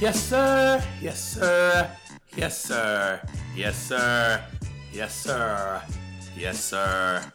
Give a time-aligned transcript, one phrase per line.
[0.00, 0.80] Yes, sir.
[1.02, 1.90] Yes, sir.
[2.36, 3.20] Yes, sir.
[3.56, 4.44] Yes, sir.
[4.92, 5.82] Yes, sir.
[6.36, 7.32] Yes, sir.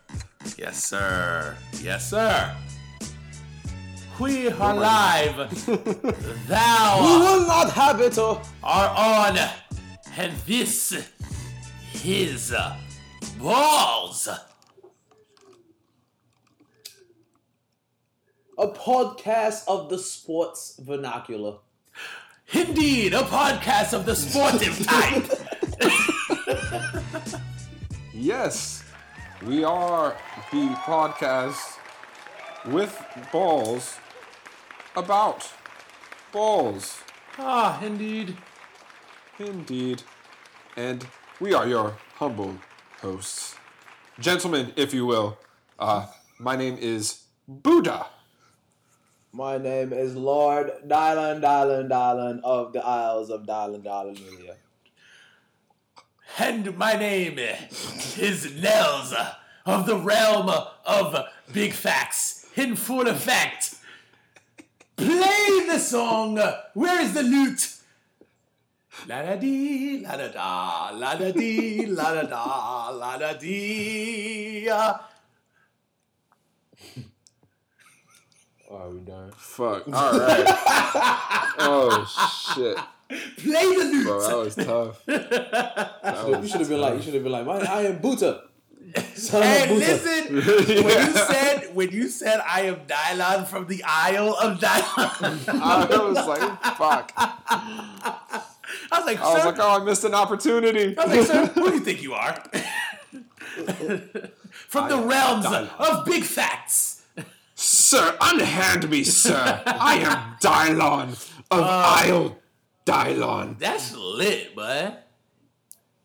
[0.57, 1.57] Yes, sir.
[1.81, 2.55] Yes, sir.
[4.17, 5.67] We are live.
[6.47, 8.17] Thou We will not have it.
[8.17, 9.37] Are on,
[10.15, 10.93] and this
[12.05, 12.53] is
[13.39, 14.29] balls.
[18.57, 21.57] A podcast of the sports vernacular.
[22.51, 25.25] Indeed, a podcast of the sportive type.
[28.13, 28.83] Yes,
[29.45, 30.15] we are
[30.51, 31.77] the podcast
[32.67, 32.95] with
[33.31, 33.97] balls
[34.95, 35.49] about
[36.31, 36.99] balls.
[37.37, 38.37] ah, indeed.
[39.39, 40.03] Indeed.
[40.77, 41.05] And
[41.39, 42.55] we are your humble
[43.01, 43.55] hosts.
[44.19, 45.37] Gentlemen, if you will.
[45.77, 46.05] Uh,
[46.39, 48.05] my name is Buddha.
[49.35, 54.51] My name is Lord Dylan Dylan Dylan of the Isles of Dylan Dylan.
[56.37, 59.15] And my name is Nels
[59.65, 60.51] of the realm
[60.85, 61.17] of
[61.51, 63.73] big facts in full effect.
[64.97, 66.39] Play the song.
[66.75, 67.77] Where is the lute?
[69.07, 74.69] La da dee, la da da, la da dee, la da da, la da dee.
[78.73, 79.31] Are we done?
[79.37, 79.87] Fuck.
[79.87, 80.45] Alright.
[81.59, 82.77] oh, shit.
[83.37, 84.07] Play the lute.
[84.07, 85.05] Bro, that was tough.
[85.05, 88.41] That You should have been like, you should have been like, my, I am Buddha.
[89.15, 89.85] Son Hey, of Buddha.
[89.85, 90.83] listen.
[90.83, 95.85] When you said when you said I am Dylon from the Isle of Dylon, I
[96.07, 97.11] was like, fuck.
[97.15, 100.97] I was like, I was like, oh, I missed an opportunity.
[100.97, 102.33] I was like, sir, who do you think you are?
[104.67, 105.69] From the I am realms Dylon.
[105.79, 107.02] of big facts.
[107.63, 109.63] Sir, unhand me, sir.
[109.65, 111.11] I am Dylon
[111.49, 112.37] of uh, Isle
[112.85, 113.57] Dylon.
[113.57, 114.97] That's lit, bud.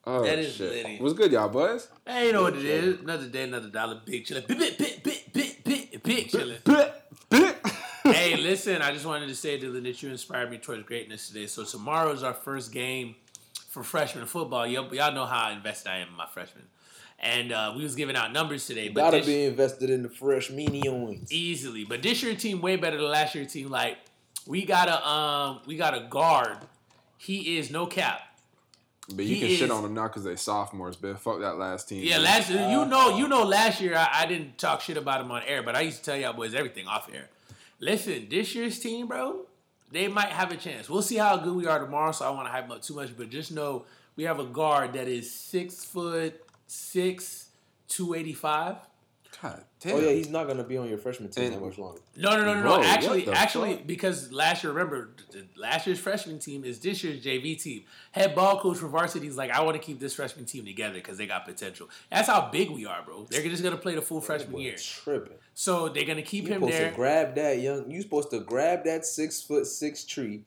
[0.06, 0.70] Oh, that is shit.
[0.70, 0.98] litty.
[0.98, 1.88] What's good, y'all boys?
[2.06, 3.00] Hey, you know what it is?
[3.00, 4.00] Another day, another dollar.
[4.04, 4.46] Big chillin'.
[4.46, 6.62] Big, big, big, big, big, big, big chillin'.
[6.62, 6.94] Bit,
[7.28, 7.56] bit.
[8.04, 11.48] hey, listen, I just wanted to say, Dylan, that you inspired me towards greatness today.
[11.48, 13.16] So tomorrow is our first game
[13.68, 14.64] for freshman football.
[14.64, 16.68] Y'all, y'all know how invested I am in my freshmen.
[17.20, 18.88] And uh, we was giving out numbers today.
[18.90, 21.32] But Gotta this- be invested in the fresh minions.
[21.32, 21.84] easily.
[21.84, 23.70] But this year team way better than last year team.
[23.70, 23.98] Like
[24.46, 26.58] we got a um we got a guard.
[27.16, 28.20] He is no cap.
[29.12, 31.56] But you He can is- shit on them now because they sophomores, but fuck that
[31.58, 32.04] last team.
[32.04, 32.24] Yeah, man.
[32.24, 35.32] last year you know you know last year I, I didn't talk shit about him
[35.32, 37.28] on air, but I used to tell y'all boys everything off air.
[37.80, 39.46] Listen, this year's team, bro,
[39.90, 40.88] they might have a chance.
[40.90, 42.12] We'll see how good we are tomorrow.
[42.12, 44.38] So I don't want to hype them up too much, but just know we have
[44.38, 47.48] a guard that is six foot six,
[47.88, 48.76] two eighty five.
[49.42, 49.96] God damn.
[49.96, 52.00] Oh yeah, he's not gonna be on your freshman team that much longer.
[52.16, 52.78] No, no, no, no, Bro, no.
[52.78, 53.86] what Actually, actually, fuck?
[53.86, 55.10] because last year, remember,
[55.54, 57.84] last year's freshman team is this year's JV team.
[58.10, 60.94] Head ball coach for varsity is like, I want to keep this freshman team together
[60.94, 61.88] because they got potential.
[62.10, 63.26] That's how big we are, bro.
[63.30, 65.34] They're just gonna play the full freshman year, tripping.
[65.54, 66.90] so they're gonna keep You him supposed there.
[66.90, 67.88] to grab that young.
[67.90, 70.42] You supposed to grab that six foot six tree,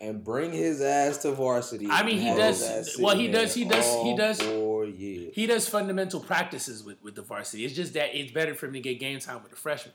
[0.00, 1.86] and bring his ass to varsity.
[1.90, 5.34] I mean, he does- his ass well, he does- he does- he does- Four years.
[5.34, 7.64] He does fundamental practices with, with the varsity.
[7.64, 9.94] It's just that it's better for him to get game time with the freshmen.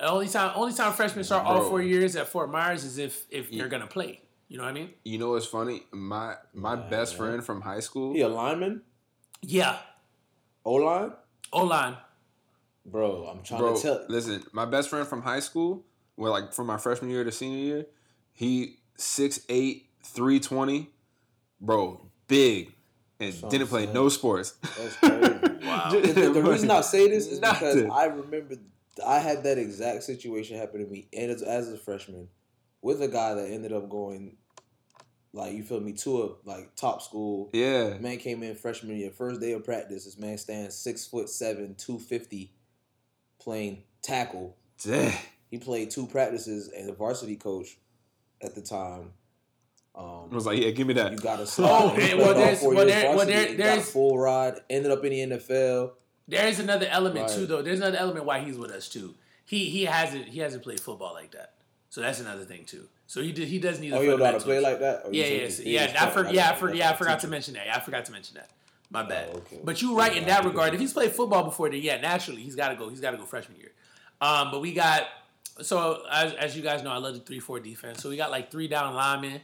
[0.00, 3.50] Only time only time freshmen start all four years at Fort Myers is if if
[3.50, 3.58] Yeah.
[3.60, 4.20] they're gonna play.
[4.48, 4.90] You know what I mean?
[5.04, 5.84] You know what's funny?
[5.90, 8.12] My my Nah, best friend from high school.
[8.12, 8.82] He a lineman,
[9.42, 9.78] Yeah.
[10.64, 11.12] O line,
[11.52, 11.96] O line.
[12.84, 13.26] bro.
[13.26, 14.04] I'm trying Bro, to tell.
[14.08, 15.84] listen, my best friend from high school,
[16.16, 17.86] well, like from my freshman year to senior year,
[18.32, 20.90] he 6'8", 320,
[21.60, 22.72] bro, big,
[23.20, 23.94] and That's didn't play saying.
[23.94, 24.52] no sports.
[24.78, 25.52] That's crazy.
[25.66, 25.90] Wow.
[25.90, 28.54] the, the- the reason I say this is because I remember
[29.04, 32.28] I had that exact situation happen to me and as, as a freshman
[32.82, 34.36] with a guy that ended up going
[35.32, 37.50] like you feel me to a like top school.
[37.52, 40.04] Yeah, Man came in freshman year, first day of practice.
[40.04, 42.52] This man stands six foot seven, two fifty,
[43.40, 44.56] playing tackle.
[44.84, 45.12] Damn.
[45.50, 47.76] He played two practices and the varsity coach
[48.46, 49.12] at the time.
[49.94, 51.12] Um, I was like, yeah, give me that.
[51.12, 51.70] you got to slide.
[51.70, 53.66] Oh, He and played well, all there's- well, there- well, varsity, there- he got a
[53.68, 54.54] there's- full ride.
[54.68, 55.92] Ended up in the NFL.
[56.28, 57.34] There is another element Right.
[57.36, 57.62] too, though.
[57.62, 59.14] There's another element why he's with us too.
[59.46, 61.54] He he hasn't he hasn't played football like that,
[61.88, 62.88] so that's another thing too.
[63.06, 63.92] So he did, he does need.
[63.92, 65.02] Oh, you don't know how to play like that?
[65.06, 65.84] Or Yeah, yeah, so- yeah.
[65.84, 66.12] I fuck?
[66.12, 67.66] for, Like, yeah, I, for, yeah, I forgot to mention that.
[67.66, 68.50] Yeah, I forgot to mention that.
[68.90, 69.30] My bad.
[69.32, 69.60] Oh, okay.
[69.62, 70.74] But you're right in that regard.
[70.74, 72.88] If he's played football before, then yeah, naturally he's got to go.
[72.88, 73.70] He's got to go freshman year.
[74.20, 75.06] Um, but we got
[75.62, 78.02] so as, as you guys know, I love the three four defense.
[78.02, 79.40] So we got like three down linemen.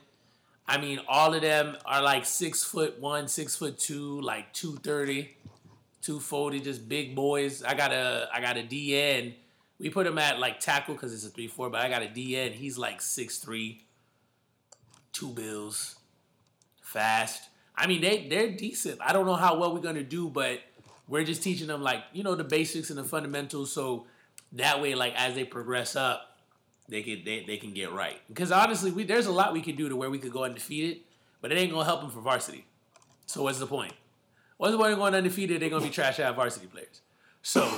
[0.66, 5.34] I mean, all of them are like six foot one, six foot two, like 230,
[6.02, 7.62] 240, just big boys.
[7.62, 9.34] I got a I got a DN.
[9.78, 12.06] We put him at like tackle because it's a three four, but I got a
[12.06, 12.52] DN.
[12.52, 13.84] He's like six three,
[15.12, 15.96] two bills,
[16.80, 17.48] fast.
[17.76, 19.00] I mean, they they're decent.
[19.00, 20.60] I don't know how well we're gonna do, but
[21.08, 23.72] we're just teaching them like you know the basics and the fundamentals.
[23.72, 24.06] So
[24.52, 26.36] that way, like as they progress up,
[26.88, 28.20] they can they, they can get right.
[28.28, 31.00] Because honestly, we there's a lot we could do to where we could go undefeated,
[31.40, 32.66] but it ain't gonna help them for varsity.
[33.26, 33.94] So what's the point?
[34.58, 35.60] What's the point of going undefeated?
[35.60, 37.00] They're gonna be trash out varsity players.
[37.42, 37.62] So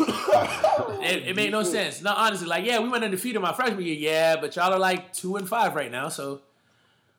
[1.03, 2.03] it, it made no sense.
[2.03, 5.13] No, honestly, like yeah, we went undefeated my freshman year, yeah, but y'all are like
[5.13, 6.09] two and five right now.
[6.09, 6.41] So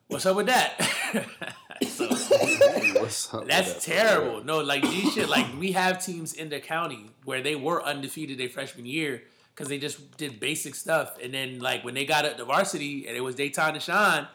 [0.08, 0.80] what's up with that?
[1.86, 2.06] so,
[3.00, 3.80] What's up with that's that?
[3.80, 4.44] terrible.
[4.44, 5.28] No, like these shit.
[5.28, 9.22] Like we have teams in the county where they were undefeated their freshman year
[9.56, 13.06] because they just did basic stuff, and then like when they got up to varsity
[13.08, 14.28] and it was their time to shine,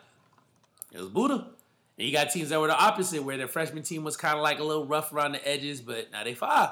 [0.91, 1.47] it was Buddha.
[1.97, 4.41] And you got teams that were the opposite, where their freshman team was kind of
[4.41, 6.71] like a little rough around the edges, but now they five.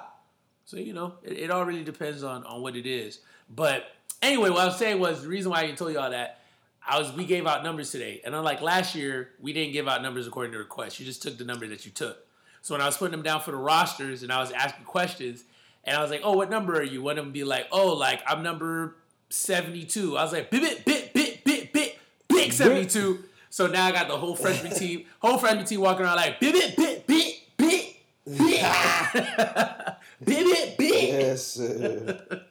[0.65, 3.19] So you know, it, it all really depends on on what it is.
[3.49, 3.85] But
[4.21, 6.39] anyway, what I was saying was the reason why I told you all that.
[6.87, 10.01] I was we gave out numbers today, and unlike last year, we didn't give out
[10.01, 10.99] numbers according to request.
[10.99, 12.25] You just took the number that you took.
[12.63, 15.43] So when I was putting them down for the rosters, and I was asking questions,
[15.83, 17.93] and I was like, "Oh, what number are you?" One of them be like, "Oh,
[17.93, 18.95] like I'm number
[19.29, 23.91] 72." I was like, "Bit bit bit bit bit bit big 72." So now I
[23.91, 27.35] got the whole freshman team, whole freshman team walking around like bit bit bit bit
[27.57, 27.95] bit
[28.25, 28.65] bit
[30.23, 31.09] bit bit bit.
[31.09, 32.43] Yes, sir.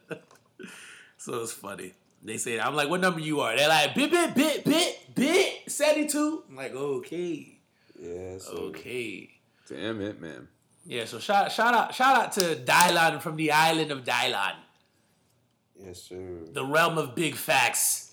[1.17, 1.93] So it's funny.
[2.21, 3.55] They say I'm like, what number you are?
[3.55, 6.43] They're like, bit bit bit bit bit seventy two.
[6.49, 7.59] I'm like, okay,
[7.97, 9.29] yes, okay.
[9.69, 10.47] Damn it, man.
[10.89, 11.05] Yeah.
[11.05, 14.55] So shout shout out shout out to Dylan from the island of Dylan,
[15.79, 16.39] Yes, sir.
[16.51, 18.07] the realm of big facts.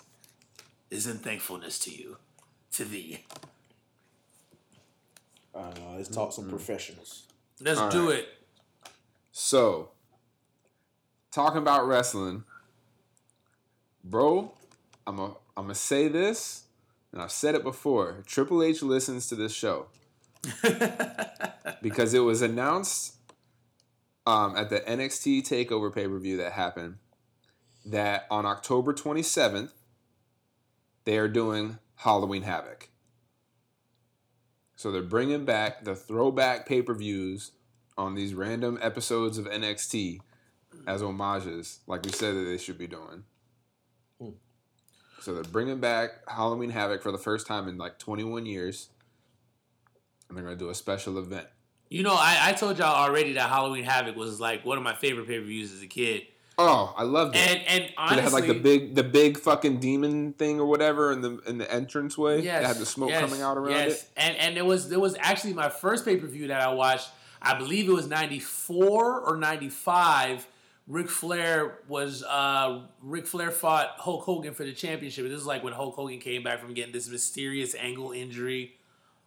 [0.89, 2.17] Is in thankfulness to you,
[2.75, 3.25] to thee.
[5.53, 5.97] I don't know.
[5.97, 6.51] Let's talk some mm-hmm.
[6.51, 7.25] professionals.
[7.61, 8.21] Let's All do right.
[8.21, 8.29] it.
[9.33, 9.91] So,
[11.33, 12.45] talking about wrestling,
[14.05, 14.53] bro,
[15.09, 15.25] I'm a
[15.57, 16.65] I'm gonna say this,
[17.11, 18.23] and I've said it before.
[18.27, 19.87] Triple H listens to this show
[21.83, 23.17] because it was announced
[24.27, 26.97] um, at the NXT Takeover pay per view that happened
[27.85, 29.71] that on October 27th
[31.05, 32.89] they are doing Halloween Havoc.
[34.75, 37.53] So they're bringing back the throwback pay per views
[37.97, 40.21] on these random episodes of NXT
[40.87, 43.25] as homages, like we said that they should be doing.
[44.21, 44.31] Hmm.
[45.21, 48.91] So they're bringing back Halloween Havoc for the first time in like 21 years,
[50.29, 51.47] and they're gonna do a special event.
[51.89, 54.95] You know, I, I told y'all already that Halloween Havoc was like one of my
[54.95, 56.27] favorite pay per views as a kid,
[56.59, 57.41] Oh, I loved it.
[57.41, 61.13] and and honestly, it had like the big, the big fucking demon thing or whatever
[61.13, 62.43] in the in the entranceway.
[62.43, 64.03] Yes, it had the smoke yes, coming out around yes.
[64.03, 64.11] it.
[64.17, 67.11] And and there was there was actually my first pay per view that I watched.
[67.43, 70.47] I believe it was ninety four or ninety five.
[70.89, 75.25] Ric Flair was uh Ric Flair fought Hulk Hogan for the championship.
[75.25, 78.76] This is like when Hulk Hogan came back from getting this mysterious ankle injury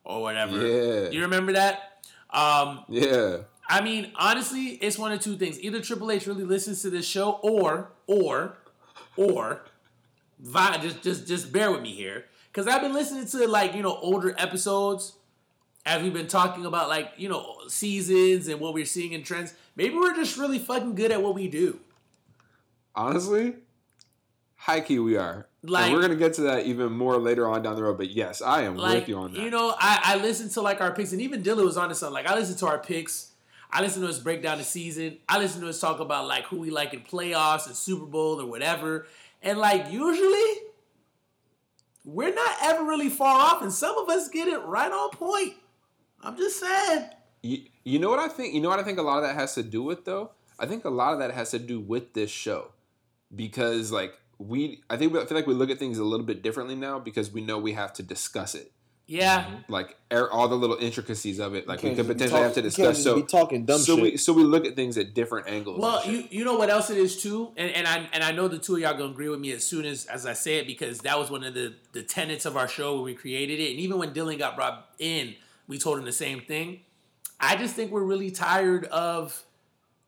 [0.10, 0.58] or whatever.
[0.66, 1.10] Yeah.
[1.10, 2.04] You remember that?
[2.32, 5.60] Um Yeah, I mean, honestly, it's one of two things.
[5.62, 8.58] Either Triple H really listens to this show, or, or,
[9.16, 9.62] or,
[10.40, 13.84] Vi- just just just bear with me here, because I've been listening to like you
[13.84, 15.14] know older episodes
[15.86, 19.54] as we've been talking about like you know seasons and what we're seeing in trends.
[19.76, 21.80] Maybe we're just really fucking good at what we do.
[22.96, 23.56] honestly,
[24.56, 25.49] high key we are.
[25.62, 27.98] Like- and we're gonna get to that even more later on down the road.
[27.98, 29.42] But yes, I am Like with you on that.
[29.42, 31.96] you know, I I listened to like our picks, and even Dylan was on to
[31.96, 32.14] something.
[32.14, 33.32] Like I listened to our picks.
[33.72, 35.18] I listened to us break down the season.
[35.28, 38.42] I listened to us talk about like who we like in playoffs and Super Bowl
[38.42, 39.06] or whatever.
[39.44, 40.62] And like usually,
[42.06, 45.56] we're not ever really far off, and some of us get it right on point.
[46.22, 47.10] I'm just saying.
[47.42, 48.54] You, you know what I think?
[48.54, 50.32] You know what I think a lot of that has to do with though?
[50.60, 52.72] I think a lot of that has to do with this show.
[53.34, 56.26] Because like we I think we, I feel like we look at things a little
[56.26, 58.72] bit differently now because we know we have to discuss it.
[59.12, 62.54] Yeah, Like er, all the little intricacies of it, like we could potentially talk- have
[62.54, 62.98] to you can't discuss.
[62.98, 64.04] just So be talking dumb so shit.
[64.04, 65.80] we so we look at things at different angles.
[65.82, 68.48] Well, you you know what else it is too, and, and I and I know
[68.48, 70.68] the two of y'all gonna agree with me as soon as as I say it
[70.68, 73.72] because that was one of the the tenets of our show when we created it,
[73.72, 75.34] and even when Dylan got brought in,
[75.68, 76.82] we told him the same thing.
[77.40, 79.44] I just think we're really tired of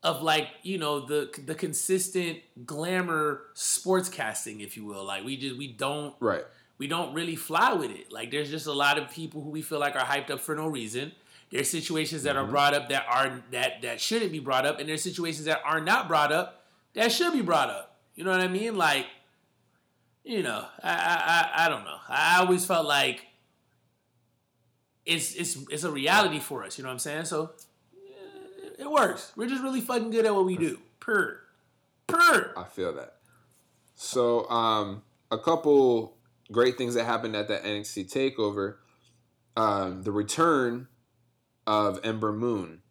[0.02, 5.04] of like you know the the consistent glamour sports casting, if you will.
[5.04, 6.44] Like we just we don't right.
[6.78, 8.12] we don't really fly with it.
[8.12, 10.54] Like there's just a lot of people who we feel like are hyped up for
[10.54, 11.12] no reason.
[11.50, 12.52] There's situations that are mm-hmm.
[12.52, 15.80] brought up that are that that shouldn't be brought up, and there's situations that are
[15.80, 17.96] not brought up that should be brought up.
[18.14, 18.76] You know what I mean?
[18.76, 19.06] Like,
[20.24, 21.98] you know, I I I, I don't know.
[22.08, 23.26] I always felt like
[25.06, 26.78] it's it's it's a reality for us.
[26.78, 27.24] You know what I'm saying?
[27.26, 27.52] So
[28.82, 29.32] it works.
[29.36, 30.78] We're just really fucking good at what we do.
[31.00, 31.40] Per,
[32.06, 32.52] per.
[32.56, 33.16] I feel that.
[33.94, 36.16] So, um, a couple
[36.50, 38.76] great things that happened at that NXT takeover.
[39.56, 40.88] um, the return
[41.66, 42.82] of Ember Moon,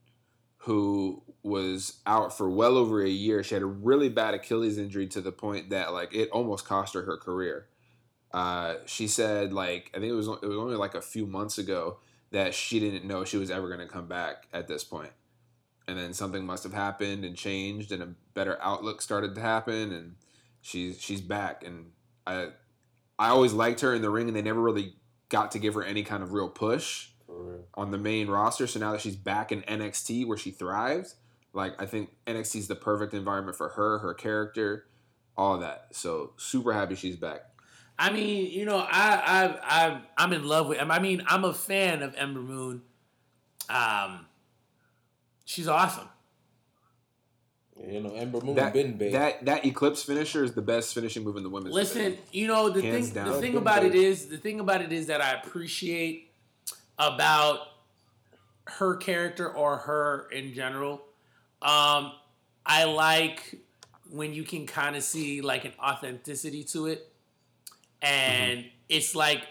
[0.60, 3.44] who was out for well over a year.
[3.44, 6.94] She had a really bad Achilles injury to the point that like it almost cost
[6.94, 7.68] her her career.
[8.34, 11.58] Uh, she said like I think it was it was only like a few months
[11.58, 11.98] ago
[12.32, 15.12] that she didn't know she was ever going to come back at this point.
[15.88, 19.92] And then something must have happened and changed and a better outlook started to happen
[19.92, 20.16] and
[20.62, 21.92] she's she's back and
[22.26, 22.50] I
[23.20, 24.94] I always liked her in the ring and they never really
[25.30, 27.10] got to give her any kind of real push
[27.74, 28.68] on the main roster.
[28.68, 31.16] So now that she's back in NXT where she thrives,
[31.54, 34.86] like I think NXT is the perfect environment for her, her character,
[35.38, 35.88] all that.
[35.92, 37.42] So super happy she's back.
[37.98, 40.80] I mean, you know, I I I I'm in love with.
[40.82, 42.82] I mean, I'm a fan of Ember Moon.
[43.70, 44.26] Um,
[45.52, 46.08] she's awesome.
[47.88, 49.14] You know, Ember Moon That, been big.
[49.14, 51.74] that that Eclipse finisher is the best finishing move in the women's.
[51.74, 52.24] Listen, division.
[52.32, 53.14] you know the Hands thing.
[53.16, 53.32] down.
[53.34, 54.02] The thing about it big.
[54.04, 56.32] is the thing about it is that I appreciate
[57.00, 57.60] about
[58.68, 61.02] her character or her in general.
[61.62, 62.12] Um,
[62.66, 63.56] I like
[64.12, 67.12] when you can kind of see like an authenticity to it,
[68.02, 69.42] and it's like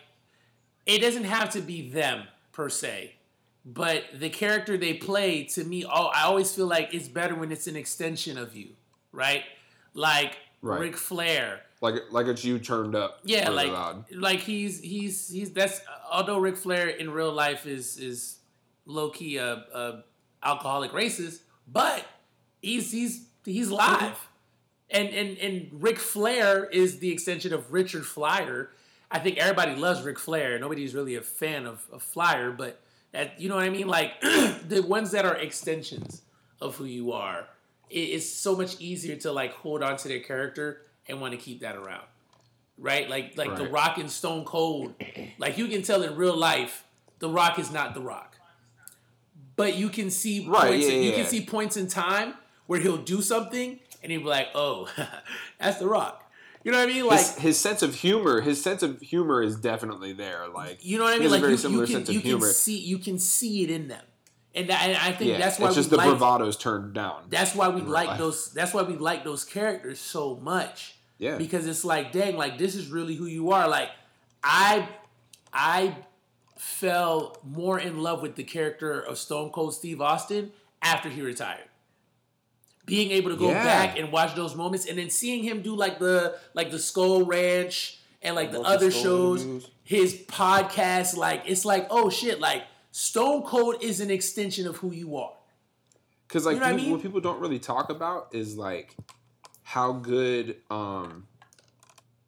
[0.87, 3.14] it doesn't have to be them per se,
[3.73, 7.67] but the character they play to me, I always feel like it's better when it's
[7.67, 8.71] an extension of you,
[9.12, 9.45] right?
[9.95, 10.81] Like Right.
[10.81, 11.62] Ric Flair.
[11.81, 13.21] like like it's you turned up.
[13.25, 14.05] Yeah, like loud.
[14.12, 18.39] like he's he's he's that's although Ric Flair in real life is is
[18.85, 20.05] low key a, a
[20.43, 22.05] alcoholic racist, but
[22.61, 23.77] he's he's he's mm-hmm.
[23.77, 24.29] live,
[24.91, 28.69] and and and Ric Flair is the extension of Richard Fliehr.
[29.11, 30.59] I think everybody loves Ric Flair.
[30.59, 32.81] Nobody's really a fan of, of Fliehr, but
[33.12, 33.88] that you know what I mean.
[33.88, 36.23] Like the ones that are extensions
[36.61, 37.47] of who you are,
[37.88, 41.38] it, it's so much easier to like hold on to their character and want to
[41.38, 42.05] keep that around
[42.81, 43.09] right?
[43.09, 44.95] Like like The Rock and Stone Cold.
[45.38, 46.85] Like you can tell in real life,
[47.21, 48.38] The Rock is not The Rock.
[49.57, 51.17] But you can see Right, points yeah, you yeah.
[51.17, 52.35] can see points in time
[52.67, 54.88] where he'll do something and he'll be like, "Oh,
[55.61, 56.29] that's The Rock."
[56.62, 57.07] You know what I mean?
[57.07, 60.47] Like his, his sense of humor, his sense of humor is definitely there.
[60.49, 61.31] Like you know what I he mean?
[61.31, 62.47] has a Like very you, similar you can sense of you can humor.
[62.49, 64.05] see you can see it in them.
[64.55, 66.93] And, that, and I think yeah, that's why it's we just the like bravado's turned
[66.93, 67.26] down.
[67.31, 68.19] that's why we like life.
[68.19, 72.59] those that's why we like those characters so much yeah, because it's like dang like
[72.59, 73.90] this is really who you are like
[74.43, 74.88] i
[75.52, 75.95] i
[76.59, 80.50] fell more in love with the character of stone cold steve austin
[80.83, 81.69] after he retired
[82.90, 83.64] being able to go Yeah.
[83.64, 87.25] back and watch those moments and then seeing him do like the like the skull
[87.25, 89.47] ranch and like the Love the other shows
[89.85, 94.92] his podcast like it's like oh shit like stone cold is an extension of who
[94.92, 95.32] you are
[96.28, 96.92] because like You know what I people, mean?
[96.92, 98.97] what people don't really talk about is like
[99.62, 101.26] how good um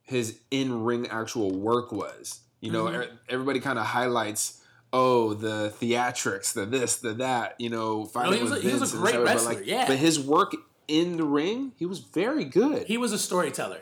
[0.02, 2.40] his in ring actual work was.
[2.60, 3.04] You know, Mhm.
[3.06, 4.61] e- everybody kind of highlights.
[4.92, 7.54] Oh, the theatrics, the this, the that.
[7.58, 9.86] You know, fighting he was with a- he was a great stuff, but, like, yeah.
[9.86, 10.54] But his work
[10.88, 12.86] in the ring, he was very good.
[12.86, 13.80] he was a storyteller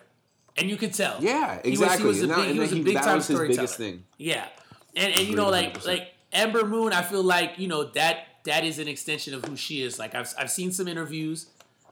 [0.56, 2.06] and you could tell yeah, He was- he exactly.
[2.08, 3.92] was a big- he was a big time was his biggest storyteller.
[3.92, 4.04] thing.
[4.18, 4.46] Yeah,
[4.94, 8.64] and and you know like like Ember Moon, I feel like you know that that
[8.64, 9.98] is an extension of who she is.
[9.98, 11.46] Like I've I've seen some interviews,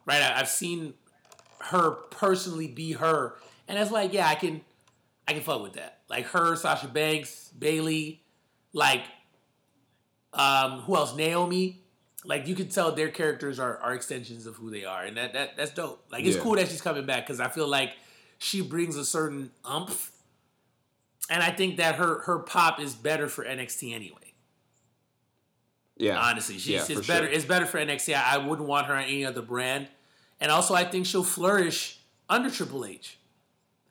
[0.07, 0.23] right?
[0.23, 0.95] I- I've seen
[1.61, 4.61] her personally be her, and it's like yeah, I can
[5.27, 6.01] I can fuck with that.
[6.09, 8.23] Like her, Sasha Banks, Bayley,
[8.73, 9.03] like
[10.33, 11.15] um who else?
[11.17, 11.83] Naomi.
[12.25, 15.33] Like you can tell their characters are, are extensions of who they are, and that,
[15.35, 16.05] that that's dope.
[16.11, 16.43] Like it's Yeah.
[16.43, 17.93] cool that she's coming back because I feel like
[18.39, 20.13] she brings a certain umph
[21.31, 24.15] and I think that her her pop is better for NXT anyway.
[25.97, 27.27] Yeah, Honestly, she's yeah, it's better.
[27.27, 27.33] sure.
[27.35, 28.15] It's better for NXT.
[28.15, 29.89] I, I wouldn't want her on any other brand,
[30.41, 31.99] and also I think she'll flourish
[32.29, 33.19] under Triple H.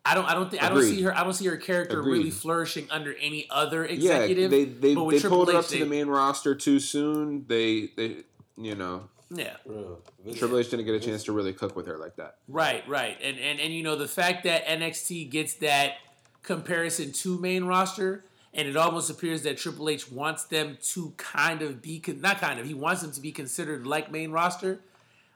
[0.10, 0.26] I don't.
[0.26, 0.64] I don't think.
[0.64, 1.16] I don't see her.
[1.16, 4.34] I don't see her character really flourishing under any other yeah, they
[4.66, 6.80] they, but with they Triple pulled her H, up to they- the main roster too
[6.80, 7.46] soon.
[7.48, 8.24] They they
[8.58, 9.58] you know Yeah.
[9.66, 10.00] Bro,
[10.36, 12.38] Triple H didn't get a chance to really cook with her like that.
[12.48, 12.88] Right.
[12.88, 13.18] Right.
[13.22, 15.96] And and and you know the fact that NXT gets that
[16.44, 18.24] comparison to main roster.
[18.54, 22.40] And it almost appears that Triple H wants them to kind of be, con- not
[22.40, 24.80] kind of, he wants them to be considered like main roster.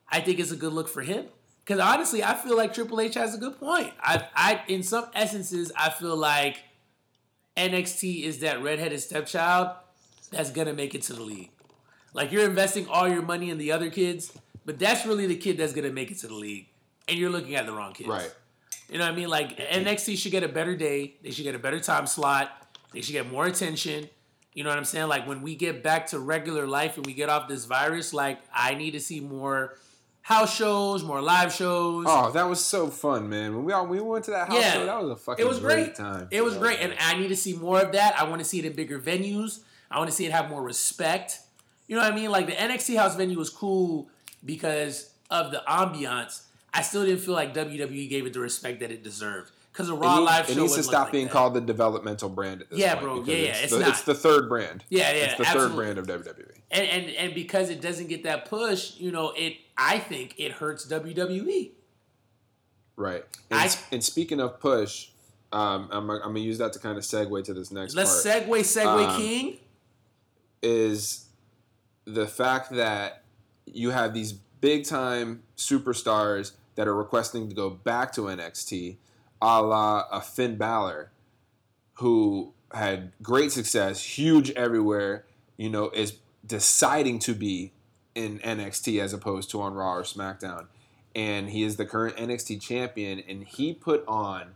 [0.09, 1.25] I think it's a good look for him.
[1.63, 3.93] Because honestly, I feel like Triple H has a good point.
[4.01, 6.57] I, I, in some essences, I feel like
[7.55, 9.69] NXT is that redheaded stepchild
[10.31, 11.51] that's gonna make it to the league.
[12.13, 14.31] Like you're investing all your money in the other kids,
[14.65, 16.67] but that's really the kid that's gonna make it to the league,
[17.07, 18.09] and you're looking at the wrong kids.
[18.09, 18.33] Right.
[18.89, 19.29] You know what I mean?
[19.29, 21.15] Like NXT should get a better day.
[21.23, 22.49] They should get a better time slot.
[22.93, 24.09] They should get more attention.
[24.53, 25.07] You know what I'm saying?
[25.07, 28.39] Like when we get back to regular life and we get off this virus, like
[28.53, 29.77] I need to see more
[30.21, 32.05] house shows, more live shows.
[32.07, 33.55] Oh, that was so fun, man.
[33.55, 34.73] When we all we went to that house Yeah.
[34.73, 35.95] show, that was a fucking it was great.
[35.95, 36.27] time.
[36.31, 38.19] It was great, and I need to see more of that.
[38.19, 39.59] I want to see it in bigger venues.
[39.89, 41.39] I want to see it have more respect.
[41.87, 42.31] You know what I mean?
[42.31, 44.09] Like the NXT house venue was cool
[44.45, 46.43] because of the ambiance.
[46.73, 49.93] I still didn't feel like WWE gave it the respect that it deserved because a
[49.93, 51.33] Raw it needs, live show it needs to stop like being that.
[51.33, 53.23] called the developmental brand Yeah, bro.
[53.23, 53.89] Yeah, yeah, It's, it's the, not.
[53.89, 54.83] it's the third brand.
[54.89, 55.69] Yeah, yeah, It's the absolutely.
[55.69, 56.07] third brand of.
[56.07, 56.51] WWE.
[56.71, 60.53] and, and and because it doesn't get that push, you know, it I think it
[60.53, 60.85] hurts.
[60.87, 61.71] WWE.
[62.95, 63.23] Right.
[63.49, 65.09] And, I- and speaking of push,
[65.51, 68.23] um, I'm, I'm going to use that to kind of segue to this next Let's
[68.23, 68.43] part.
[68.43, 69.57] segue, segue Um, King.
[70.61, 71.25] is
[72.05, 73.23] the fact that
[73.65, 78.97] you have these big time superstars that are requesting to go back to NXT,
[79.41, 81.11] a la a Finn Balor,
[81.95, 85.25] who had great success, huge everywhere,
[85.57, 87.71] you know, is deciding to be
[88.15, 90.67] in NXT as opposed to on Raw or SmackDown.
[91.15, 94.55] And he is the current NXT champion, and he put on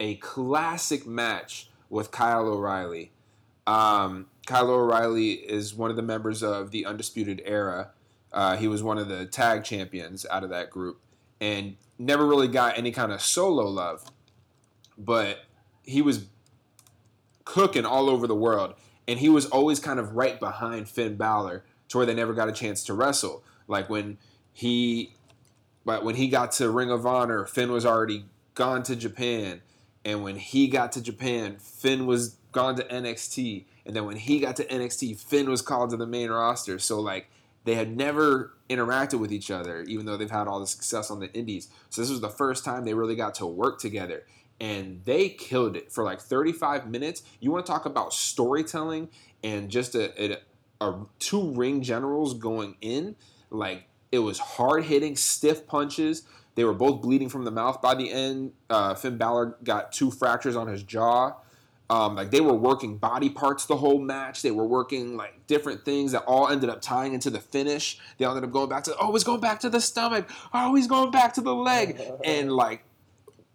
[0.00, 3.12] a classic match with Kyle O'Reilly.
[3.66, 7.90] Um, Kyle O'Reilly is one of the members of the Undisputed Era.
[8.32, 11.00] Uh, he was one of the tag champions out of that group
[11.40, 14.10] and never really got any kind of solo love.
[14.98, 15.44] But
[15.82, 16.26] he was
[17.44, 18.74] cooking all over the world.
[19.06, 22.48] And he was always kind of right behind Finn Balor to where they never got
[22.48, 23.42] a chance to wrestle.
[23.66, 24.18] Like when
[24.52, 25.14] he
[25.84, 28.24] but when he got to Ring of Honor, Finn was already
[28.54, 29.62] gone to Japan.
[30.04, 33.66] And when he got to Japan, Finn was gone to NXT.
[33.86, 36.78] And then when he got to NXT, Finn was called to the main roster.
[36.78, 37.30] So like
[37.64, 41.20] they had never interacted with each other, even though they've had all the success on
[41.20, 41.68] the indies.
[41.90, 44.24] So this was the first time they really got to work together.
[44.60, 47.22] And they killed it for like 35 minutes.
[47.40, 49.10] You want to talk about storytelling
[49.42, 50.38] and just a, a,
[50.84, 53.16] a two ring generals going in
[53.50, 56.22] like it was hard hitting, stiff punches.
[56.54, 58.52] They were both bleeding from the mouth by the end.
[58.70, 61.32] Uh, Finn Balor got two fractures on his jaw.
[61.90, 64.40] Um, like they were working body parts the whole match.
[64.40, 67.98] They were working like different things that all ended up tying into the finish.
[68.16, 70.28] They all ended up going back to oh, he's going back to the stomach.
[70.52, 72.00] Oh, he's going back to the leg.
[72.24, 72.84] And like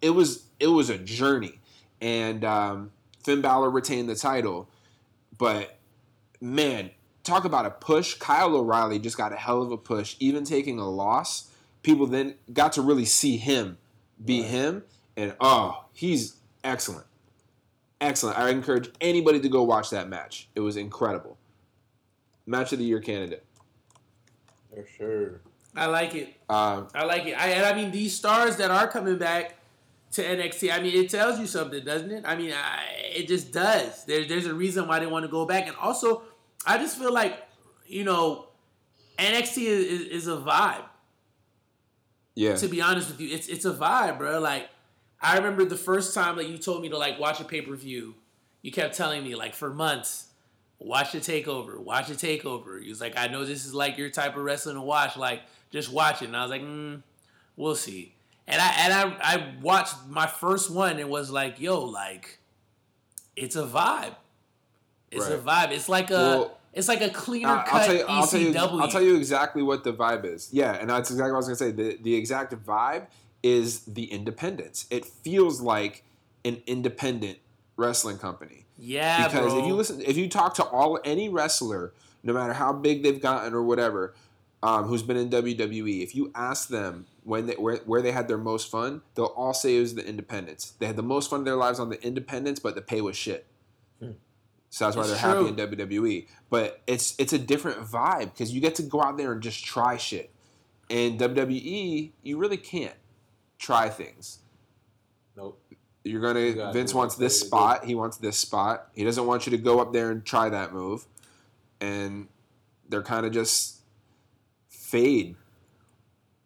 [0.02, 1.60] it was it was a journey.
[2.02, 2.92] And um,
[3.24, 4.70] Finn Balor retained the title,
[5.38, 5.78] but
[6.40, 6.92] man,
[7.30, 8.16] talk about a push.
[8.16, 11.50] Kyle O'Reilly just got a hell of a push, even taking a loss.
[11.84, 13.78] People then got to really see him
[14.24, 14.50] be Right.
[14.50, 14.84] him,
[15.16, 17.06] and oh, he's excellent,
[18.02, 18.38] excellent.
[18.38, 20.50] I encourage anybody to go watch that match.
[20.56, 21.38] It was incredible.
[22.46, 23.46] Match of the year candidate.
[24.74, 25.42] For sure.
[25.76, 26.36] I like it.
[26.50, 27.34] Uh, I like it.
[27.34, 29.56] I, and I mean, these stars that are coming back
[30.14, 32.24] to NXT, I mean, it tells you something, doesn't it?
[32.28, 32.84] I mean, I,
[33.16, 34.04] it just does.
[34.06, 35.68] There, there's a reason why they want to go back.
[35.68, 36.24] And also,
[36.66, 37.38] I just feel like,
[37.88, 38.48] you know,
[39.18, 40.84] NXT is, is, is a vibe.
[42.36, 44.40] yeah, To be honest with you, it's it's a vibe, bro.
[44.40, 44.70] Like,
[45.22, 47.76] I remember the first time that you told me to like watch a pay per
[47.76, 48.16] view.
[48.62, 50.28] You kept telling me like for months,
[50.80, 52.82] watch the takeover, watch the takeover.
[52.82, 55.18] You was like, I know this is like your type of wrestling to watch.
[55.18, 55.42] Like,
[55.72, 56.26] just watch it.
[56.26, 57.02] And I was like, mm,
[57.56, 58.16] we'll see.
[58.48, 62.40] And I and I I watched my first one and was like, yo, like,
[63.36, 64.16] it's a vibe.
[65.12, 65.72] It's a vibe.
[65.72, 68.06] It's like a Well, it's like a cleaner Uh, cut I'll tell you.
[68.08, 68.56] I'll tell you.
[68.56, 70.50] I'll tell you exactly what the vibe is.
[70.52, 71.72] Yeah, and that's exactly what I was gonna say.
[71.72, 73.08] The the exact vibe
[73.42, 74.86] is the independence.
[74.90, 76.04] It feels like
[76.46, 77.40] an independent
[77.78, 78.66] wrestling company.
[78.78, 79.62] Yeah, because bro.
[79.62, 81.94] if you listen, if you talk to all any wrestler,
[82.24, 84.14] no matter how big they've gotten or whatever,
[84.62, 88.28] um, who's been in WWE, if you ask them when they where, where they had
[88.28, 90.74] their most fun, they'll all say it was the independence.
[90.80, 93.16] They had the most fun of their lives on the independence, but the pay was
[93.16, 93.46] shit.
[94.70, 95.46] So that's why It's they're true.
[95.48, 96.28] happy in WWE.
[96.50, 99.64] But it's it's a different vibe because you get to go out there and just
[99.64, 100.32] try shit.
[100.90, 102.96] In WWE, you really can't
[103.58, 104.40] try things.
[105.36, 105.62] Nope.
[106.04, 107.86] You're gonna You Vince wants this spot.
[107.86, 108.90] He wants this spot.
[108.94, 111.06] He doesn't want you to go up there and try that move.
[111.82, 112.28] And
[112.88, 113.82] they're kind of just
[114.68, 115.36] fade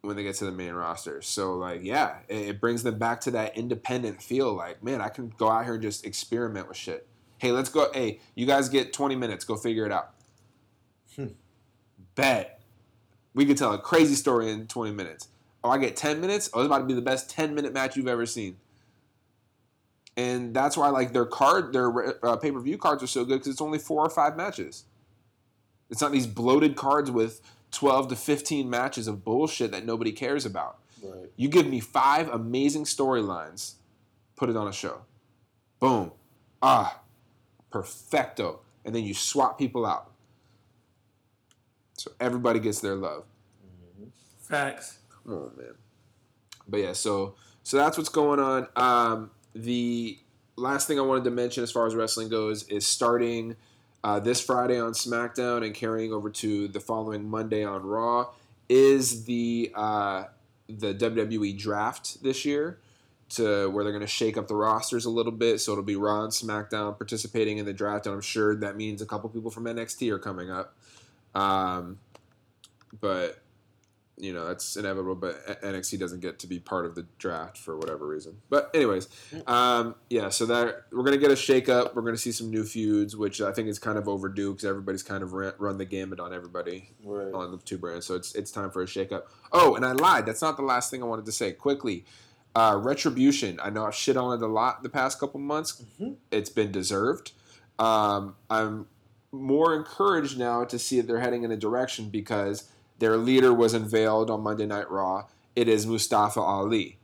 [0.01, 1.21] when they get to the main roster.
[1.21, 4.53] So like, yeah, it, it brings them back to that independent feel.
[4.53, 7.07] Like, man, I can go out here and just experiment with shit.
[7.43, 7.91] Hey, let's go.
[7.93, 9.43] Hey, you guys get 20 minutes.
[9.43, 10.11] Go figure it out.
[11.17, 11.33] Hmm.
[12.15, 12.61] Bet.
[13.33, 15.27] We could tell a crazy story in 20 minutes.
[15.61, 16.49] Oh, I get 10 minutes.
[16.53, 18.55] Oh, it's about to be the best 10 minute match you've ever seen.
[20.15, 23.39] And that's why like their card, their uh, pay per view cards are so good
[23.39, 24.85] because it's only four or five matches.
[25.89, 30.45] It's not these bloated cards with 12 to 15 matches of bullshit that nobody cares
[30.45, 30.79] about.
[31.03, 31.29] Right.
[31.35, 33.73] You give me five amazing storylines,
[34.37, 35.01] put it on a show.
[35.81, 36.13] Boom.
[36.61, 37.01] Ah,
[37.73, 38.59] perfecto.
[38.85, 40.11] And then you swap people out.
[41.93, 43.23] So everybody gets their love.
[44.39, 44.99] Facts.
[45.09, 45.73] Come on, man.
[46.67, 48.67] But yeah, so so that's what's going on.
[48.75, 50.19] Um, the
[50.55, 53.55] last thing I wanted to mention as far as wrestling goes is starting
[54.03, 58.29] uh, this Friday on SmackDown and carrying over to the following Monday on Raw
[58.69, 60.25] is the uh,
[60.67, 62.79] the WWE draft this year
[63.29, 65.59] to where they're going to shake up the rosters a little bit.
[65.59, 69.01] So it'll be Raw and SmackDown participating in the draft, and I'm sure that means
[69.01, 70.75] a couple people from NXT are coming up.
[71.33, 71.99] Um,
[72.99, 73.39] but
[74.17, 75.15] you know that's inevitable.
[75.15, 78.37] But NXT doesn't get to be part of the draft for whatever reason.
[78.49, 79.07] But anyways,
[79.47, 80.29] um, yeah.
[80.29, 81.95] So that we're gonna get a shake up.
[81.95, 85.01] We're gonna see some new feuds, which I think is kind of overdue because everybody's
[85.01, 87.33] kind of ran, run the gamut on everybody Right.
[87.33, 88.05] on the two brands.
[88.05, 89.27] So it's it's time for a shake up.
[89.51, 90.27] Oh, and I lied.
[90.27, 91.51] That's not the last thing I wanted to say.
[91.51, 92.05] Quickly,
[92.55, 93.59] uh, Retribution.
[93.61, 95.83] I know I've shit on it a lot the past couple months.
[95.99, 96.15] Mhm.
[96.31, 97.31] It's been deserved.
[97.79, 98.87] Um, I'm
[99.31, 102.65] more encouraged now to see that they're heading in a direction because
[102.99, 105.25] their leader was unveiled on Monday Night Raw.
[105.55, 106.99] It is Mustafa Ali.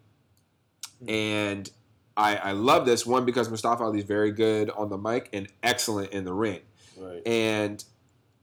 [1.08, 1.70] And
[2.16, 5.48] I, I love this one because Mustafa Ali is very good on the mic and
[5.64, 6.60] excellent in the ring.
[6.98, 7.26] Right.
[7.26, 7.84] And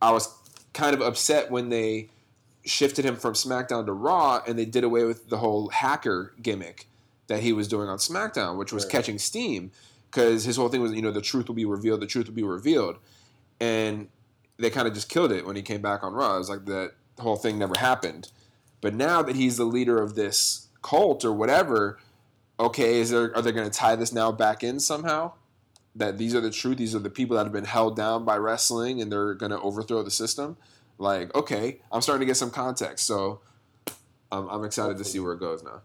[0.02, 0.34] I was
[0.72, 2.08] kind of upset when they
[2.64, 6.88] shifted him from SmackDown to Raw and they did away with the whole hacker gimmick
[7.28, 8.92] that he was doing on SmackDown, which was Right.
[8.92, 9.70] catching steam
[10.10, 12.34] because his whole thing was, you know, the truth will be revealed, the truth will
[12.34, 12.96] be revealed.
[13.60, 14.08] And
[14.58, 16.36] they kind of just killed it when he came back on Raw.
[16.36, 18.30] It was like that whole thing never happened.
[18.80, 21.98] But now that he's the leader of this cult or whatever,
[22.58, 25.32] okay, is there are they going to tie this now back in somehow?
[25.94, 28.36] That these are the truth, these are the people that have been held down by
[28.36, 30.58] wrestling, and they're going to overthrow the system.
[30.98, 33.40] Like, okay, I'm starting to get some context, so
[34.30, 35.80] I'm, I'm excited to see where it goes now.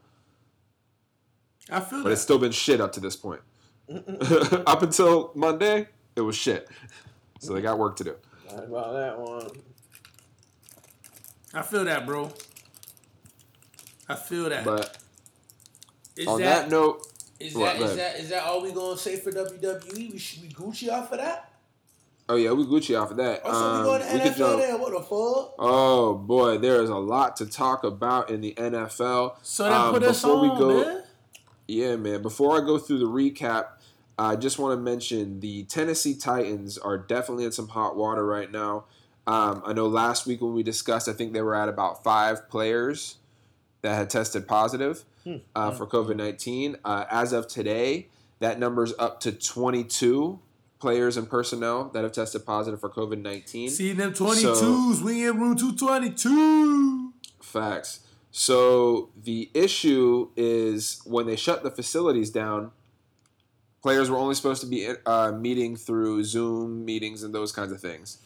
[1.70, 2.12] I feel But that.
[2.14, 3.42] it's still been shit up to this point.
[4.66, 6.68] up until Monday, it was shit.
[7.40, 8.16] So they got work to do.
[8.50, 9.50] Not about that one.
[11.54, 12.32] I feel that, bro.
[14.08, 14.64] I feel that.
[14.64, 14.98] But
[16.16, 17.08] is on that, that note,
[17.40, 18.16] is What, that go is ahead.
[18.16, 20.12] that is that all we gonna say for WWE?
[20.14, 21.48] We should we Gucci off of that?
[22.30, 23.44] oh yeah, we Gucci off of that.
[23.44, 24.80] Also, Um, we going to NFL jump- then.
[24.80, 25.56] What the fuck?
[25.60, 29.36] Oh boy, there is a lot to talk about in the NFL.
[29.42, 31.01] So then Um, put us before we on, go- man.
[31.72, 32.22] Yeah, man.
[32.22, 33.68] Before I go through the recap,
[34.20, 38.52] I just want to mention the Tennessee Titans are definitely in some hot water right
[38.52, 38.84] now.
[39.26, 42.50] Um, I know last week when we discussed, I think they were at about five
[42.50, 43.18] players
[43.84, 45.06] that had tested positive
[45.56, 46.76] uh, for COVID 19.
[46.84, 48.08] Uh, as of today,
[48.40, 50.40] that number's up to 22
[50.80, 53.70] players and personnel that have tested positive for COVID 19.
[53.70, 55.02] See them 22s.
[55.02, 57.14] we in room 222.
[57.42, 58.02] Facts.
[58.32, 62.72] So the issue is when they shut the facilities down,
[63.82, 67.82] players were only supposed to be uh, meeting through Zoom meetings and those kinds of
[67.82, 68.20] things.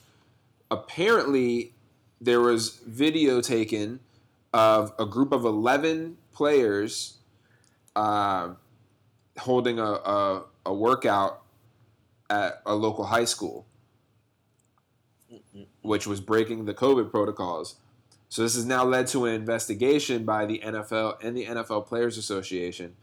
[0.70, 1.74] Apparently,
[2.22, 4.00] there was video taken
[4.54, 7.18] of a group of 11 players
[7.96, 8.50] uh,
[9.38, 11.42] holding a, a, a workout
[12.30, 13.66] at a local high school,
[15.82, 17.76] which was breaking the COVID protocols.
[18.30, 22.18] So this has now led to an investigation by the NFL and the NFL Players
[22.18, 22.96] Association.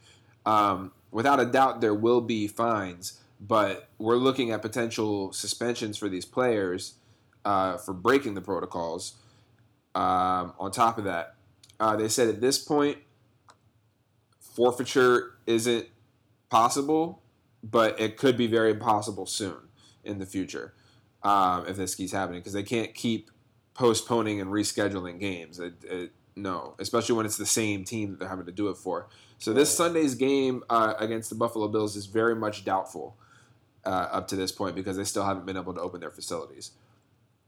[0.44, 6.08] Um, without a doubt, there will be fines, but we're looking at potential suspensions for
[6.08, 6.94] these players
[7.44, 9.14] uh, for breaking the protocols.
[9.94, 11.34] Um, on top of that,
[11.78, 12.98] uh, they said at this point,
[14.40, 15.86] forfeiture isn't
[16.50, 17.22] possible,
[17.62, 19.56] but it could be very possible soon
[20.04, 20.74] in the future
[21.22, 23.30] um, if this keeps happening because they can't keep
[23.74, 25.58] postponing and rescheduling games.
[25.58, 28.76] It, it, no, especially when it's the same team that they're having to do it
[28.76, 29.08] for.
[29.38, 29.76] So this.
[29.76, 33.16] Sunday's game uh, against the Buffalo Bills is very much doubtful
[33.84, 36.72] uh, up to this point because they still haven't been able to open their facilities.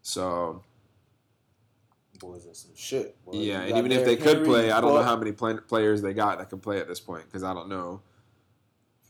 [0.02, 0.62] So
[2.18, 3.22] Boys in some shit.
[3.24, 3.32] boy.
[3.34, 6.14] yeah, and even if they could play, I don't know how many play- players they
[6.14, 8.02] got that can play at this point because I don't know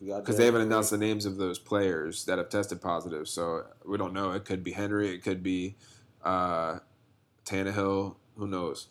[0.00, 3.28] because they haven't announced the names of those players that have tested positive.
[3.28, 4.32] So we don't know.
[4.32, 5.10] It could be Henry.
[5.10, 5.76] It could be
[6.22, 6.78] uh,
[7.44, 8.16] Tannehill.
[8.36, 8.88] Who knows?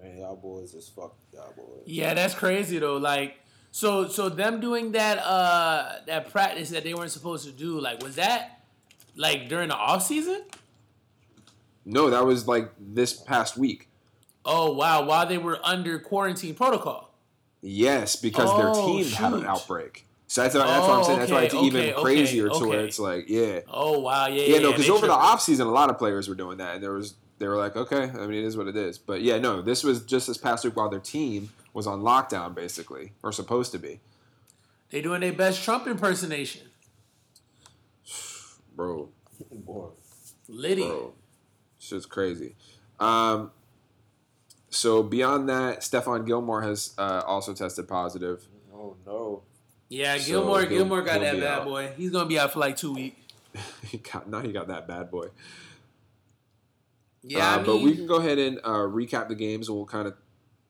[0.00, 1.82] Man, y'all boys is fuck y'all boys.
[1.86, 2.96] Yeah, that's crazy though.
[2.96, 3.36] Like,
[3.70, 8.02] so so them doing that uh that practice that they weren't supposed to do, like,
[8.02, 8.62] was that
[9.16, 10.42] like during the off season?
[11.84, 13.88] No, that was like this past week.
[14.44, 17.12] Oh wow, while they were under quarantine protocol.
[17.60, 20.06] Yes, because their Oh, team had an outbreak.
[20.30, 21.18] So that's, that's what I'm Oh, saying.
[21.20, 24.26] That's why okay, it's even okay, okay, crazier to where it's like, yeah, Oh wow,
[24.26, 24.58] yeah, yeah, yeah.
[24.60, 25.26] no, because they over the tripping.
[25.26, 27.76] off season, a lot of players were doing that, and there was they were like,
[27.76, 28.98] okay, I mean, it is what it is.
[28.98, 32.54] But yeah, no, this was just this past week while their team was on lockdown,
[32.54, 34.00] basically, or supposed to be,
[34.90, 36.68] they doing their best Trump impersonation.
[38.76, 39.08] bro.
[39.50, 39.88] Boy.
[40.48, 40.82] Liddy.
[40.82, 41.14] Bro,
[41.78, 42.54] shit's crazy.
[43.00, 43.50] Um,
[44.70, 48.46] so beyond that, Stephon Gilmore has uh, also tested positive.
[48.74, 49.42] Oh no.
[49.88, 51.64] Yeah, Gilmore he'll- Gilmore got that bad out.
[51.64, 51.92] boy.
[51.96, 53.16] He's gonna be out for like two weeks.
[53.86, 55.28] he got now he got that bad boy.
[57.22, 59.76] Yeah, Uh, I mean, but we can go ahead and uh, recap the games, and
[59.76, 60.14] we'll kind of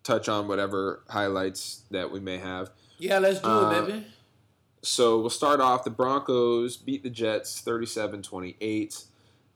[0.03, 2.71] touch on whatever highlights that we may have.
[2.99, 4.07] yeah, let's do uh, it, baby.
[4.83, 5.85] So we'll start off.
[5.85, 9.05] The Broncos beat the Jets 37-28.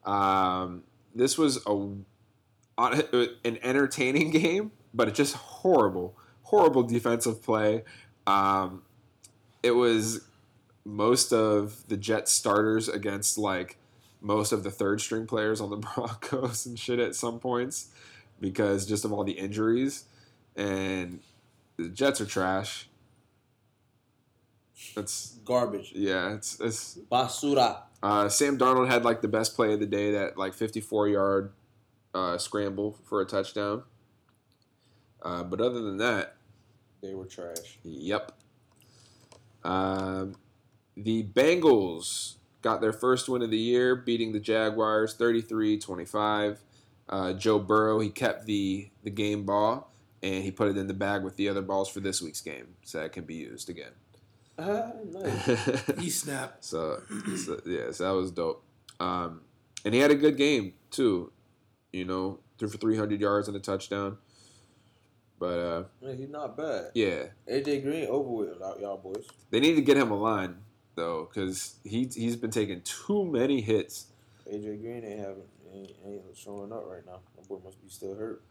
[0.04, 0.82] Um,
[1.14, 1.72] this was a
[2.78, 7.84] an entertaining game, but it's just horrible, horrible defensive play.
[8.26, 8.82] Um,
[9.62, 10.22] it was
[10.84, 13.76] most of the Jets starters against like
[14.20, 17.88] most of the third string players on the Broncos and shit at some points
[18.40, 20.04] because just of all the injuries
[20.56, 21.20] and
[21.76, 22.88] the Jets are trash.
[24.96, 25.92] It's Garbage.
[25.94, 27.82] yeah, it's it's Basura.
[28.02, 31.52] uh, Sam Darnold had like the best play of the day, that like 54 yard
[32.14, 33.84] uh, scramble for a touchdown.
[35.22, 36.34] Uh, but other than that,
[37.00, 37.78] They were trash.
[37.84, 38.32] yep.
[39.64, 40.36] Um,
[40.96, 46.60] the Bengals got their first win of the year, beating the Jaguars 33 25.
[47.08, 50.94] Uh, Joe Burrow, he kept the, the game ball and he put it in the
[50.94, 53.92] bag with the other balls for this week's game so that can be used again.
[54.58, 55.82] Ah, nice.
[55.98, 56.64] He snapped.
[56.64, 57.02] So,
[57.36, 58.64] so yeah, so that was dope.
[59.00, 59.40] Um,
[59.84, 61.32] and he had a good game too.
[61.92, 64.18] You know, threw for three hundred yards and a touchdown.
[65.42, 66.92] But uh, he's not bad.
[66.94, 69.26] yeah, AJ Green over with y'all y'all boys.
[69.50, 70.58] they need to get him a line
[70.94, 74.06] though, because he he's been taking too many hits.
[74.48, 75.42] AJ Green ain't having
[75.74, 77.18] ain't, ain't showing up right now.
[77.36, 78.44] My boy must be still hurt.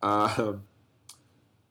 [0.00, 0.62] Um,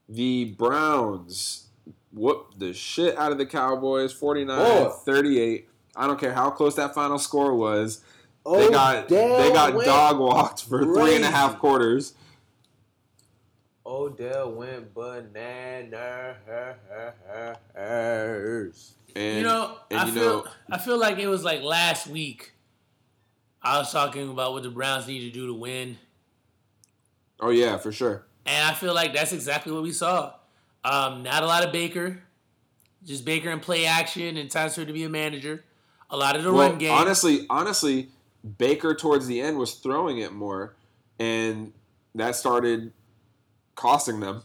[0.10, 1.68] the Browns
[2.12, 5.64] whooped the shit out of the Cowboys, 49-38.
[5.96, 8.02] I don't care how close that final score was.
[8.46, 12.16] They got they got dog walked for three and a half quarters.
[13.86, 16.38] Odell went bananas.
[19.16, 22.08] And you know, and I you feel know, I feel like it was like last
[22.08, 22.54] week.
[23.62, 25.98] I was talking about what the Browns need to do to win,
[27.40, 28.26] oh yeah, for sure.
[28.46, 30.34] and I feel like that's exactly what we saw.
[30.84, 32.22] Um, not a lot of Baker,
[33.06, 35.64] just Baker and play action and times for him to be a manager.
[36.12, 36.92] A lot of the Well, run game.
[36.92, 38.10] honestly, honestly,
[38.58, 40.76] Baker towards the end was throwing it more,
[41.18, 41.74] and
[42.14, 42.92] that started
[43.76, 44.44] costing them.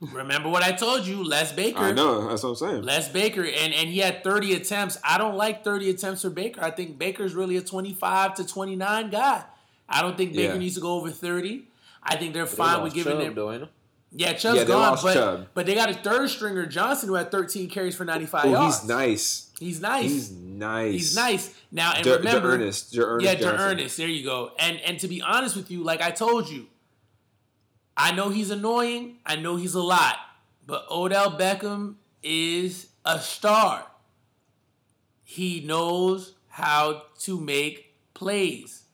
[0.00, 1.22] Remember what I told you?
[1.22, 1.78] Les Baker.
[1.78, 2.82] I know that's what I'm saying.
[2.82, 4.98] Les Baker, and and he had 30 attempts.
[5.04, 6.60] I don't like 30 attempts for Baker.
[6.62, 9.44] I think Baker's really a 25 to 29 guy.
[9.88, 10.58] I don't think Baker Yeah.
[10.58, 11.68] needs to go over 30.
[12.02, 13.34] I think they're fine with giving them.
[13.34, 13.68] though,
[14.14, 15.46] Yeah, Chubb's Yeah, gone, but Chubb.
[15.54, 18.80] but they got a third stringer Johnson who had 13 carries for 95 Oh, yards.
[18.80, 19.46] he's nice.
[19.60, 20.02] He's nice.
[20.02, 20.92] He's nice.
[20.92, 21.46] He's, nice.
[21.46, 21.54] nice.
[21.70, 22.96] Now and De, remember, Ernest.
[22.98, 23.60] Ernest yeah, Johnson.
[23.60, 23.96] Ernest.
[23.96, 24.50] There you go.
[24.58, 26.66] And and to be honest with you, like I told you,
[27.96, 29.18] I know he's annoying.
[29.26, 30.16] I know he's a lot,
[30.66, 33.86] but Odell Beckham is a star.
[35.24, 38.84] He knows how to make plays.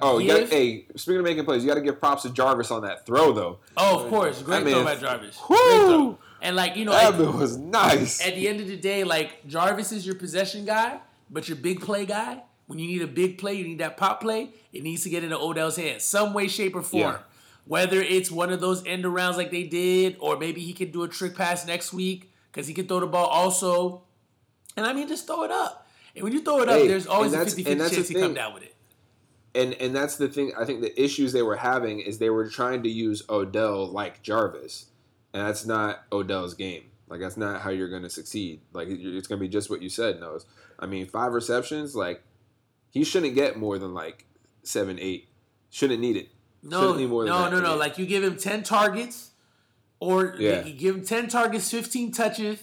[0.00, 0.86] Oh, you got Give- hey.
[0.96, 3.58] Speaking of making plays, you got to give props to Jarvis on that throw though.
[3.76, 5.38] Oh, of course, great That throw by Jarvis.
[5.48, 5.56] Woo!
[5.56, 6.18] Great throw.
[6.40, 8.26] And like you know, That at, was nice.
[8.26, 11.80] at the end of the day, like Jarvis is your possession guy, but your big
[11.80, 12.42] play guy.
[12.66, 14.48] When you need a big play, you need that pop play.
[14.72, 17.02] It needs to get into Odell's hands, some way, shape, or form.
[17.02, 17.18] Yeah.
[17.66, 21.02] Whether it's one of those end arounds like they did, or maybe he could do
[21.02, 24.02] a trick pass next week because he can throw the ball also.
[24.76, 25.88] And I mean, just throw it up.
[26.14, 28.54] And when you throw it up, there's always a 50 50 chance he come down
[28.54, 28.74] with it.
[29.54, 30.52] and and that's the thing.
[30.58, 34.22] I think the issues they were having is they were trying to use Odell like
[34.22, 34.86] Jarvis,
[35.32, 36.84] and that's not Odell's game.
[37.08, 38.60] Like that's not how you're going to succeed.
[38.72, 40.20] Like it's going to be just what you said.
[40.20, 40.46] Knows.
[40.78, 41.94] I mean, five receptions.
[41.94, 42.22] Like
[42.90, 44.26] he shouldn't get more than like
[44.64, 45.28] seven, eight.
[45.70, 46.28] Shouldn't need it.
[46.64, 47.76] No, need more than no, that no, no.
[47.76, 49.30] Like you give him ten targets,
[50.00, 50.64] or Yeah.
[50.64, 52.58] you give him ten targets, fifteen touches,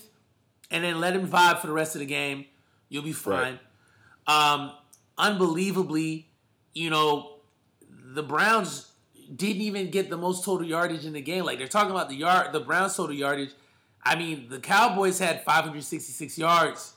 [0.71, 2.45] and then let him vibe for the rest of the game.
[2.89, 3.59] You'll be fine.
[4.27, 4.71] Um,
[5.17, 6.27] unbelievably,
[6.73, 7.37] you know,
[7.89, 8.91] the Browns
[9.33, 11.45] didn't even get the most total yardage in the game.
[11.45, 13.51] Like they're talking about the yard, the Browns total yardage.
[14.03, 16.93] I mean, the Cowboys had 566 yards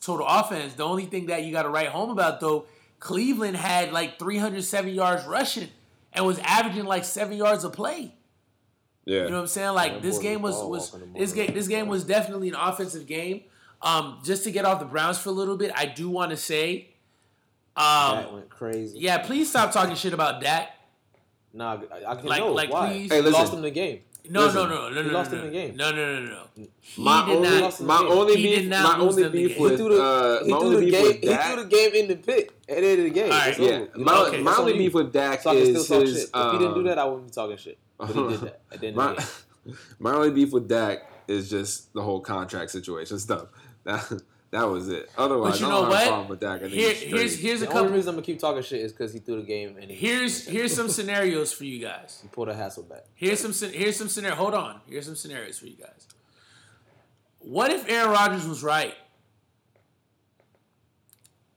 [0.00, 0.74] total offense.
[0.74, 2.66] The only thing that you got to write home about though,
[2.98, 5.68] Cleveland had like 307 yards rushing
[6.14, 8.14] and was averaging like seven yards a play.
[9.04, 9.24] Yeah.
[9.24, 9.74] You know what I'm saying?
[9.74, 12.04] Like That this game was was ball was walking the this game this game was
[12.04, 13.42] definitely an offensive game.
[13.82, 16.38] Um, just to get off the Browns for a little bit, I do want to
[16.38, 16.94] say,
[17.76, 17.82] that
[18.28, 18.98] um, went crazy.
[18.98, 20.70] yeah, please stop talking shit about Dak.
[21.52, 22.86] Nah, I, I can Like- know like, why.
[22.88, 23.32] please- Hey, he listen.
[23.40, 24.00] lost him the game.
[24.26, 25.76] No, Listen, no, no, no, no, he no, lost no, in.
[25.76, 26.42] No, no, no, no, no.
[26.80, 27.60] He my did only, not.
[27.60, 28.08] lost in the my game.
[28.12, 29.56] only beef, my only them the beef game.
[29.56, 31.02] He with, threw the, uh, he my threw only the beef game.
[31.04, 31.52] with He Dak.
[31.52, 33.24] threw the game in the pit at the end of the game.
[33.32, 33.48] All right.
[33.50, 33.90] It's Yeah, over.
[33.96, 35.86] My, okay, my only beef with Dak So is his.
[35.88, 36.30] shit.
[36.34, 37.78] If he didn't do um, that, I wouldn't be talking shit.
[37.98, 39.20] But he did that at the end of my, the
[39.66, 39.78] game.
[39.98, 43.16] my only beef with Dak is just the whole contract situation.
[43.16, 43.48] It's dumb.
[43.84, 44.22] That,
[44.54, 45.10] That was it.
[45.18, 46.02] Otherwise, But you I know don't have what?
[46.02, 46.56] a problem with Dak.
[46.56, 47.96] I think Here, he's here's here's a The only couple.
[47.96, 50.72] reason I'm gonna keep talking shit is because he threw the game and Here's here's
[50.74, 52.20] some scenarios for you guys.
[52.22, 53.02] he pulled a Hasselbeck.
[53.14, 54.36] Here's some here's some scenario.
[54.36, 54.80] Hold on.
[54.88, 56.06] Here's some scenarios for you guys.
[57.40, 58.94] What if Aaron Rodgers was right?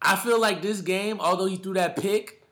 [0.02, 2.44] I feel like this game, although he threw that pick,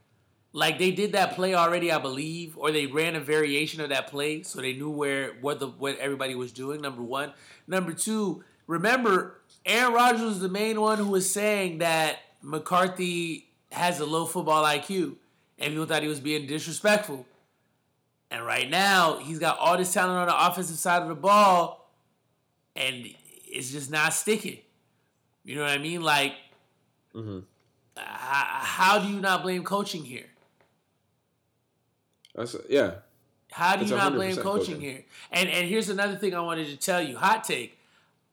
[0.51, 4.07] like they did that play already, I believe, or they ran a variation of that
[4.07, 6.81] play, so they knew where what the what everybody was doing.
[6.81, 7.33] Number one,
[7.67, 8.43] number two.
[8.67, 14.25] Remember, Aaron Rodgers was the main one who was saying that McCarthy has a low
[14.25, 15.15] football IQ,
[15.57, 17.25] and people thought he was being disrespectful.
[18.29, 21.89] And right now, he's got all this talent on the offensive side of the ball,
[22.75, 23.07] and
[23.47, 24.59] it's just not sticking.
[25.43, 26.01] You know what I mean?
[26.01, 26.33] Like,
[27.15, 27.43] Mhm.
[27.97, 30.29] h- how do you not blame coaching here?
[32.33, 32.95] That's, yeah.
[33.51, 34.81] How do It's you not blame coaching, coaching.
[34.81, 35.05] here?
[35.31, 37.17] And and here's another thing I wanted to tell you.
[37.17, 37.74] Hot take.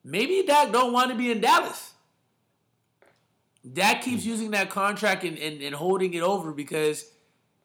[0.04, 1.90] Maybe Dak don't want to be in Dallas.
[3.70, 4.10] Dak Hmm.
[4.10, 7.04] keeps using that contract and, and, and holding it over because,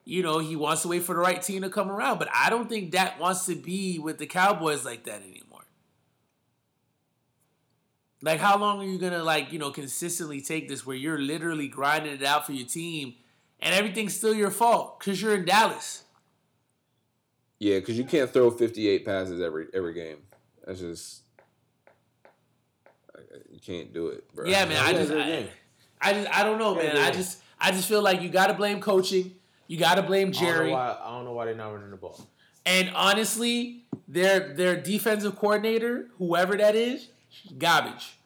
[0.05, 2.19] you know, he wants to wait for the right team to come around.
[2.19, 5.63] But I don't think Dak wants to be with the Cowboys like that anymore.
[8.21, 11.67] Like, how long are you gonna like, you know, consistently take this where you're literally
[11.67, 13.15] grinding it out for your team
[13.59, 16.03] and everything's still your fault because you're in Dallas?
[17.59, 20.17] Yeah, because you can't throw 58 passes every every game.
[20.65, 21.26] That's just I- I- you
[23.67, 24.45] can't do it, bro.
[24.45, 24.77] Yeah, man.
[24.77, 25.49] I just, I.
[25.99, 27.03] I just, I don't know, Yeah, man.
[27.03, 29.35] I just, I just feel like you got to blame coaching.
[29.67, 30.71] You got to blame I don't, Jerry.
[30.71, 32.25] why, I don't know why they're not running the ball.
[32.65, 37.09] And honestly, their their defensive coordinator, whoever that is,
[37.57, 38.17] garbage.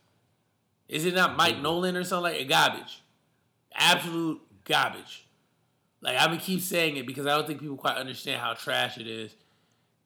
[0.88, 1.64] Is it not Mike mm-hmm.
[1.64, 3.02] Nolan or something like Garbage.
[3.74, 5.26] Absolute garbage.
[6.02, 8.98] Like I'm gonna keep saying it because I don't think people quite understand how trash
[8.98, 9.34] it is.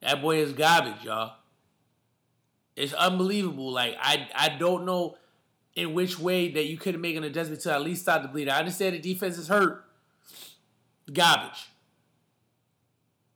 [0.00, 1.34] That boy is garbage, y'all.
[2.76, 3.72] It's unbelievable.
[3.72, 5.16] Like I I don't know
[5.76, 8.48] in which way that you could make an adjustment to at least stop the bleed.
[8.48, 9.84] I understand the defense is hurt.
[11.12, 11.68] Garbage.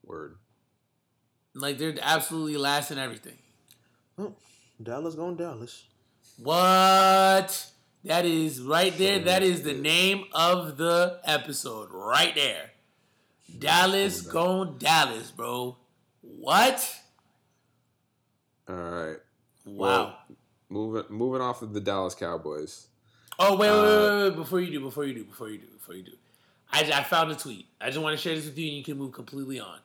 [0.05, 0.37] Word.
[1.55, 3.37] Like they're absolutely last in everything.
[4.19, 4.35] Oh,
[4.83, 5.85] Dallas going Dallas.
[6.43, 7.67] What?
[8.05, 9.19] That is right there.
[9.19, 9.83] So That is the good.
[9.83, 12.71] name of the episode right there.
[13.59, 15.77] Dallas So gone Dallas, bro.
[16.23, 16.97] What?
[18.69, 19.17] All right.
[19.67, 20.17] Wow.
[20.71, 22.87] Moving moving off of the Dallas Cowboys.
[23.39, 24.37] oh wait, wait, uh, wait, wait, wait!
[24.37, 26.13] Before you do, before you do, before you do, before you do,
[26.73, 27.67] I, I found a tweet.
[27.81, 29.79] I just want to share this with you, and you can move completely on.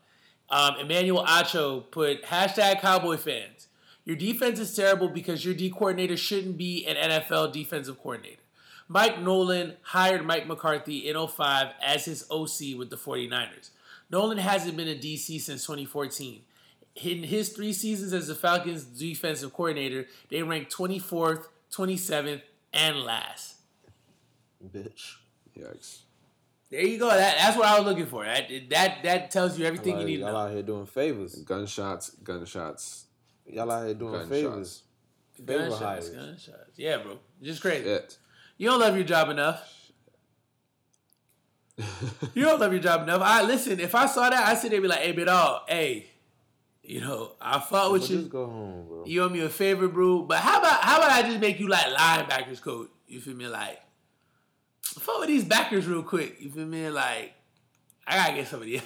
[0.50, 3.68] Um, Emmanuel Acho put hashtag Cowboy fans.
[4.06, 8.42] Your defense is terrible because your D coordinator shouldn't be an NFL defensive coordinator.
[8.88, 13.72] Mike Nolan hired Mike McCarthy in 05 as his OC with the 49ers.
[14.12, 16.42] Nolan hasn't been a DC since 2014.
[16.96, 22.42] In his three seasons as the Falcons defensive coordinator, they ranked 24th, 27th,
[22.74, 23.56] and last.
[24.66, 25.16] Bitch.
[25.58, 26.00] Yikes.
[26.72, 27.10] There you go.
[27.10, 28.24] That, that's what I was looking for.
[28.26, 30.32] That that that tells you everything Y'all, you need to know.
[30.32, 31.36] y'all out here doing favors.
[31.36, 33.06] Gunshots, gunshots.
[33.46, 34.30] Y'all out here doing Gunshots.
[34.30, 34.84] favors.
[35.46, 36.10] Favor Gunshots, hires.
[36.10, 36.72] gunshots.
[36.78, 37.20] Yeah, bro.
[37.42, 37.88] Just crazy.
[37.88, 38.18] It.
[38.58, 39.72] You don't love your job enough.
[42.34, 43.22] You don't love your job enough.
[43.22, 43.80] I listen.
[43.80, 46.08] If I saw that, I sit there and be like, "Hey, bit all, hey,
[46.86, 48.18] you know, I fought with you.
[48.18, 49.04] just go home, bro.
[49.06, 50.22] You owe me a favor, bro.
[50.22, 52.90] But how about how about I just make you like linebackers coach?
[53.08, 53.48] You feel me?
[53.48, 53.80] Like,
[54.82, 56.38] fuck with these backers real quick.
[56.40, 56.90] You feel me?
[56.90, 57.34] Like,
[58.08, 58.78] I gotta get somebody.
[58.78, 58.86] else.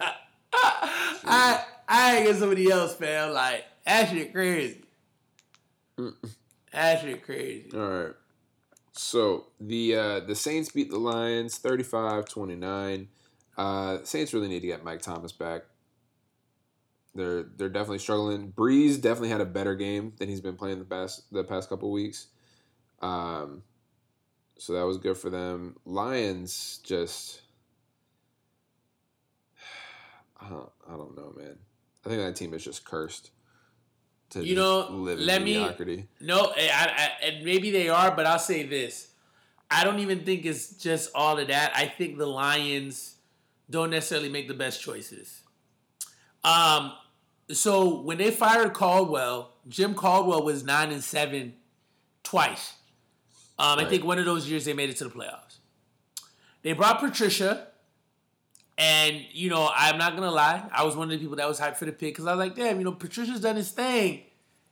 [0.52, 3.32] I I gotta get somebody else, fam.
[3.32, 4.82] Like, that shit crazy.
[6.72, 7.70] That shit crazy.
[7.74, 8.14] All right.
[8.92, 13.06] So the uh, the Saints beat the Lions 35-29.
[13.56, 15.62] Uh, Saints really need to get Mike Thomas back.
[17.14, 18.52] They're they're definitely struggling.
[18.52, 21.90] Brees definitely had a better game than he's been playing the past the past couple
[21.92, 22.26] weeks.
[23.02, 23.62] Um,
[24.58, 25.76] so that was good for them.
[25.84, 27.42] Lions just
[30.40, 31.56] I don't, I don't know, man.
[32.04, 33.30] I think that team is just cursed.
[34.30, 35.54] To You just know, live let me-
[36.20, 39.08] No, I, I, and maybe they are, but I'll say this:
[39.70, 41.72] I don't even think it's just all of that.
[41.76, 43.14] I think the Lions
[43.70, 45.42] don't necessarily make the best choices.
[46.42, 46.92] Um,
[47.52, 51.54] so when they fired Caldwell, Jim Caldwell was nine and seven
[52.22, 52.74] twice.
[53.58, 55.58] Um, I think one of those years they made it to the playoffs.
[56.62, 57.68] They brought Patricia,
[58.78, 61.60] and you know I'm not gonna lie, I was one of the people that was
[61.60, 64.22] hyped for the pick because I was like, damn, you know Patricia's done his thing.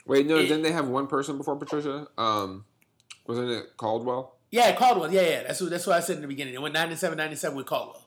[0.07, 2.09] Wait, no, It- didn't they have one person before Patricia?
[2.19, 2.65] Um,
[3.27, 4.37] wasn't it Caldwell?
[4.51, 5.13] Yeah, Caldwell.
[5.13, 5.43] Yeah, yeah.
[5.45, 6.55] That's what that's what I said in the beginning.
[6.55, 8.05] It went 97, 97 with Caldwell.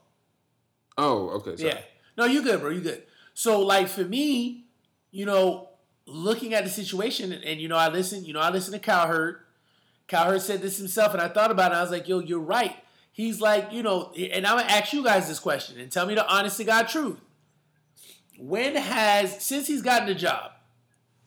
[0.97, 1.55] Oh, okay.
[1.55, 1.69] Sorry.
[1.69, 1.79] Yeah.
[2.17, 2.69] No, you good, bro.
[2.69, 3.03] You good.
[3.35, 4.65] So like for me,
[5.11, 5.69] you know,
[6.07, 8.79] looking at the situation and, and, you know, I listen, you know, I listen to
[8.79, 9.45] Cowherd
[10.07, 11.75] Cowherd said this himself, and I thought about it.
[11.75, 12.75] I was like, yo, you're right.
[13.11, 16.15] He's like, you know, and I'm gonna ask you guys this question and tell me
[16.15, 17.19] the honest to God truth.
[18.37, 20.51] When has since he's gotten the job,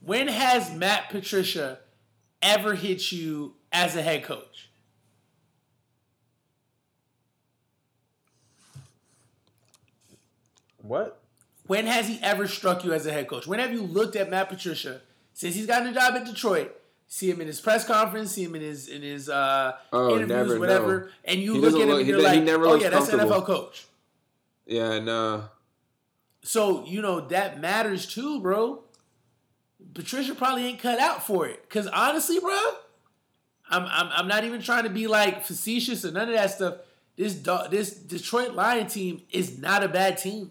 [0.01, 1.79] when has Matt Patricia
[2.43, 4.69] ever hit you as a head coach?
[10.83, 11.21] What?
[11.69, 13.47] When has he ever struck you as a head coach?
[13.47, 15.01] When have you looked at Matt Patricia
[15.35, 16.75] since he's gotten a job at Detroit?
[17.07, 20.29] See him in his press conference, see him in his in his uh, Oh, interviews,
[20.29, 21.09] never, whatever, no.
[21.33, 23.09] and you He look at him look- and you're he like, never "Oh yeah, that's
[23.11, 23.21] an.
[23.21, 23.87] NFL coach."
[24.66, 25.45] Yeah, no.
[26.43, 28.83] So you know that matters too, bro.
[29.95, 31.69] Patricia probably ain't cut out for it.
[31.71, 32.59] Cause honestly, bro,
[33.71, 36.75] I'm I'm, I'm not even trying to be like facetious or none of that stuff.
[37.16, 37.35] This
[37.71, 40.51] this Detroit Lion team is not a bad team.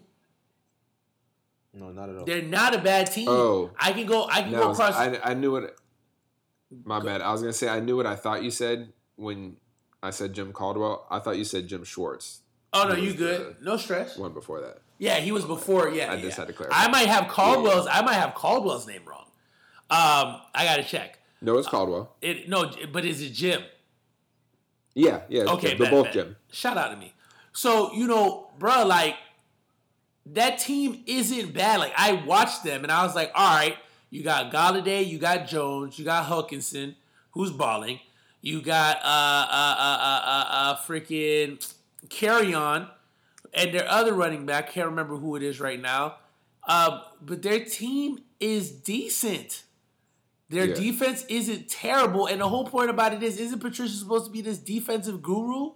[1.77, 2.25] No, not at all.
[2.25, 3.27] They're not a bad team.
[3.29, 3.71] Oh.
[3.79, 4.27] I can go.
[4.29, 4.95] I can go across.
[4.95, 5.75] I, I knew what.
[6.83, 7.21] My bad.
[7.21, 9.57] I was gonna say I knew what I thought you said when
[10.01, 11.05] I said Jim Caldwell.
[11.09, 12.41] I thought you said Jim Schwartz.
[12.73, 13.57] oh no, you was good?
[13.59, 14.17] the no stress.
[14.17, 14.79] One before that.
[14.97, 15.89] Yeah, he was before.
[15.89, 16.41] Yeah, I just yeah.
[16.41, 16.83] had to clarify.
[16.83, 17.87] I might have Caldwell's.
[17.87, 19.25] I might have Caldwell's name wrong.
[19.89, 21.19] Um, I gotta check.
[21.41, 22.15] No, it's Caldwell.
[22.21, 23.61] It no, but is it Jim?
[24.95, 25.43] Yeah, yeah.
[25.43, 25.77] Okay, Jim.
[25.77, 26.13] they're both bet.
[26.13, 26.35] Jim.
[26.51, 27.13] Shout out to me.
[27.53, 29.15] So you know, bro, like
[30.33, 31.79] that team isn't bad.
[31.79, 33.75] Like I watched them and I was like, all right,
[34.09, 36.95] you got Golladay, you got Jones, you got Hockenson,
[37.31, 37.99] who's balling.
[38.41, 41.59] You got uh uh uh uh uh, uh freaking
[42.07, 42.89] Kerryon,
[43.53, 44.71] and their other running back.
[44.71, 46.15] Can't remember who it is right now.
[46.67, 49.63] Um, but their team is decent.
[50.49, 50.75] Their Yeah.
[50.75, 54.41] defense isn't terrible, and the whole point about it is, isn't Patricia supposed to be
[54.41, 55.71] this defensive guru?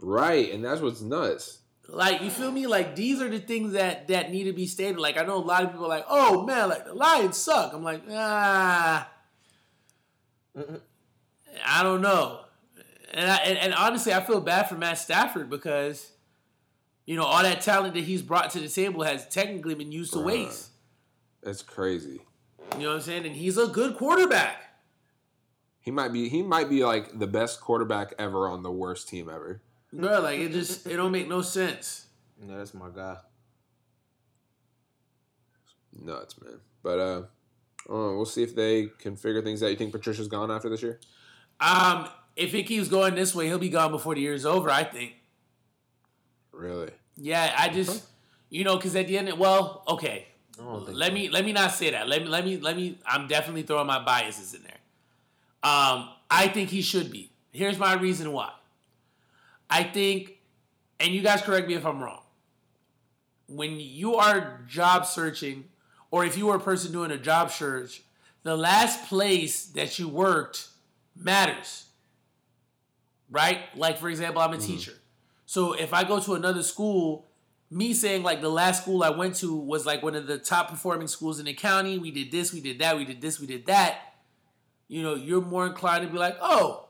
[0.00, 1.58] Right, and that's what's nuts.
[1.90, 2.66] Like you feel me?
[2.66, 4.98] Like these are the things that that need to be stated.
[4.98, 7.72] Like I know a lot of people are like, oh man, like the Lions suck.
[7.72, 9.08] I'm like, ah,
[11.64, 12.40] I don't know.
[13.14, 16.12] And, I, and and honestly, I feel bad for Matt Stafford because
[17.06, 20.12] you know all that talent that he's brought to the table has technically been used
[20.12, 20.26] to Bruh.
[20.26, 20.68] waste.
[21.42, 22.20] That's crazy.
[22.76, 23.24] You know what I'm saying?
[23.24, 24.62] And he's a good quarterback.
[25.80, 26.28] He might be.
[26.28, 29.62] He might be like the best quarterback ever on the worst team ever.
[29.92, 32.06] Bro, like it just it don't make no sense.
[32.40, 33.16] No, that's my guy.
[36.00, 36.60] Nuts, man.
[36.82, 37.22] But uh,
[37.88, 39.70] uh, we'll see if they can figure things out.
[39.70, 41.00] You think Patricia's gone after this year?
[41.60, 44.70] Um, if it keeps going this way, he'll be gone before the year's over.
[44.70, 45.14] I think.
[46.52, 46.90] Really?
[47.16, 48.04] Yeah, I just,
[48.50, 50.26] you know, because at the end, of, well, okay.
[50.58, 51.14] I don't think Let so.
[51.14, 52.08] me let me not say that.
[52.08, 52.98] Let me let me let me.
[53.06, 54.78] I'm definitely throwing my biases in there.
[55.62, 57.30] Um, I think he should be.
[57.52, 58.52] Here's my reason why.
[59.70, 60.38] I think,
[61.00, 62.22] and you guys correct me if I'm wrong.
[63.46, 65.64] When you are job searching,
[66.10, 68.02] or if you were a person doing a job search,
[68.42, 70.68] the last place that you worked
[71.16, 71.86] matters.
[73.30, 73.60] Right?
[73.74, 74.66] Like for example, I'm a mm-hmm.
[74.66, 74.94] teacher.
[75.44, 77.26] So if I go to another school,
[77.70, 80.70] me saying like the last school I went to was like one of the top
[80.70, 81.98] performing schools in the county.
[81.98, 83.98] We did this, we did that, we did this, we did that.
[84.88, 86.88] You know, you're more inclined to be like, oh,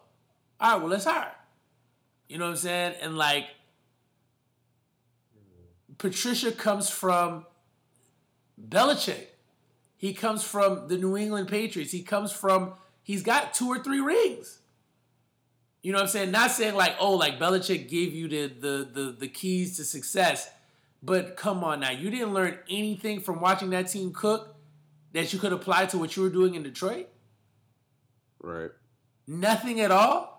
[0.61, 1.35] all right, well, let's hire.
[2.29, 2.95] You know what I'm saying?
[3.01, 3.47] And like,
[5.97, 7.47] Patricia comes from
[8.61, 9.27] Belichick.
[9.97, 11.91] He comes from the New England Patriots.
[11.91, 14.61] He comes from, he's got two or three rings.
[15.83, 16.31] You know what I'm saying?
[16.31, 20.51] Not saying like, oh, like Belichick gave you the the the, the keys to success.
[21.03, 24.57] But come on now, you didn't learn anything from watching that team cook
[25.13, 27.09] that you could apply to what you were doing in Detroit?
[28.41, 28.71] Right.
[29.27, 30.38] Nothing at all?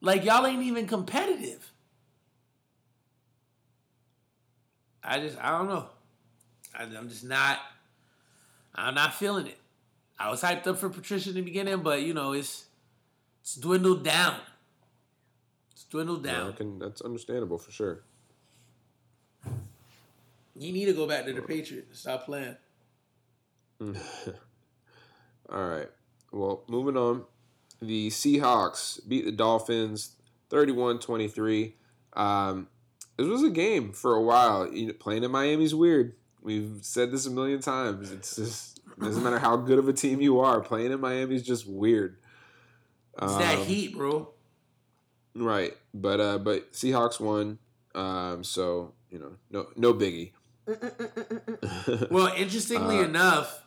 [0.00, 1.72] Like y'all ain't even competitive.
[5.02, 5.86] I just I don't know.
[6.74, 7.58] I, I'm just not
[8.74, 9.58] I'm not feeling it.
[10.18, 12.66] I was hyped up for Patricia in the beginning, but you know, it's
[13.40, 14.36] it's dwindled down.
[15.72, 16.50] It's dwindled down.
[16.50, 18.02] I can, that's understandable for sure.
[20.56, 22.56] You need to go back to the Patriots stop playing.
[23.80, 23.94] All
[25.50, 25.88] right.
[26.32, 27.24] Well, moving on.
[27.80, 30.16] The Seahawks beat the Dolphins
[30.50, 31.74] 31 23.
[32.14, 32.68] Um,
[33.16, 34.72] this was a game for a while.
[34.72, 36.14] You know, playing in Miami's weird.
[36.42, 38.10] We've said this a million times.
[38.12, 41.34] It's just, it doesn't matter how good of a team you are, playing in Miami
[41.36, 42.16] is just weird.
[43.20, 44.30] It's that Um, heat, bro.
[45.34, 45.76] Right.
[45.92, 47.58] But uh, but Seahawks won.
[47.94, 50.32] Um, so, you know, no no biggie.
[52.10, 53.62] Well, interestingly Uh, enough,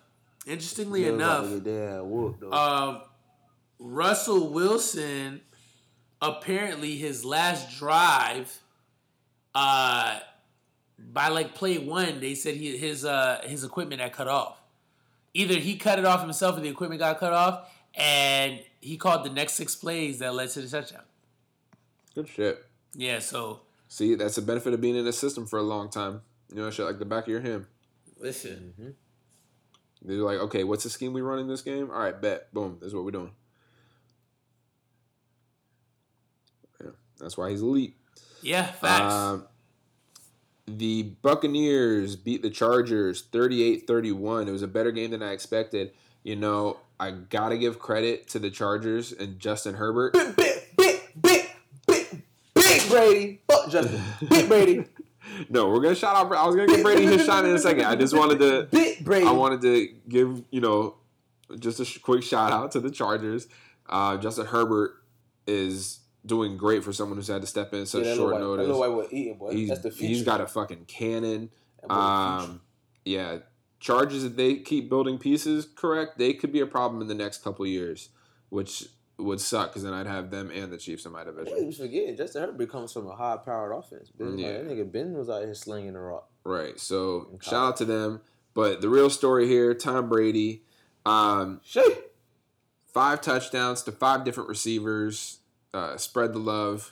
[0.45, 2.51] interestingly They was about enough, to get their ass whooped, though.
[2.51, 3.01] um,
[3.83, 5.41] Russell Wilson
[6.21, 8.59] apparently his last drive,
[9.55, 10.19] uh,
[10.99, 14.61] by like play one, they said he his uh his equipment had cut off.
[15.33, 17.67] Either he cut it off himself or the equipment got cut off.
[17.95, 21.03] and he called the next six plays that led to the touchdown.
[22.15, 22.63] Good shit.
[22.93, 26.21] Yeah, so See, that's the benefit of being in the system for a long time.
[26.49, 27.65] You know, shit like the back of your hand.
[28.19, 28.93] listen, Mhm.
[30.03, 31.89] They're like, okay, what's the scheme we run in this game?
[31.91, 32.53] All right, bet.
[32.53, 32.77] Boom.
[32.81, 33.31] That's what we're doing.
[36.81, 36.91] Yeah,
[37.21, 37.95] that's why he's elite.
[38.41, 39.13] yeah, facts.
[39.13, 39.47] Um,
[40.67, 44.47] the Buccaneers beat the Chargers 38-31.
[44.47, 45.91] It was a better game than I expected.
[46.23, 50.13] You know, I got to give credit to the Chargers and Justin Herbert.
[50.13, 51.47] Big, big, big, big,
[51.87, 53.41] big, big Brady.
[53.49, 54.01] Fuck Justin.
[54.29, 54.85] Big Brady.
[55.49, 57.51] no, we're going to shout out I was going to give Brady his shot in
[57.51, 57.85] a second.
[57.85, 59.25] I just wanted to Big Brady.
[59.25, 60.95] I wanted to give, you know,
[61.59, 63.47] just a sh- quick shout out to the Chargers.
[63.89, 64.91] Uh, Justin Herbert
[65.47, 68.57] is doing great for someone who's had to step in such yeah, short little white,
[68.57, 68.77] That notice.
[68.77, 69.51] little white boy eating, boy.
[69.53, 70.07] He's, That's the future.
[70.07, 71.49] he's got a fucking cannon.
[71.81, 72.51] That boy the future.
[72.51, 72.61] Um,
[73.05, 73.37] yeah,
[73.79, 77.43] Chargers if they keep building pieces correct, they could be a problem in the next
[77.43, 78.09] couple years,
[78.49, 78.85] which
[79.17, 81.65] would suck because then I'd have them and the Chiefs in my division.
[81.65, 84.09] you forget Justin Herbert comes from a high powered offense.
[84.11, 84.47] Ben, Yeah.
[84.49, 86.29] like, that nigga Ben was out here slinging the rock.
[86.43, 86.79] Right.
[86.79, 88.21] So shout out to them.
[88.53, 90.63] But the real story here, Tom Brady,
[91.05, 92.13] um, Shit.
[92.85, 95.39] five touchdowns to five different receivers.
[95.73, 96.91] Uh, spread the love.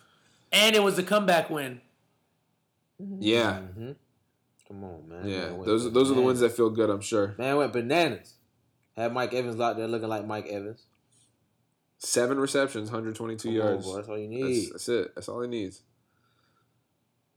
[0.52, 1.82] and it was a comeback win.
[3.20, 3.60] Yeah.
[3.60, 3.92] hmm
[4.68, 5.28] Come on, man.
[5.28, 6.90] Yeah, Man went those those are the ones that feel good.
[6.90, 7.34] I'm sure.
[7.38, 8.34] man went bananas.
[8.96, 10.84] Had Mike Evans out there looking like Mike Evans.
[11.98, 13.86] Seven receptions, 122 Come on, yards.
[13.86, 14.72] boy, that's all you need.
[14.72, 15.14] that's it.
[15.16, 15.82] That's all he needs.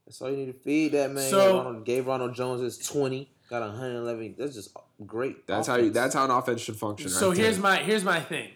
[0.05, 1.29] That's all you need to feed that man.
[1.29, 3.29] So- Ronald, gave Ronald Jones his twenty.
[3.49, 4.35] Got 111.
[4.37, 4.75] That's just
[5.05, 5.45] great.
[5.45, 5.89] That's how you.
[5.91, 7.09] That's how an offense should function.
[7.09, 7.63] So right here's there.
[7.63, 8.49] my here's my thing.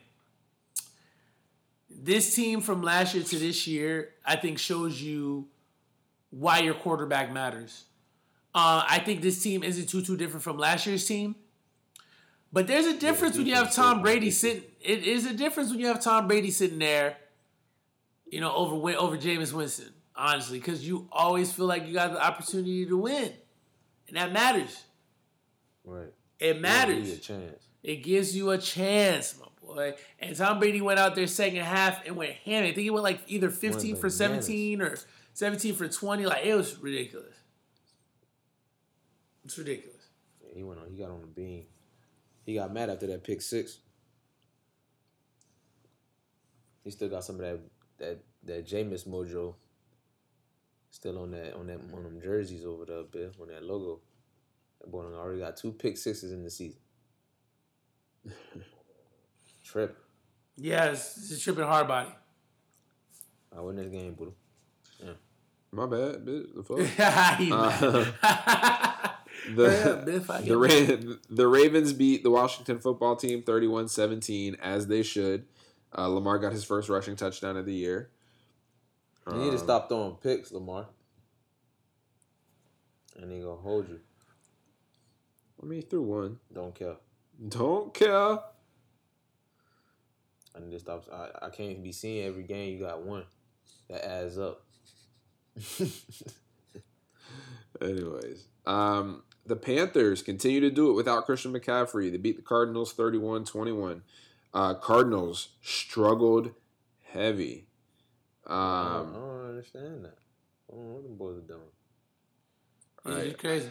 [2.00, 5.48] This team from last year to this year, I think shows you
[6.30, 7.86] why your quarterback matters.
[8.54, 11.36] Uh, I think this team isn't too too different from last year's team.
[12.54, 14.64] But there's a difference when you have Tom Brady sitting.
[14.80, 17.18] It is a difference when you have Tom Brady sitting there,
[18.26, 19.94] you know, over over Jameis Winston.
[20.16, 23.32] Honestly, because you always feel like you got the opportunity to win,
[24.08, 24.84] and that matters.
[25.84, 26.14] right.
[26.40, 27.08] It matters.
[27.08, 27.64] you a chance.
[27.84, 29.36] It gives you a chance,
[29.68, 29.94] boy.
[30.20, 32.64] And Tom Brady went out there second half and went ham.
[32.64, 34.46] I think he went like either 15 for bananas.
[34.46, 34.98] 17 or
[35.34, 36.26] 17 for 20.
[36.26, 37.36] Like, it was ridiculous.
[39.46, 40.08] It's ridiculous.
[40.42, 40.90] Yeah, he went on.
[40.90, 41.64] He got on the beam.
[42.46, 43.80] He got mad after that pick six.
[46.84, 47.60] He still got some of that
[47.98, 49.56] that that Jameis mojo.
[50.90, 54.00] Still on that on that on them jerseys over there, Bill, on that logo.
[54.80, 56.80] That boy already got two pick sixes in the season.
[59.68, 59.98] Trip.
[60.58, 62.10] Yeah, it's, it's a tripping hard body.
[63.56, 64.32] I win this game, Buddha.
[65.72, 66.26] My bad.
[66.26, 66.56] bitch.
[66.56, 66.80] The fuck?
[67.52, 69.12] Uh,
[69.56, 75.46] the Yeah, the, Ra- the Ravens beat the Washington football team 31-17 as they should.
[75.96, 78.10] Uh, Lamar got his first rushing touchdown of the year.
[79.30, 80.88] You need to Um, stop throwing picks, Lamar.
[83.18, 84.00] And he gonna hold you.
[85.62, 86.40] I mean, he threw one.
[86.54, 86.96] Don't care.
[87.50, 88.40] Don't care.
[90.58, 91.06] I need to stop.
[91.14, 93.24] I, I can't be seeing every game you got one.
[93.90, 94.64] That adds up.
[97.82, 102.12] Anyways, um, the Panthers continue to do it without Christian McCaffrey.
[102.12, 104.02] They beat the Cardinals 31-21.
[104.54, 106.52] Uh, Cardinals struggled
[107.12, 107.68] heavy.
[108.46, 110.18] I, don't, I Um, don't understand that.
[110.72, 111.60] I don't know what them boys are doing.
[113.06, 113.26] He's Right.
[113.28, 113.70] just crazy.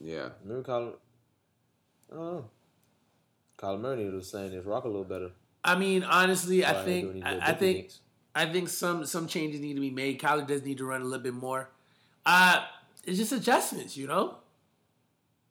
[0.00, 0.28] yeah.
[0.44, 0.92] Remember Colin?
[2.12, 2.44] Oh,
[3.56, 5.30] Colin Murray was saying this rock a little better.
[5.64, 8.00] I mean, honestly, I Why they doing think I, I think dinks?
[8.34, 10.20] I think some some changes need to be made.
[10.20, 11.70] Kyler does need to run a little bit more.
[12.24, 12.64] Uh
[13.04, 14.36] it's just adjustments, you know.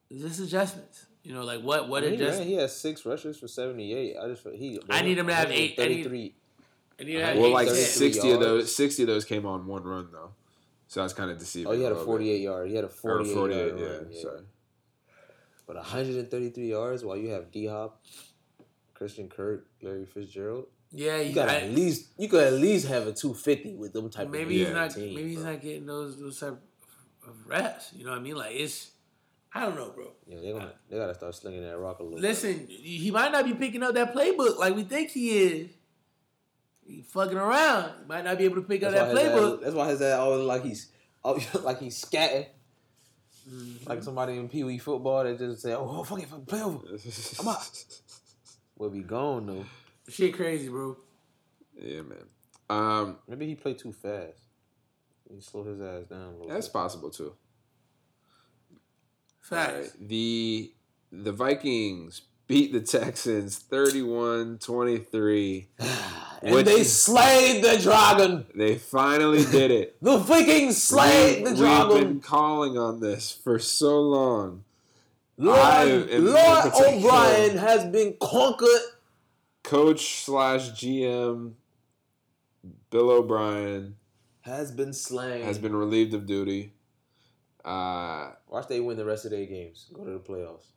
[0.10, 1.06] It's just adjustments.
[1.24, 2.44] You know, like what what I mean, he, adjust?
[2.44, 4.16] he has six rushes for seventy eight.
[4.22, 4.80] I just he.
[4.90, 6.34] I need him to have eight- I need- 133.
[6.98, 7.84] And you Well, have Well, eight like to ten.
[7.84, 10.30] 33 sixty of those, sixty of those came on one run though,
[10.88, 11.68] so that's kind of deceiving.
[11.72, 12.06] Oh, he had a little bit.
[12.06, 12.70] forty eight yard.
[12.70, 13.80] He had a Or forty eight 48, yard.
[13.80, 13.86] yeah.
[13.88, 14.40] run, Sorry.
[15.68, 18.04] But 133 yards while you have D Hop,
[18.94, 20.68] Christian Kirk, Larry Fitzgerald.
[20.92, 24.10] Yeah, You you got at least you could at least have a 250 with them
[24.10, 25.52] type maybe of he's not team, maybe he's bro.
[25.52, 26.60] not getting those those type
[27.28, 27.92] of reps.
[27.94, 28.36] You know what I mean?
[28.36, 28.92] Like it's
[29.54, 30.12] I don't know, bro.
[30.28, 32.20] Yeah, they gonna they gotta start slinging that rock a little.
[32.20, 35.70] Listen, he might not be picking up that playbook like we think he is.
[36.86, 37.92] He fucking around.
[38.02, 39.56] He might not be able to pick That's up that playbook.
[39.58, 40.92] ass- that's why his ass always like he's
[41.24, 42.46] oh, like he's scatting.
[43.50, 43.88] Mm-hmm.
[43.90, 46.80] Like somebody in Pee Wee football that just say, "Oh, fuck it, play over."
[47.40, 47.70] I'm out.
[48.78, 49.64] We'll be gone though.
[50.10, 50.98] Shit crazy, bro.
[51.80, 52.26] Yeah, man.
[52.70, 54.38] Um, Maybe he played too fast.
[55.34, 56.50] He slowed his ass down a little.
[56.50, 56.74] that's bit.
[56.74, 57.34] possible too.
[59.40, 59.72] Facts.
[59.74, 60.74] Alright, The
[61.10, 65.68] the Vikings beat the Texans 31-23.
[66.42, 68.46] And Which- they slayed the dragon.
[68.54, 69.96] They finally did it.
[70.02, 74.64] The Vikings slayed We- the We've been calling on this for so long.
[75.38, 78.82] Lord, Lord O'Brien has been conquered.
[79.64, 81.54] Coach slash GM
[82.90, 83.96] Bill O'Brien
[84.42, 85.44] Has been slain.
[85.44, 86.72] has been relieved of duty.
[87.66, 89.88] Uh, Watch they win the rest of their games.
[89.92, 90.68] Go to the playoffs.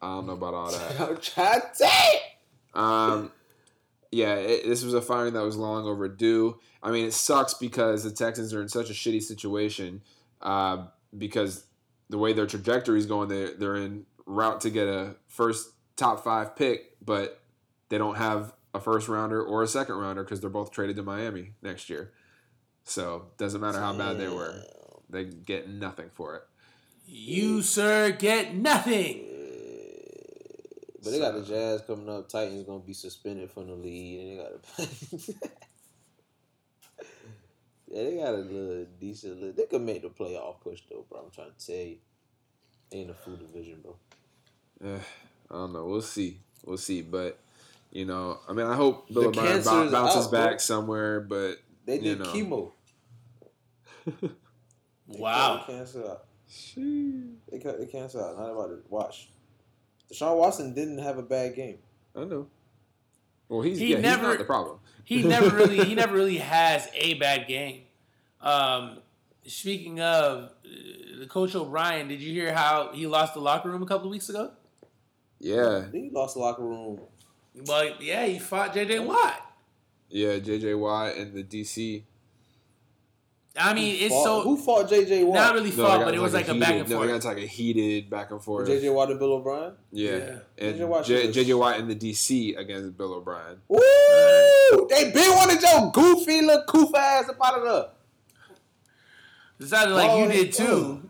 [0.00, 1.00] I don't know about all that.
[1.08, 2.22] I'm trying to say.
[2.74, 3.30] Um,
[4.12, 6.60] yeah, it, this was a firing that was long overdue.
[6.82, 10.02] I mean, it sucks because the Texans are in such a shitty situation
[10.42, 10.86] uh,
[11.16, 11.64] because
[12.10, 16.22] the way their trajectory is going, they're, they're in route to get a first top
[16.22, 17.40] five pick, but
[17.88, 21.02] they don't have a first rounder or a second rounder because they're both traded to
[21.02, 22.12] Miami next year.
[22.84, 24.62] So doesn't matter how bad they were,
[25.08, 26.42] they get nothing for it.
[27.06, 29.31] You, sir, get nothing.
[31.02, 32.28] But they got the Jazz coming up.
[32.28, 34.60] Titans gonna be suspended from the league, and they got a.
[37.88, 39.40] yeah, they got a little decent.
[39.40, 41.20] Little, they could make the playoff push though, bro.
[41.24, 41.96] I'm trying to tell you,
[42.90, 43.96] they in the full division, bro.
[44.84, 44.98] Eh,
[45.50, 45.86] I don't know.
[45.86, 46.38] We'll see.
[46.64, 47.02] We'll see.
[47.02, 47.38] But
[47.90, 50.58] you know, I mean, I hope Bill The O'Brien cancer bounces out, back bro.
[50.58, 51.20] somewhere.
[51.20, 52.24] But They You did know.
[52.26, 52.72] chemo.
[55.08, 55.56] They Wow.
[55.58, 56.24] cut the cancer out.
[57.50, 58.38] They cut the cancer out.
[58.38, 59.28] Not about to watch.
[60.12, 61.78] Deshaun Watson didn't have a bad game.
[62.14, 62.46] I know.
[63.48, 64.78] Well, he's He yeah, he's never- not the problem.
[65.04, 67.82] He never really he never really has a bad game.
[68.40, 68.98] Um,
[69.46, 73.86] speaking of uh, Coach O'Brien, did you hear how he lost the locker room a
[73.86, 74.50] couple of weeks ago?
[75.40, 77.00] Yeah, He lost the locker room.
[77.66, 79.54] Well, yeah, he fought JJ Watt.
[80.08, 80.38] yeah.
[80.38, 80.74] J.J.
[80.74, 82.04] Watt and the D.C.
[83.54, 85.34] I mean, it's Fought- so who fought JJ Watt?
[85.34, 87.00] not really No, fought, they but it was like a heated, back and forth.
[87.00, 88.66] No, they got like a heated back and forth.
[88.68, 89.72] JJ Watt and Bill O'Brien.
[89.90, 90.10] yeah.
[90.16, 90.38] Yeah.
[90.56, 91.54] and JJ Watt J- J.J.
[91.54, 92.54] Watt and the D.C.
[92.54, 93.58] against Bill O'Brien.
[93.68, 94.88] Woo!
[94.88, 97.86] They been wanted your goofy little goof ass up out of there.
[99.60, 101.02] It sounded like you did too.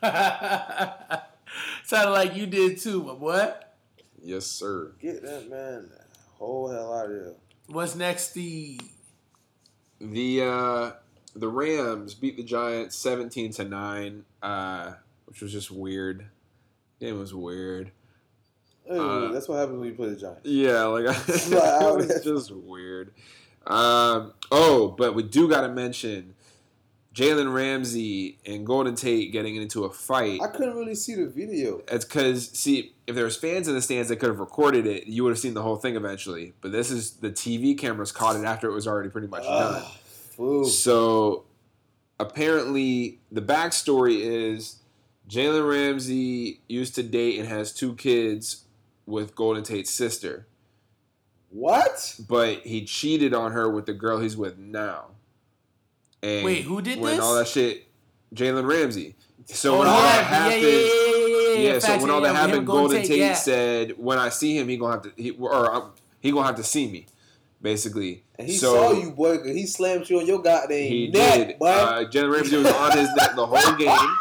[1.84, 3.52] sounded like you did too, my boy.
[4.22, 4.92] Yes, sir.
[5.00, 5.98] Get that man the
[6.38, 7.34] whole hell out of here.
[7.66, 8.80] What's next, Steve?
[10.00, 10.90] The uh,
[11.34, 14.94] the Rams beat the Giants seventeen to nine, uh,
[15.26, 16.26] which was just weird.
[17.00, 17.92] Game was weird.
[18.84, 20.40] Hey, Uh, that's what happens when you play the Giants.
[20.44, 23.12] Yeah, like it was just weird.
[23.66, 26.34] Um, oh, but we do got to mention
[27.14, 30.40] Jalen Ramsey and Golden Tate getting into a fight.
[30.42, 31.82] I couldn't really see the video.
[31.88, 35.06] It's because see, if there was fans in the stands that could have recorded it,
[35.06, 36.54] you would have seen the whole thing eventually.
[36.60, 39.84] But this is the TV cameras caught it after it was already pretty much done.
[40.64, 41.44] So
[42.18, 44.76] apparently, the backstory is
[45.28, 48.64] Jalen Ramsey used to date and has two kids
[49.06, 50.46] with Golden Tate's sister,
[51.50, 52.16] What?
[52.28, 55.06] but he cheated on her with the girl he's with now.
[56.22, 57.24] And Wait, who did when this?
[57.24, 57.88] all that shit,
[58.34, 59.16] Jalen Ramsey.
[59.46, 62.20] So Oh, when all that yeah, happened, yeah, yeah, yeah, yeah, yeah, so when all
[62.20, 63.34] that yeah, with him happened, Golden take- Tate yeah.
[63.34, 66.56] said, "When I see him, he gonna have to, he, or um, he gonna have
[66.56, 67.06] to see me."
[67.62, 69.36] Basically, And he so saw you, boy.
[69.38, 71.58] 'cause He slammed you on your goddamn he neck, did.
[71.58, 71.66] boy.
[71.68, 74.16] Uh, Jalen Ramsey was on his neck the whole game,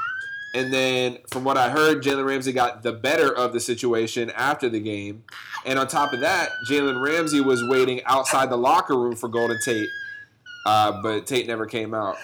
[0.56, 4.68] and then from what I heard, Jalen Ramsey got the better of the situation after
[4.68, 5.24] the game,
[5.66, 9.58] and on top of that, Jalen Ramsey was waiting outside the locker room for Golden
[9.64, 9.88] Tate,
[10.66, 12.18] uh, but Tate never came out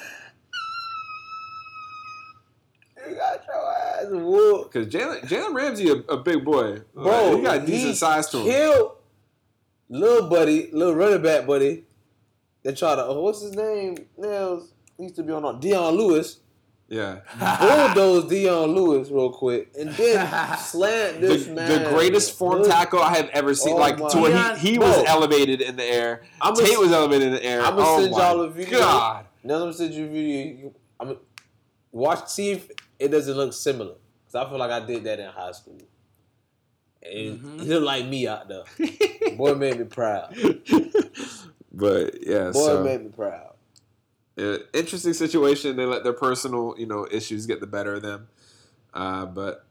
[3.07, 4.73] you got your ass whooped.
[4.73, 8.27] because Jalen Jalen Ramsey a, a big boy, Bro, Uh, he got decent he size
[8.29, 8.45] to him.
[8.47, 8.91] Killed
[9.89, 11.83] little buddy, little running back buddy.
[12.63, 13.05] They try to.
[13.05, 13.97] Oh, what's his name?
[14.17, 14.73] Nails.
[14.97, 16.39] He used to be on Dion Lewis.
[16.87, 17.21] Yeah.
[17.59, 21.83] Bulldoze Dion Lewis real quick, and then slant this the man.
[21.83, 23.73] The greatest form Look, tackle I have ever seen.
[23.73, 25.03] Oh like to where he, he was Bro.
[25.07, 26.21] elevated in the air.
[26.39, 27.61] I'm Tate gonna, was elevated in the air.
[27.61, 28.79] I'ma oh send y'all a video.
[28.79, 29.25] God.
[29.43, 30.73] Now I'm gonna send you a video.
[30.99, 31.17] I'm
[31.91, 32.69] watch, see if
[32.99, 33.95] it doesn't look similar.
[34.31, 35.79] Cause I feel like I did that in high school,
[37.13, 37.61] and Mhm.
[37.63, 38.63] he looked like me out there.
[39.37, 40.35] Boy made me proud.
[41.71, 43.53] but yeah, Boy so made me proud.
[44.37, 45.75] uh, interesting situation.
[45.75, 48.27] They let their personal, you know, issues get the better of them.
[48.93, 49.65] Uh, but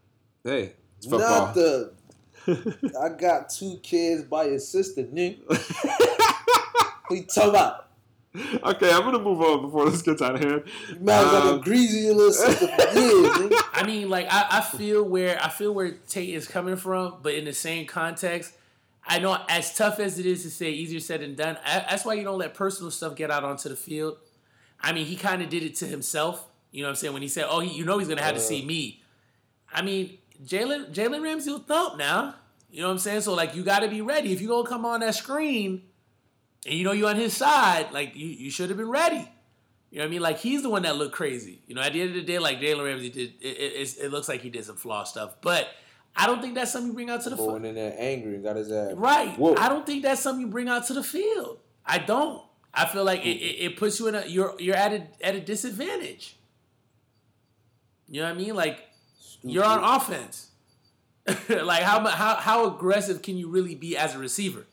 [0.45, 1.47] hey, it's football.
[1.47, 1.93] Not the.
[3.01, 5.39] I got two kids by your sister, nigga.
[7.11, 7.89] we you talking about?
[8.65, 10.65] okay, I'm gonna move on before this gets out of hand.
[10.89, 13.63] You might as well Um, greasy your little sister for years.
[13.73, 17.35] I mean, like I, I feel where I feel where Tate is coming from, but
[17.35, 18.53] in the same context,
[19.07, 21.59] I know as tough as it is to say, easier said than done.
[21.65, 24.17] I, that's why you don't let personal stuff get out onto the field.
[24.81, 26.45] I mean, he kind of did it to himself.
[26.73, 27.13] You know what I'm saying?
[27.13, 29.01] When he said, "Oh, he, you know, he's gonna have to see me."
[29.73, 32.35] I mean, Jalen Jalen Ramsey will thump now.
[32.69, 33.21] You know what I'm saying?
[33.21, 34.33] So like you got to be ready.
[34.33, 35.83] If you gonna come on that screen,
[36.67, 39.29] and you know you're on his side, like you you should have been ready.
[39.91, 40.23] You know what I mean?
[40.23, 41.63] Like he's the one that looked crazy.
[41.67, 44.11] You know, at the end of the day, like Jalen Ramsey did, it, it, it
[44.11, 45.69] looks like he did some flaw stuff, but
[46.17, 47.65] I don't think that's something you bring out to the Going field.
[47.65, 48.95] in there angry and got his ass.
[48.95, 49.37] Right.
[49.39, 49.55] Whoa.
[49.57, 51.59] I don't think that's something you bring out to the field.
[51.85, 52.43] I don't.
[52.73, 55.35] I feel like it, it, it puts you in a you're you're at a at
[55.35, 56.37] a disadvantage.
[58.09, 58.55] You know what I mean?
[58.55, 58.81] Like
[59.43, 60.51] you're on offense.
[61.49, 64.67] like how how how aggressive can you really be as a receiver?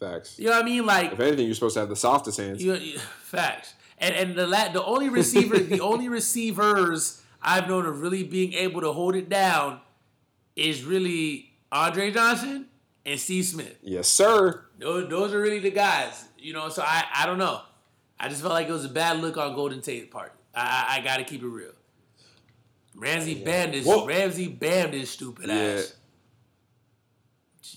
[0.00, 0.38] Facts.
[0.38, 0.86] You know what I mean?
[0.86, 2.62] Like If anything, you're supposed to have the softest hands.
[2.62, 3.74] You, you- facts.
[3.98, 8.52] And and the la- the only receiver, the only receivers I've known of really being
[8.52, 9.80] able to hold it down
[10.54, 12.66] is really Andre Johnson
[13.04, 13.76] and Steve Smith.
[13.82, 14.64] Yes, sir.
[14.78, 16.24] Those, those are really the guys.
[16.38, 17.60] You know, so I I don't know.
[18.20, 20.32] I just felt like it was a bad look on Golden Tate's part.
[20.54, 21.72] I I, I got to keep it real.
[22.94, 24.06] Ramsey banned his Whoa.
[24.06, 25.54] Ramsey banned his stupid Yeah.
[25.54, 25.94] ass.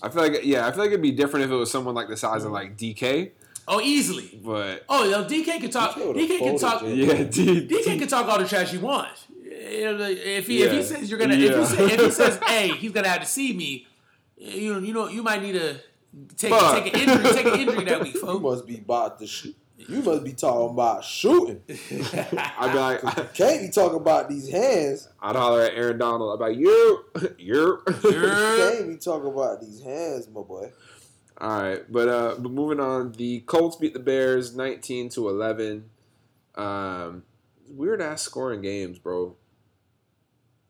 [0.02, 2.08] I feel like yeah, I feel like it'd be different if it was someone like
[2.08, 3.32] the size of like DK,
[3.68, 4.40] Oh, easily.
[4.44, 5.94] but Oh, yo, DK can talk.
[5.96, 6.82] DK would've DK can talk.
[6.84, 9.26] Yeah, D, DK can talk all the trash he wants.
[9.44, 11.50] If he if he says you're gonna Yeah.
[11.62, 13.86] if, he say, if he says hey he's gonna have to see me,
[14.36, 15.76] you know you know you might need to
[16.36, 16.82] take Fuck.
[16.84, 18.42] take an injury take an injury that week, You folks.
[18.42, 19.56] must be bought to shoot.
[19.88, 21.62] You must be talking about shooting.
[21.68, 25.08] I'd be like, Can't be talking about these hands.
[25.20, 27.04] I'd holler at Aaron Donald about you,
[27.38, 27.82] you.
[27.86, 30.72] Can't be talking about these hands, my boy.
[31.38, 35.90] All right, but uh, but moving on, the Colts beat the Bears nineteen to eleven.
[36.54, 37.24] Um,
[37.68, 39.36] weird ass scoring games, bro.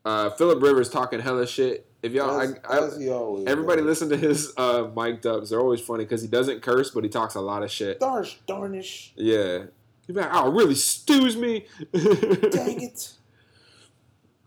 [0.05, 1.85] Uh, Philip Rivers talking hella shit.
[2.03, 3.87] If y'all, As, I, I, as he always everybody does.
[4.01, 5.49] listen to his uh mic'd ups.
[5.49, 7.99] They're always funny because he doesn't curse, but he talks a lot of shit.
[8.01, 9.11] Darsh, darnish.
[9.15, 9.63] Yeah,
[10.05, 11.65] he's like, oh, really stews me.
[11.93, 13.13] Dang it.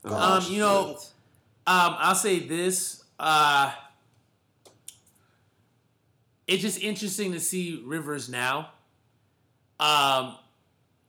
[0.05, 0.99] Um, you know-
[1.69, 3.03] Um, I'll say this.
[3.19, 3.73] Uh,
[6.47, 8.71] it's just interesting to see Rivers now.
[9.81, 10.37] Um,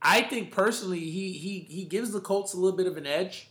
[0.01, 3.49] I think personally, he he he gives the Colts a little bit of an edge.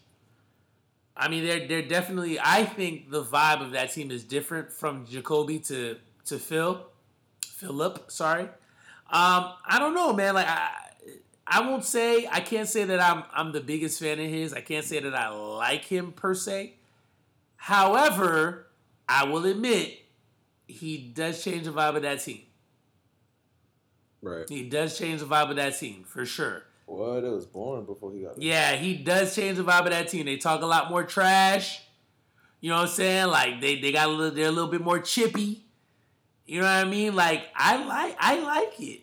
[1.16, 2.38] I mean, they're they're definitely.
[2.40, 5.96] I think the vibe of that team is different from Jacoby to
[6.26, 6.86] to Phil,
[7.46, 8.10] Philip.
[8.10, 8.42] Sorry.
[8.42, 10.34] Um, I don't know, man.
[10.34, 10.70] Like I,
[11.46, 14.52] I won't say I can't say that I'm I'm the biggest fan of his.
[14.52, 16.74] I can't say that I like him per se.
[17.56, 18.66] However,
[19.08, 19.98] I will admit
[20.66, 22.42] he does change the vibe of that team.
[24.22, 24.48] right.
[24.48, 26.64] He does change the vibe of that team for sure.
[26.87, 27.24] What?
[27.24, 28.41] It was born before he got.
[28.41, 30.26] Yeah, he does change the vibe of that team.
[30.26, 31.82] They talk a lot more trash.
[32.61, 33.26] You know what I'm saying?
[33.26, 35.64] Like they, they got a little they're a little bit more chippy.
[36.47, 37.14] You know what I mean?
[37.14, 39.01] Like I like I like it.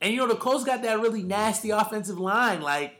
[0.00, 2.62] And you know the Colts got that really nasty offensive line.
[2.62, 2.94] Like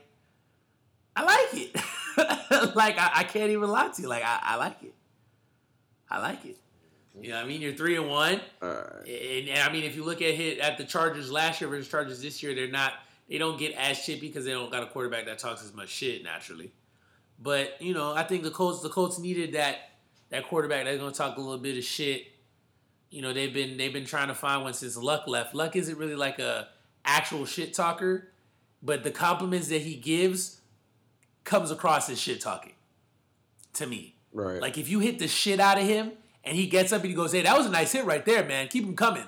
[1.15, 2.75] I like it.
[2.75, 4.09] like I, I can't even lie to you.
[4.09, 4.93] Like I, I like it.
[6.09, 6.57] I like it.
[7.21, 7.61] You know what I mean?
[7.61, 8.39] You're three and one.
[8.61, 9.07] All right.
[9.07, 11.89] And, and I mean, if you look at hit at the Chargers last year versus
[11.89, 12.93] Chargers this year, they're not
[13.29, 15.89] they don't get as chippy because they don't got a quarterback that talks as much
[15.89, 16.71] shit naturally.
[17.41, 19.91] But you know, I think the Colts the Colts needed that
[20.29, 22.27] that quarterback that's going to talk a little bit of shit.
[23.11, 25.55] You know, they've been they've been trying to find one since Luck left.
[25.55, 26.67] Luck isn't really like a
[27.05, 28.31] actual shit talker,
[28.81, 30.59] but the compliments that he gives
[31.43, 32.73] comes across as shit talking
[33.73, 34.15] to me.
[34.33, 34.61] Right.
[34.61, 36.11] Like if you hit the shit out of him
[36.43, 38.43] and he gets up and he goes, "Hey, that was a nice hit right there,
[38.43, 38.67] man.
[38.67, 39.25] Keep him coming."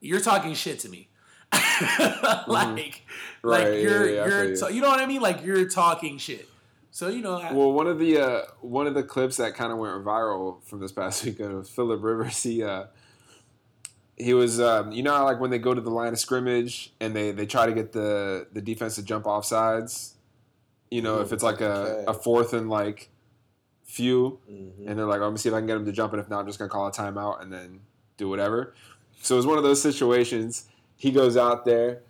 [0.00, 1.08] You're talking shit to me.
[2.46, 3.02] like, like
[3.44, 3.48] Mm-hmm.
[3.50, 4.56] Right, yeah, you're yeah, I you're you.
[4.56, 5.20] ta- you know what I mean?
[5.20, 6.48] Like you're talking shit.
[6.90, 9.70] So you know, I, Well, one of the uh, one of the clips that kind
[9.72, 12.42] of went viral from this past weekend was Philip Rivers.
[12.42, 12.84] He uh,
[14.16, 16.92] he was um, you know how, like when they go to the line of scrimmage
[17.00, 20.14] and they they try to get the the defense to jump off sides.
[20.90, 23.10] You know, if it's like a, a fourth and like
[23.82, 24.88] few, Mhm.
[24.88, 26.30] and they're like, "I'm gonna see if I can get him to jump, and if
[26.30, 27.80] not, I'm just gonna call a timeout and then
[28.16, 28.74] do whatever."
[29.20, 30.66] So it was one of those situations.
[31.04, 32.00] He goes out there,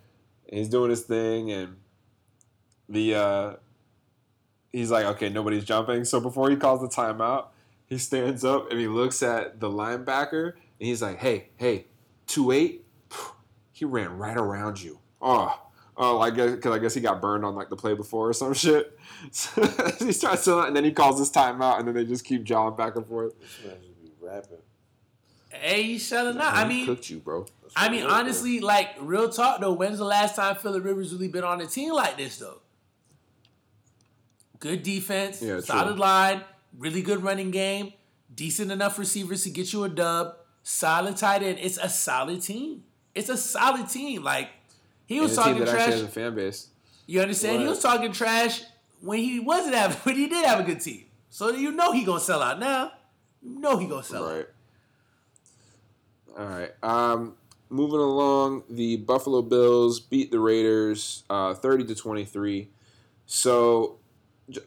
[0.47, 1.75] and he's doing his thing, and
[2.87, 3.53] the uh,
[4.71, 7.47] he's like, "Okay, nobody's jumping." So before he calls the timeout,
[7.87, 11.87] he stands up and he looks at the linebacker, and he's like, "Hey, hey,
[12.25, 12.85] two eight,
[13.73, 15.59] he ran right around you." Oh.
[15.97, 18.33] Oh, I guess because I guess he got burned on like the play before or
[18.33, 18.97] some shit.
[19.31, 19.61] So
[19.99, 22.77] he starts to, and then he calls his timeout, and then they just keep jawing
[22.77, 23.37] back and forth.
[23.41, 24.59] This man should be rapping.
[25.61, 26.53] Hey, you selling out.
[26.53, 27.45] I mean, cooked you, bro.
[27.75, 28.13] I mean, it is, bro.
[28.15, 29.73] honestly, like real talk though.
[29.73, 32.59] When's the last time Philip Rivers really been on a team like this though?
[34.59, 35.61] Good defense, Yeah, true.
[35.61, 36.41] solid line,
[36.77, 37.93] really good running game,
[38.33, 41.59] decent enough receivers to get you a dub, solid tight end.
[41.61, 42.83] It's a solid team.
[43.13, 44.23] It's a solid team.
[44.23, 44.49] Like
[45.05, 46.01] he was talking trash.
[46.03, 46.69] fan base.
[47.05, 47.61] You understand?
[47.61, 48.63] He was talking trash
[49.01, 51.05] when he wasn't having when he did have a good team.
[51.29, 52.91] So you know he gonna sell out now.
[53.43, 54.37] No, he gonna sell Right.
[54.39, 54.54] it.
[56.37, 56.71] All right.
[56.83, 57.35] Um,
[57.69, 62.69] moving along, the Buffalo Bills beat the Raiders uh, 30 to 23.
[63.25, 63.97] So,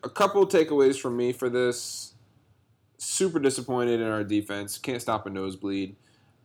[0.02, 2.14] a couple takeaways from me for this.
[2.96, 4.78] Super disappointed in our defense.
[4.78, 5.94] Can't stop a nosebleed.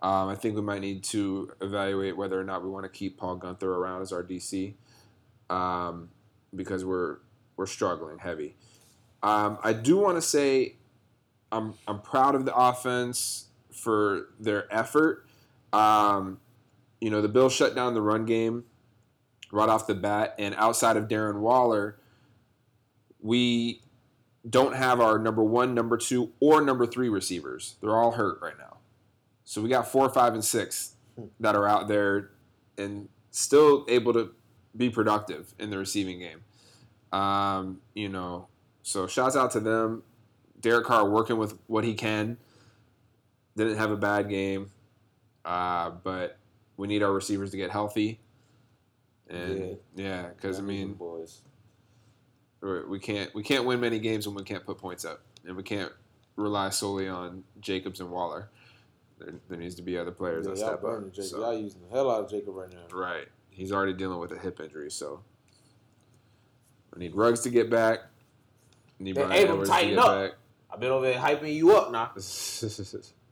[0.04, 3.18] Um, I think we might need to evaluate whether or not we want to keep
[3.18, 4.74] Paul Guenther around as our DC
[5.50, 6.10] um,
[6.54, 7.20] because we're
[7.56, 8.56] we're struggling heavy.
[9.24, 10.76] Um, I do want to say
[11.52, 15.26] I'm I'm proud of the offense for their effort.
[15.72, 16.40] Um,
[17.02, 18.64] you know, the Bills shut down the run game
[19.52, 22.00] right off the bat, and outside of Darren Waller,
[23.22, 23.82] we
[24.50, 27.76] don't have our number one, number two, or number three receivers.
[27.82, 28.78] They're all hurt right now.
[29.46, 30.96] So we got four, five, and six
[31.40, 32.32] that are out there
[32.78, 34.32] and still able to
[34.76, 36.44] be productive in the receiving game.
[37.18, 38.48] Um, you know,
[38.82, 40.04] so shouts out to them.
[40.60, 42.38] Derek Carr working with what he can.
[43.56, 44.72] Didn't have a bad game,
[45.46, 46.38] uh, but
[46.78, 48.20] we need our receivers to get healthy.
[49.30, 51.42] And yeah, because I mean, boys.
[52.62, 55.64] we can't we can't win many games when we can't put points up, and we
[55.64, 55.92] can't
[56.36, 58.50] rely solely on Jacobs and Waller.
[59.20, 61.14] There, there needs to be other players Yeah, that step up.
[61.14, 61.30] Jacob.
[61.30, 62.96] So- Y'all using the hell out of Jacob right now.
[62.96, 63.28] Right.
[63.52, 65.22] He's already dealing with a hip injury, so
[66.96, 68.00] I need Ruggs to get back.
[69.00, 70.34] I need Hey, Brian Abram, tighten to get up.
[70.72, 72.12] I've been over there hyping you up now.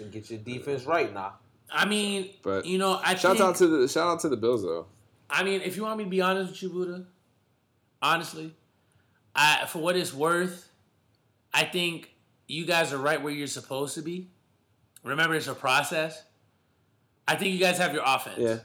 [0.00, 0.12] back.
[0.12, 1.34] Get your defense right now.
[1.72, 4.36] I mean, But you know, I shout think, out to the shout out to the
[4.36, 4.86] Bills though.
[5.28, 7.04] I mean, if you want me to be honest with you, Buddha,
[8.02, 8.54] honestly,
[9.34, 10.68] I for what it's worth,
[11.54, 12.10] I think
[12.48, 14.30] you guys are right where you're supposed to be.
[15.04, 16.22] Remember, it's a process.
[17.28, 18.38] I think you guys have your offense.
[18.38, 18.58] Yeah.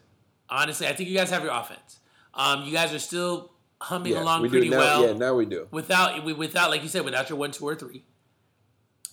[0.50, 2.00] Honestly, I think you guys have your offense.
[2.34, 4.78] Um, you guys are still humming Yeah, along we pretty do now.
[4.80, 5.68] well Yeah, now we do.
[5.72, 8.04] without without like you said without your one, two, or three.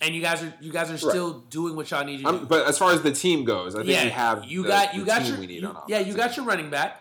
[0.03, 2.29] And you guys are you guys are still doing what y'all need to do.
[2.29, 4.69] I'm, but as far as the team goes, I think yeah, we have you the,
[4.69, 7.01] got you got team your you- yeah you got your running back.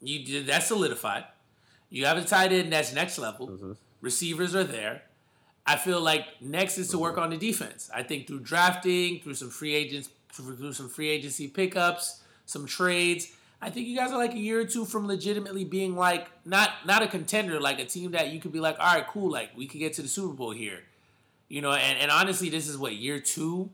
[0.00, 1.24] You did that's solidified.
[1.90, 3.48] You have a tight end that's next level.
[3.48, 3.76] Mhm.
[4.00, 5.02] Receivers are there.
[5.66, 7.22] I feel like next is to work Mm-hmm.
[7.24, 7.90] on the defense.
[7.94, 12.64] I think through drafting, through some free agents, through through some free agency pickups, some
[12.66, 13.30] trades.
[13.60, 16.70] I think you guys are like a year or two from legitimately being like not
[16.86, 19.50] not a contender, like a team that you could be like, all right, cool, like
[19.54, 20.80] we could get to the Super Bowl here.
[21.50, 23.70] You know, and, and honestly, this is what year two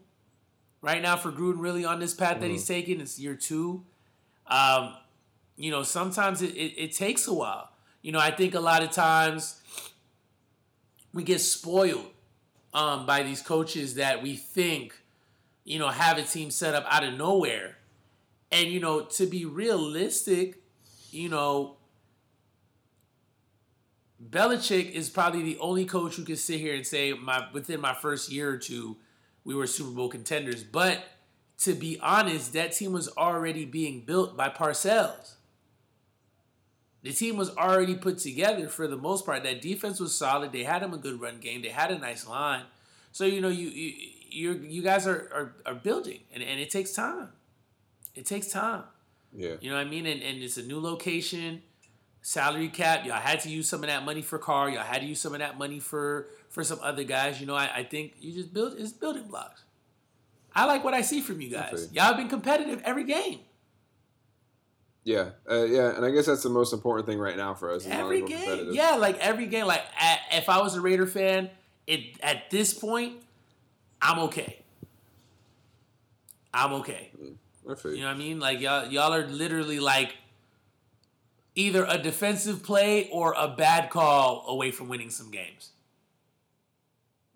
[0.80, 2.72] right now for Gruden really on this path that he's Mm-hmm.
[2.72, 3.00] taking.
[3.02, 3.84] It's year two.
[4.46, 4.94] Um,
[5.56, 7.68] you know, sometimes it, it, it takes a while.
[8.00, 9.60] You know, I think a lot of times
[11.12, 12.10] we get spoiled
[12.72, 14.94] um, by these coaches that we think,
[15.64, 17.76] you know, have a team set up out of nowhere.
[18.50, 20.62] And, you know, to be realistic,
[21.10, 21.76] you know,
[24.22, 27.94] Belichick is probably the only coach who can sit here and say my within my
[27.94, 28.96] first year or two,
[29.44, 30.62] we were Super Bowl contenders.
[30.64, 31.04] But
[31.58, 35.34] to be honest, that team was already being built by Parcells.
[37.02, 39.44] The team was already put together for the most part.
[39.44, 40.50] That defense was solid.
[40.52, 41.62] They had them a good run game.
[41.62, 42.64] They had a nice line.
[43.12, 43.92] So you know you you
[44.30, 45.30] you you guys are,
[45.66, 47.28] are are building, and and it takes time.
[48.14, 48.84] It takes time.
[49.32, 49.54] yeah.
[49.60, 50.06] You know what I mean?
[50.06, 51.62] And, and it's a new location,
[52.26, 53.06] salary cap.
[53.06, 54.68] Y'all had to use some of that money for Carr.
[54.68, 57.40] Y'all had to use some of that money for for some other guys.
[57.40, 59.62] You know, I, I think you just build it's building blocks.
[60.52, 61.88] I like what I see from you guys.
[61.92, 63.40] Y'all have been competitive every game.
[65.04, 67.86] Yeah, uh, yeah, and I guess that's the most important thing right now for us.
[67.86, 68.70] Every game.
[68.72, 69.66] Yeah, like every game.
[69.66, 71.48] Like at, if I was a Raider fan,
[71.86, 73.18] it at this point,
[74.02, 74.62] I'm okay.
[76.52, 77.12] I'm okay.
[77.22, 77.38] You.
[77.84, 78.40] You know what I mean?
[78.40, 80.14] Like y'all, y'all are literally like
[81.56, 85.70] either a defensive play or a bad call away from winning some games.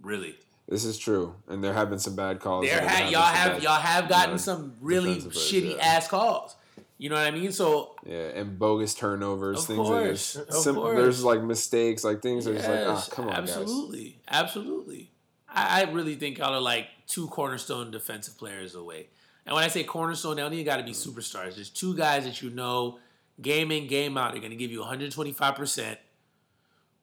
[0.01, 0.35] Really,
[0.69, 2.65] This is true, and there have been some bad calls.
[2.65, 5.85] there y'all have bad- y'all have gotten know, some really shitty yeah.
[5.85, 6.57] ass calls.
[6.97, 7.51] You know what I mean?
[7.53, 10.97] So Yeah, and bogus turnovers, Of things course, that of are sim- course.
[10.97, 13.51] there's like mistakes, like things that are just like, ah, yes, come on, guys.
[13.57, 15.11] absolutely, absolutely.
[15.49, 19.09] I, I really think y'all are like two cornerstone defensive players away.
[19.47, 21.55] And when I say cornerstone, they don't even got to be superstars.
[21.57, 22.99] There's two guys that you know,
[23.43, 25.99] game in, game out, They're going to give you 125 percent.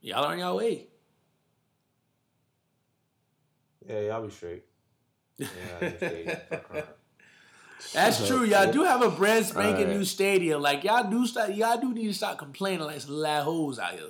[0.01, 0.87] Y'all are on y'all way.
[3.87, 4.63] Yeah, y'all be straight.
[5.37, 5.47] Yeah,
[5.97, 6.27] straight.
[7.93, 8.43] That's true.
[8.43, 9.97] Y'all do have a brand spanking Alright.
[9.97, 10.61] new stadium.
[10.61, 11.53] Like y'all do start.
[11.53, 14.09] Y'all do need to start complaining like some loud hoes out here.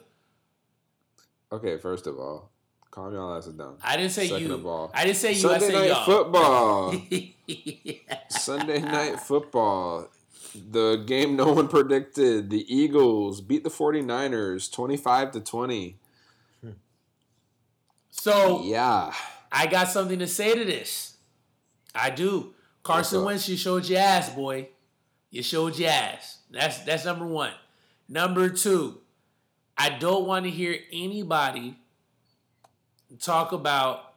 [1.51, 2.51] Okay, first of all,
[2.91, 3.77] calm y'all asses down.
[3.83, 4.53] I didn't say Second you.
[4.53, 5.39] of all, I didn't say you.
[5.39, 6.05] Sunday I said night y'all.
[6.05, 6.95] football.
[8.29, 10.09] Sunday night football.
[10.71, 12.49] The game no one predicted.
[12.49, 15.97] The Eagles beat the 49ers 25 to 20.
[18.09, 19.13] so Yeah.
[19.51, 21.17] I got something to say to this.
[21.95, 22.53] I do.
[22.83, 23.23] Carson?
[23.23, 24.69] Wentz, you showed your ass, boy.
[25.29, 26.39] You showed your ass.
[26.49, 27.51] That's that's number one.
[28.07, 29.01] Number two,
[29.77, 31.77] I don't want to hear anybody
[33.19, 34.13] talk about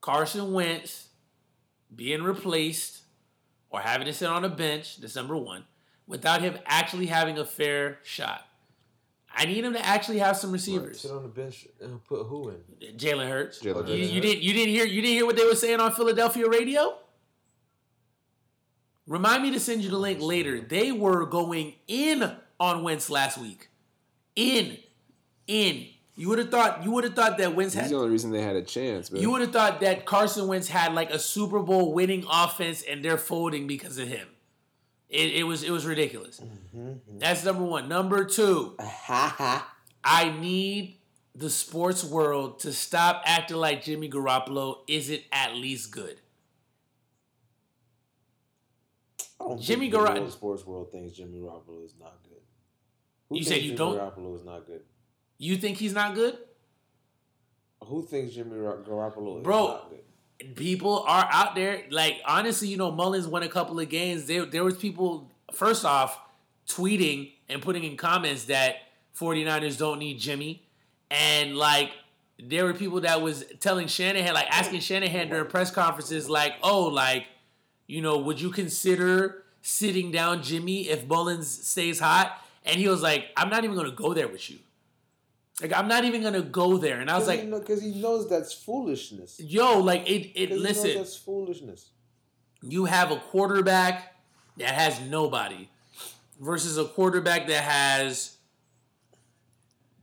[0.00, 1.08] Carson Wentz
[1.94, 3.02] being replaced
[3.70, 5.00] or having to sit on a bench.
[5.00, 5.64] That's number one.
[6.06, 8.44] Without him actually having a fair shot.
[9.34, 11.00] I need him to actually have some receivers.
[11.00, 12.96] Sit on the bench and put who in?
[12.96, 13.60] Jalen Hurts.
[13.62, 14.12] Jalen You, Hurts.
[14.12, 16.96] you didn't you didn't hear you didn't hear what they were saying on Philadelphia radio?
[19.06, 20.60] Remind me to send you the link later.
[20.60, 23.68] They were going in on Wentz last week.
[24.36, 24.78] In.
[25.46, 25.86] In.
[26.18, 28.32] You would have thought you would have thought that Wentz He's had the only reason
[28.32, 29.10] they had a chance.
[29.12, 29.22] Man.
[29.22, 33.04] you would have thought that Carson Wentz had like a Super Bowl winning offense and
[33.04, 34.26] they're folding because of him.
[35.08, 36.40] It, it was it was ridiculous.
[36.40, 37.18] Mm-hmm.
[37.18, 37.88] That's number one.
[37.88, 39.74] Number two, Ha ha.
[40.02, 40.98] I need
[41.36, 46.20] the sports world to stop acting like Jimmy Garoppolo isn't at least good.
[49.40, 52.40] I don't Jimmy think the Garoppolo- sports world thinks Jimmy Garoppolo is not good.
[53.28, 54.80] Who You thinks said you Jimmy don't- Garoppolo is not good.
[55.38, 56.36] You think he's not good?
[57.84, 59.66] Who thinks Jimmy Gar- Garoppolo is Bro.
[59.66, 59.98] not good?
[60.40, 61.84] Bro, people are out there.
[61.90, 64.26] Like honestly, you know, Mullens won a couple of games.
[64.26, 66.20] There, there was people first off
[66.68, 68.76] tweeting and putting in comments that
[69.18, 70.62] 49ers don't need Jimmy.
[71.10, 71.90] And like
[72.38, 76.84] there were people that was telling Shanahan, like asking Shanahan during press conferences, like, oh,
[76.84, 77.26] like,
[77.86, 82.44] you know, would you consider sitting down Jimmy if Mullens stays hot?
[82.64, 84.58] And he was like, I'm not even gonna go there with you.
[85.60, 87.00] Like, I'm not even gonna go there.
[87.00, 89.40] And I was like, because he knows that's foolishness.
[89.40, 91.90] yo, like it it 'Cause he knows listen, that's foolishness.
[92.62, 94.14] you have a quarterback
[94.56, 95.68] that has nobody
[96.40, 98.36] versus a quarterback that has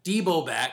[0.04, 0.72] Deebo back.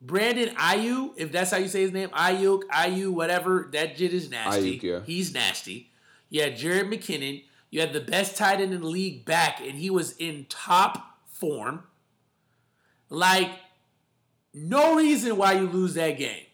[0.00, 4.30] Brandon Ayu, if that's how you say his name, Aiyuk, Ayu, whatever, that jit is
[4.30, 4.78] nasty.
[4.78, 5.00] Aiyuk, yeah.
[5.04, 5.90] He's nasty.
[6.30, 7.42] You had Jerick McKinnon.
[7.70, 11.18] You had the best tight end in the league back, and he was in top
[11.26, 11.82] form.
[13.10, 13.50] Like,
[14.54, 16.44] no reason why you lose that game.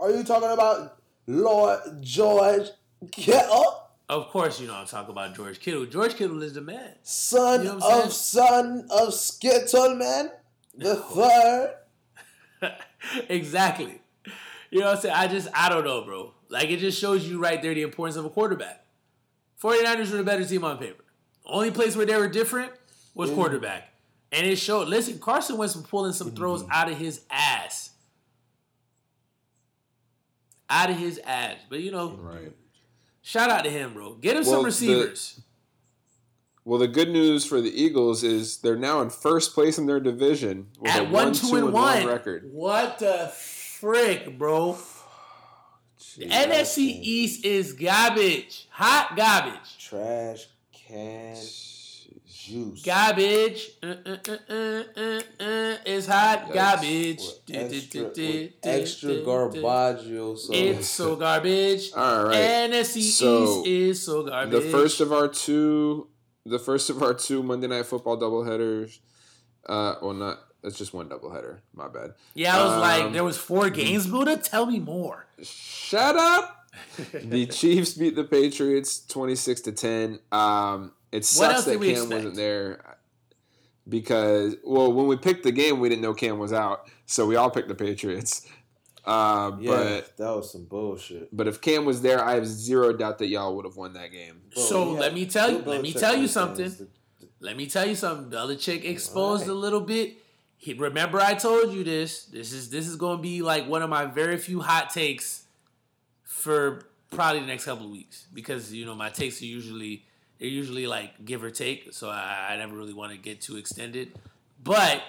[0.00, 2.68] Are you talking about Lord George
[3.12, 5.86] Kittle, Of course, you know I'm talking about George Kittle.
[5.86, 6.94] George Kittle is the man.
[7.02, 10.30] son You know of son of Skittleman
[10.74, 10.96] the
[12.60, 12.72] third?
[13.28, 14.00] exactly.
[14.70, 15.14] You know what I'm saying?
[15.14, 16.32] I just, I don't know, bro.
[16.48, 18.84] Like, it just shows you right there the importance of a quarterback.
[19.62, 21.04] 49ers were the better team on paper.
[21.44, 22.72] Only place where they were different
[23.14, 23.34] was mm.
[23.34, 23.92] quarterback.
[24.30, 24.88] And it showed.
[24.88, 26.72] Listen, Carson Wentz was pulling some throws mm-hmm.
[26.72, 27.90] out of his ass.
[30.68, 31.56] Out of his ass.
[31.70, 32.52] But, you know, right.
[33.22, 34.14] shout out to him, bro.
[34.14, 35.40] Get him Well, some the- receivers.
[36.68, 40.00] Well, the good news for the Eagles is they're now in first place in their
[40.00, 42.06] division with a At one, two, and one.
[42.06, 42.50] record.
[42.52, 44.76] What the frick, bro?
[46.18, 48.66] The NFC East is garbage.
[48.72, 49.78] Hot garbage.
[49.78, 51.36] Trash can
[52.48, 52.82] juice.
[52.82, 53.70] Garbage.
[53.82, 57.20] Uh, uh, uh, uh, uh, uh, it's hot garbage.
[57.52, 60.50] Extra, with extra garbaggio sauce.
[60.52, 61.90] It's so garbage.
[61.96, 62.36] All right.
[62.36, 64.62] NFC So, East is so garbage.
[64.62, 66.08] The first of our two,
[66.44, 68.98] the first of our two Monday Night Football doubleheaders.
[69.66, 71.58] Uh, well, not that's just one doubleheader.
[71.74, 72.14] My bad.
[72.34, 74.36] yeah, I was like, um, there was four games, Buddha.
[74.38, 75.26] Tell me more.
[75.42, 76.54] Shut up.
[77.12, 80.20] the Chiefs beat the Patriots twenty six to ten.
[80.32, 82.14] Um, it What sucks else that did we Cam expect?
[82.14, 82.96] wasn't there
[83.88, 87.36] because well, when we picked the game, we didn't know Cam was out, so we
[87.36, 88.46] all picked the Patriots.
[89.04, 91.34] Uh, Yeah, But that was some bullshit.
[91.34, 94.12] but if Cam was there, I have zero doubt that y'all would have won that
[94.12, 94.42] game.
[94.54, 96.68] Bro, So we let me tell you- Bill let me tell you something.
[96.68, 96.88] the-
[97.40, 98.28] Let me tell you something.
[98.36, 99.56] Belichick exposed Alright.
[99.56, 100.16] a little bit.
[100.58, 102.24] He remember I told you this.
[102.24, 105.44] This is this is going to be like one of my very few hot takes
[106.24, 106.82] for
[107.12, 110.04] probably the next couple of weeks because you know my takes are usually
[110.38, 113.56] they're usually like give or take, so I, I never really want to get too
[113.56, 114.18] extended.
[114.62, 115.02] But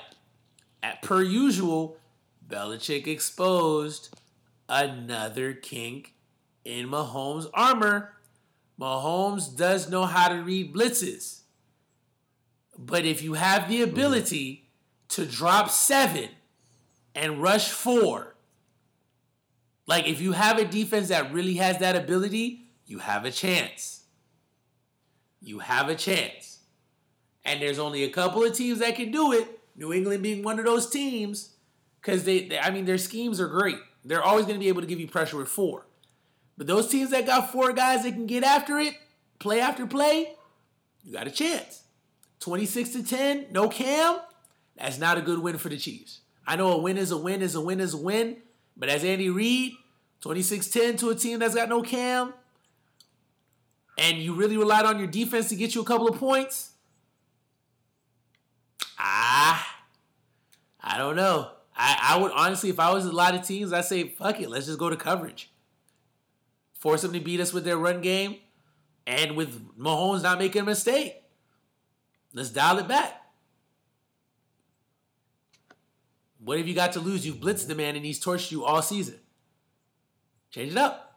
[0.81, 1.97] at per usual,
[2.47, 4.15] Belichick exposed
[4.67, 6.13] another kink
[6.65, 8.13] in Mahomes' armor.
[8.79, 11.41] Mahomes does know how to read blitzes.
[12.77, 14.69] But if you have the ability
[15.09, 16.29] to drop seven
[17.13, 18.35] and rush four,
[19.85, 23.98] like if you have a defense that really has that ability, you have a chance.
[25.41, 26.59] You have a chance.
[27.45, 29.59] And there's only a couple of teams that can do it.
[29.75, 31.53] New England being one of those teams,
[32.01, 33.77] because they, they, I mean, their schemes are great.
[34.03, 35.85] They're always going to be able to give you pressure with four.
[36.57, 38.93] But those teams that got four guys that can get after it,
[39.39, 40.33] play after play,
[41.03, 41.83] you got a chance.
[42.41, 44.19] 26 to 10, no cam.
[44.77, 46.21] That's not a good win for the Chiefs.
[46.45, 48.37] I know a win is a win is a win is a win,
[48.75, 49.73] But as Andy Reid,
[50.23, 52.33] 26-10 to a team that's got no cam,
[53.99, 56.71] and you really relied on your defense to get you a couple of points.
[58.97, 59.77] Ah,
[60.81, 61.51] I don't know.
[61.75, 64.49] I, I would honestly, if I was a lot of teams, I'd say, fuck it,
[64.49, 65.51] let's just go to coverage.
[66.73, 68.37] Force them to beat us with their run game,
[69.05, 71.15] and with Mahomes not making a mistake.
[72.33, 73.21] Let's dial it back.
[76.39, 77.25] What have you got to lose?
[77.25, 79.19] You've blitzed the man and he's torched you all season.
[80.51, 81.08] Change it up.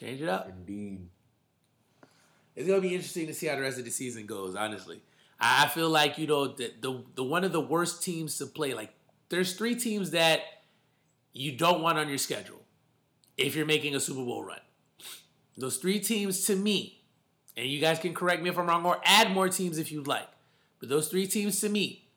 [0.00, 0.48] Change it up.
[0.48, 1.08] Indeed.
[2.56, 4.56] It's gonna be interesting to see how the rest of the season goes.
[4.56, 5.02] Honestly,
[5.38, 8.72] I feel like you know the the, the one of the worst teams to play.
[8.72, 8.94] Like,
[9.28, 10.40] there's three teams that
[11.32, 12.60] you don't want on your schedule
[13.36, 14.60] if you're making a Super Bowl run.
[15.56, 17.02] Those three teams, to me,
[17.56, 20.06] and you guys can correct me if I'm wrong or add more teams if you'd
[20.06, 20.28] like.
[20.78, 22.08] But those three teams to me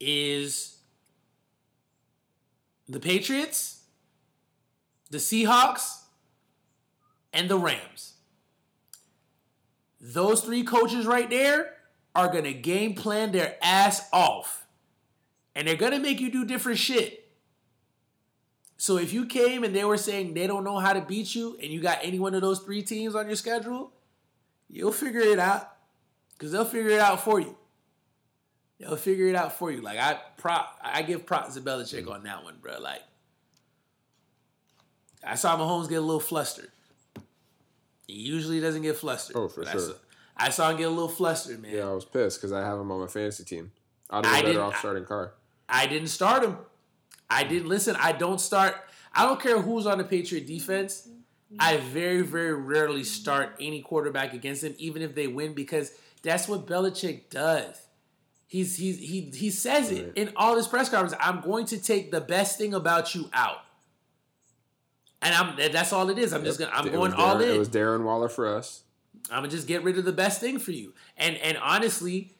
[0.00, 0.78] is
[2.88, 3.84] the Patriots,
[5.10, 6.00] the Seahawks,
[7.36, 8.14] and the Rams.
[10.00, 11.74] Those three coaches right there
[12.14, 14.66] are going to game plan their ass off.
[15.54, 17.28] And they're going to make you do different shit.
[18.78, 21.56] So if you came and they were saying they don't know how to beat you
[21.62, 23.92] and you got any one of those three teams on your schedule,
[24.68, 25.72] you'll figure it out.
[26.32, 27.56] Because they'll figure it out for you.
[28.78, 29.80] They'll figure it out for you.
[29.80, 32.78] Like I prop I give props to Belichick on that one, bro.
[32.78, 33.00] Like
[35.24, 36.70] I saw Mahomes get a little flustered.
[38.06, 39.36] He usually doesn't get flustered.
[39.36, 39.80] Oh, for but I sure.
[39.80, 39.92] saw,
[40.36, 41.74] I saw him get a little flustered, man.
[41.74, 43.72] Yeah, I was pissed because I have him on my fantasy team.
[44.10, 45.32] I'd have been better off starting Carr.
[45.68, 46.56] I didn't start him.
[47.28, 47.96] I didn't listen.
[47.98, 48.76] I don't start.
[49.12, 51.08] I don't care who's on the Patriot defense.
[51.58, 55.92] I very, very rarely start any quarterback against them, even if they win, because
[56.22, 57.80] that's what Belichick does.
[58.48, 60.12] He's he's he he says it Right.
[60.16, 61.18] in all his press conferences.
[61.20, 63.58] I'm going to take the best thing about you out,
[65.22, 66.32] and I'm that's all it is.
[66.32, 67.54] I'm just gonna I'm It going was all in.
[67.54, 68.82] It was Darren Waller for us.
[69.30, 70.94] I'm gonna just get rid of the best thing for you.
[71.16, 72.32] And and honestly,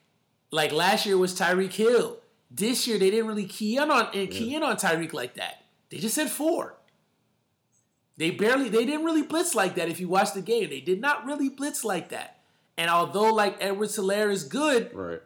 [0.50, 2.18] like last year was Tyreek Hill.
[2.50, 5.64] This year they didn't really key in on and key in on Tyreek like that.
[5.90, 6.76] They just said four.
[8.18, 9.88] They barely they didn't really blitz like that.
[9.88, 12.38] If you watch the game, they did not really blitz like that.
[12.78, 15.20] And although like Edward Helaire is good, Right.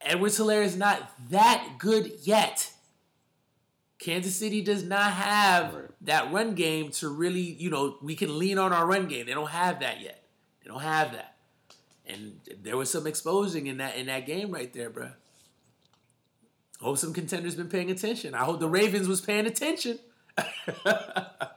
[0.00, 2.72] Edward Helaire is not that good yet.
[3.98, 5.84] Kansas City does not have Right.
[6.02, 9.26] that run game to really, you know, we can lean on our run game.
[9.26, 10.22] They don't have that yet.
[10.62, 11.36] They don't have that.
[12.06, 15.14] And there was some exposing in that in that game right there, bruh.
[16.80, 18.34] Hope some contenders been paying attention.
[18.34, 19.98] I hope the Ravens was paying attention.
[20.86, 21.48] I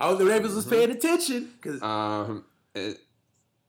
[0.00, 2.96] hope the Ravens was paying attention because Um, and,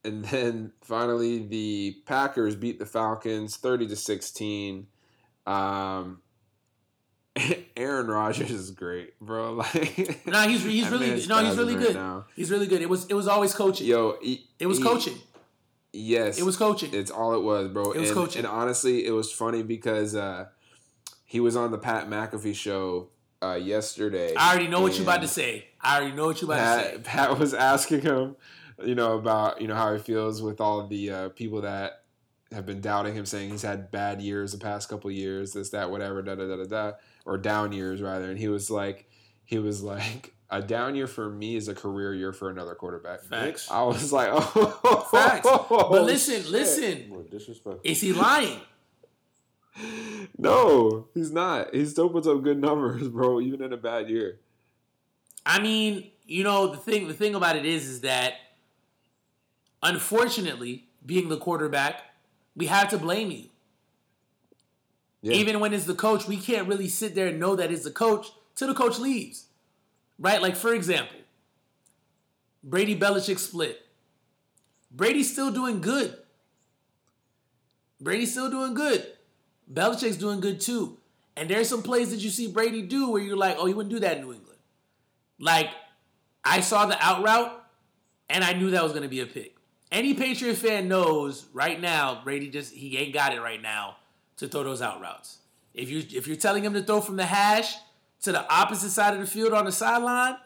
[0.05, 4.87] and then finally, the Packers beat the Falcons thirty to sixteen.
[5.45, 6.21] Um,
[7.77, 9.53] Aaron Rodgers is great, bro.
[9.73, 11.95] Like, no, he's he's really no, he's really good.
[11.95, 12.25] now.
[12.35, 12.81] He's really good.
[12.81, 13.87] It was it was always coaching.
[13.87, 15.17] Yo, he- it was he- coaching.
[15.95, 16.89] Yes, It was coaching.
[16.91, 17.91] It's all it was, bro.
[17.91, 18.39] It was and, coaching.
[18.39, 20.47] And honestly, it was funny because uh,
[21.23, 23.09] he was on the Pat McAfee show
[23.43, 24.33] uh, yesterday.
[24.35, 25.67] I already know what you're about to say.
[25.79, 26.91] I already know what you're about to say.
[26.93, 28.35] Pat, Pat was asking him,
[28.83, 32.01] you know, about you know how he feels with all the uh, people that
[32.51, 35.91] have been doubting him, saying he's had bad years the past couple years, this, that,
[35.91, 36.91] whatever, da da da da da,
[37.25, 38.29] or down years rather.
[38.29, 39.09] And he was like,
[39.45, 43.23] he was like, a down year for me is a career year for another quarterback.
[43.23, 43.69] Facts.
[43.71, 45.47] I was like, oh, Facts.
[45.47, 46.51] But oh, listen, shit.
[46.51, 47.09] listen.
[47.09, 47.79] More.
[47.83, 48.59] Is he lying?
[50.37, 51.73] No, he's not.
[51.73, 54.39] He still puts up good numbers, bro, even in a bad year.
[55.45, 58.35] I mean, you know, the thing the thing about it is is that
[59.81, 62.01] unfortunately, being the quarterback,
[62.55, 63.49] we have to blame you.
[65.23, 65.37] Yeah.
[65.37, 67.91] Even when it's the coach, we can't really sit there and know that it's the
[67.91, 69.45] coach till the coach leaves.
[70.19, 70.41] Right?
[70.41, 71.17] Like for example,
[72.61, 73.81] Brady Belichick split.
[74.91, 76.15] Brady's still doing good.
[78.01, 79.07] Brady's still doing good.
[79.71, 80.97] Belichick's doing good too.
[81.37, 83.93] And there's some plays that you see Brady do where you're like, oh, he wouldn't
[83.93, 84.59] do that in New England.
[85.39, 85.69] Like,
[86.43, 87.63] I saw the out route
[88.29, 89.55] and I knew that was going to be a pick.
[89.89, 93.95] Any Patriot fan knows right now Brady just he ain't got it right now
[94.37, 95.39] to throw those out routes.
[95.73, 97.75] If you if you're telling him to throw from the hash
[98.21, 100.37] to the opposite side of the field on the sideline,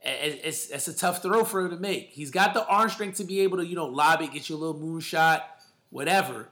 [0.00, 2.10] it's it's a tough throw for him to make.
[2.10, 4.56] He's got the arm strength to be able to you know lob it, get you
[4.56, 5.42] a little moonshot,
[5.90, 6.48] whatever.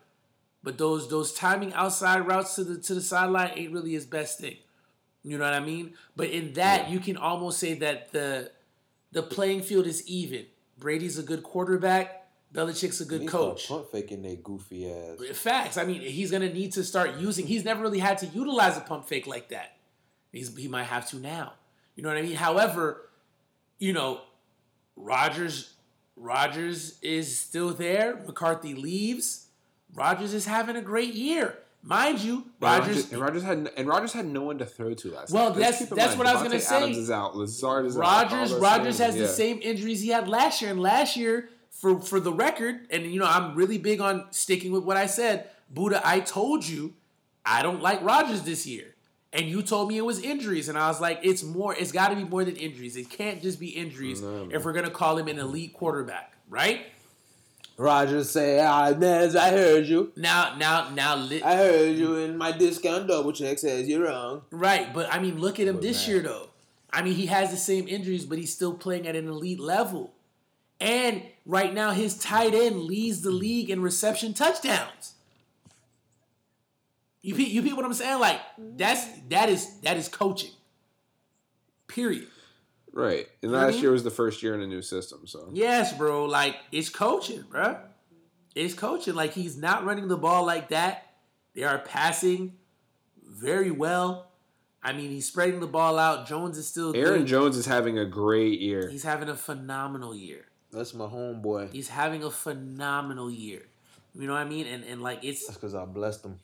[0.62, 4.38] But those those timing outside routes to the to the sideline ain't really his best
[4.38, 4.56] thing.
[5.22, 5.94] You know what I mean?
[6.16, 8.50] But in that, you can almost say that the
[9.12, 10.46] the playing field is even.
[10.78, 12.19] Brady's a good quarterback.
[12.52, 13.64] Belichick's a good coach.
[13.64, 15.18] start Pump faking they goofy ass.
[15.36, 15.76] Facts.
[15.76, 17.46] I mean, he's gonna need to start using.
[17.46, 19.76] He's never really had to utilize a pump fake like that.
[20.32, 21.54] He's, he might have to now.
[21.94, 22.36] You know what I mean?
[22.36, 23.08] However,
[23.78, 24.20] you know,
[24.96, 25.74] Rodgers
[26.16, 28.20] Rodgers is still there.
[28.26, 29.46] McCarthy leaves.
[29.94, 32.44] Rodgers is having a great year, mind you.
[32.60, 33.10] Rodgers.
[33.10, 35.32] and Rodgers had and Rodgers had no one to throw to last.
[35.32, 35.58] Well, night.
[35.58, 36.76] that's- keep in that's what I was gonna say.
[36.76, 37.36] Adams is out.
[37.36, 38.00] Lazard is out.
[38.00, 41.48] Rodgers all Rodgers things, has the same injuries he had last year, and last year,
[41.80, 45.06] for for the record, and you know I'm really big on sticking with what I
[45.06, 45.48] said.
[45.72, 46.94] Buddha, I told you
[47.44, 48.94] I don't like Rodgers this year,
[49.32, 51.74] and you told me it was injuries, and I was like, it's more.
[51.74, 52.96] It's got to be more than injuries.
[52.96, 56.86] It can't just be injuries No, if we're gonna call him an elite quarterback, right?
[57.76, 60.12] Rodgers say, "Ah, man, I heard you.
[60.14, 64.42] Now, now, now, li- I heard you, and my discount double check says you're wrong."
[64.50, 64.92] right?
[64.92, 66.16] But I mean, look at him But this man.
[66.16, 66.48] year, though.
[66.92, 70.12] I mean, he has the same injuries, but he's still playing at an elite level.
[70.80, 75.14] And right now, his tight end leads the league in reception touchdowns.
[77.22, 78.18] You pe- you peep what I'm saying?
[78.18, 78.40] Like
[78.76, 80.52] that's that is that is coaching.
[81.86, 82.28] Period.
[82.92, 85.26] Right, and know what I last year was the first year in a new system.
[85.26, 86.24] So Yes, bro.
[86.24, 87.78] Like it's coaching, bro.
[88.54, 89.14] It's coaching.
[89.14, 91.06] Like he's not running the ball like that.
[91.54, 92.54] They are passing
[93.22, 94.28] very well.
[94.82, 96.26] I mean, he's spreading the ball out.
[96.26, 97.26] Jones is still Aaron good.
[97.26, 98.88] Jones is having a great year.
[98.88, 100.46] He's having a phenomenal year.
[100.72, 101.72] That's my homeboy.
[101.72, 103.62] He's having a phenomenal year.
[104.14, 104.66] You know what I mean?
[104.66, 106.38] And and like it's That's because I blessed him.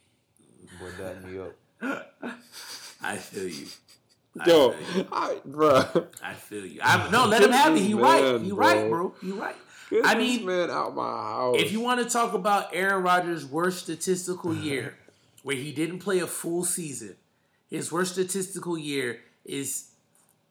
[0.80, 1.54] Boy, that me up.
[3.02, 3.66] I feel you.
[4.38, 5.06] I Yo, feel you.
[5.12, 6.06] I, bruh.
[6.22, 6.80] I feel you.
[6.82, 7.80] I, no, let him have it.
[7.80, 8.20] He Get right.
[8.22, 9.08] this He man, right, bro.
[9.08, 9.14] bro.
[9.22, 9.56] He right.
[9.90, 11.56] Get I mean, man out my house.
[11.58, 14.96] If you want to talk about Aaron Rodgers' worst statistical year,
[15.44, 17.14] where he didn't play a full season,
[17.70, 19.90] his worst statistical year is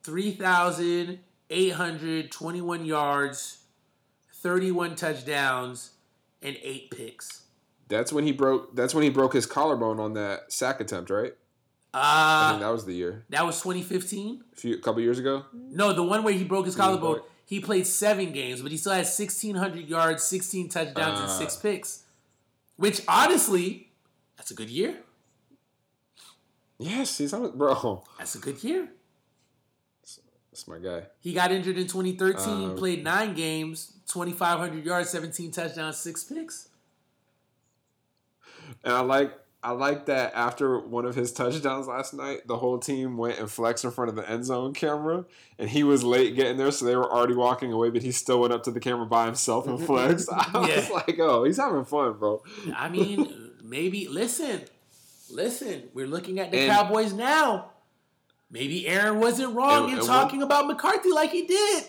[0.04, 3.58] 3,821 yards,
[4.50, 5.90] 31 touchdowns,
[6.44, 7.42] and eight picks.
[7.88, 8.76] that's when he broke.
[8.76, 11.34] That's when he broke his collarbone on that sack attempt, right?
[11.96, 13.26] I Uh, think that was the year.
[13.30, 14.44] that was 2015.
[14.54, 15.46] A few, couple years ago.
[15.52, 18.92] No, the one where he broke his collarbone, he played seven games, but he still
[18.92, 21.38] had 1,600 yards, 16 touchdowns, and Ah.
[21.40, 22.04] six picks.
[22.76, 23.90] Which, honestly,
[24.38, 25.00] that's a good year.
[26.78, 27.58] Yes, he's on.
[27.58, 28.90] Bro, That's a good year.
[30.56, 31.04] That's my guy.
[31.20, 36.70] He got injured in 2013, Um, played nine games, 2,500 yards, 17 touchdowns, six picks.
[38.86, 42.78] And I like I like that after one of his touchdowns last night, the whole
[42.78, 45.26] team went and flexed in front of the end zone camera,
[45.58, 48.40] and he was late getting there, so they were already walking away, but he still
[48.40, 50.30] went up to the camera by himself and flexed.
[50.32, 50.88] I was Yeah.
[50.94, 52.44] like, oh, he's having fun, bro.
[52.76, 54.62] I mean, maybe, listen,
[55.32, 57.72] listen, we're looking at the And- Cowboys now.
[58.50, 61.86] Maybe Aaron wasn't wrong And- in and talking about McCarthy like he did.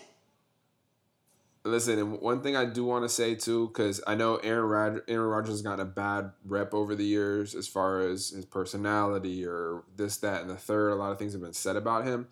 [1.63, 5.01] Listen, and one thing I do want to say too, because I know Aaron Rod-
[5.09, 9.45] Aaron Rodgers has gotten a bad rep over the years as far as his personality
[9.45, 10.91] or this, that, and the third.
[10.91, 12.27] A lot of things have been said about him,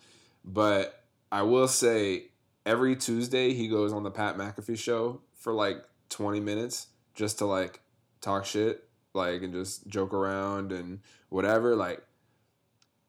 [0.46, 1.04] but
[1.34, 2.28] I will say
[2.66, 7.46] every Tuesday he goes on the Pat McAfee show for like twenty minutes just to
[7.46, 7.82] like
[8.22, 11.76] talk shit, like and just joke around and whatever.
[11.76, 12.02] Like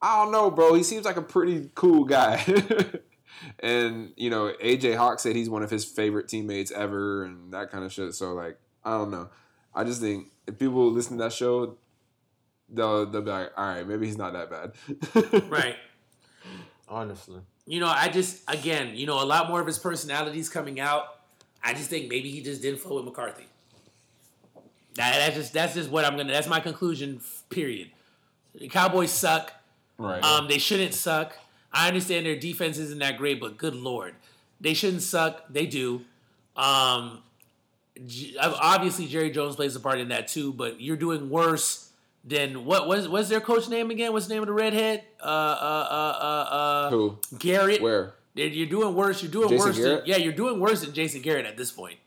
[0.01, 0.74] I don't know, bro.
[0.74, 2.44] He seems like a pretty cool guy.
[3.60, 7.70] and you know, AJ Hawk said he's one of his favorite teammates ever, and that
[7.70, 8.14] kind of shit.
[8.14, 9.28] So like, I don't know.
[9.74, 11.77] I just think if people listen to that show,
[12.68, 15.44] they'll they'll be like, all right, maybe he's not that bad.
[15.51, 15.77] Right.
[16.89, 17.40] Honestly.
[17.66, 21.18] You know, I just, again, you know, a lot more of his personality's coming out.
[21.64, 23.47] I just think maybe he just didn't flow with McCarthy.
[24.94, 26.32] That, that's just that's just what I'm gonna.
[26.32, 27.20] That's my conclusion.
[27.51, 27.90] Period.
[28.55, 29.52] The Cowboys suck.
[29.98, 30.23] Right.
[30.23, 31.36] Um, they shouldn't suck.
[31.73, 34.14] I understand their defense isn't that great, but good lord,
[34.60, 35.44] they shouldn't suck.
[35.51, 36.02] They do.
[36.56, 37.23] Um,
[38.40, 41.90] obviously Jerry Jones plays a part in that too, but you're doing worse
[42.24, 44.12] than what was what's their coach name again?
[44.12, 45.05] What's the name of the redhead?
[45.20, 47.18] Uh, uh, uh, uh, uh Who?
[47.39, 47.81] Garrett.
[47.82, 48.14] Where?
[48.35, 49.23] You're- You're doing worse.
[49.23, 49.78] You're doing Jason worse.
[49.78, 51.98] Than, yeah, you're doing worse than Jason Garrett at this point.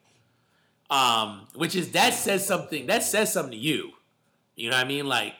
[0.89, 2.87] Um, which is that says something.
[2.87, 3.91] That says something to you.
[4.55, 5.07] You know what I mean?
[5.07, 5.33] Like,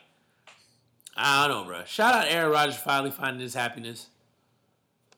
[1.21, 1.83] I don't know, bro.
[1.85, 4.07] Shout out Aaron Rodgers finally finding his happiness.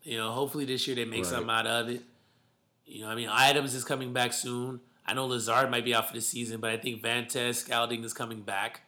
[0.03, 1.25] You know, hopefully this year they make Right.
[1.27, 2.01] something out of it.
[2.85, 4.81] You know, I mean, Adams is coming back soon.
[5.05, 8.41] I know Lazard might be out for the season, but I think Valdes-Scantling is coming
[8.41, 8.81] back.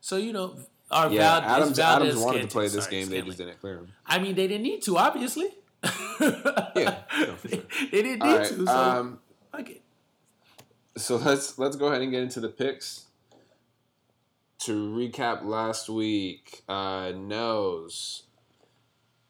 [0.00, 0.56] So you know,
[0.90, 1.76] our Yeah, Val- Adams.
[1.78, 1.78] Valdez
[2.08, 3.08] Adams wanted to play this sorry, game.
[3.10, 3.92] They just didn't clear him.
[4.06, 5.48] I mean, they didn't need to, obviously.
[6.76, 7.56] Yeah, no, for they,
[7.92, 8.48] they didn't All need right.
[8.48, 8.66] to.
[8.66, 9.18] So Um,
[9.52, 9.82] fuck it.
[10.96, 13.04] so let's let's go ahead and get into the picks.
[14.64, 18.22] To recap last week, uh, nose,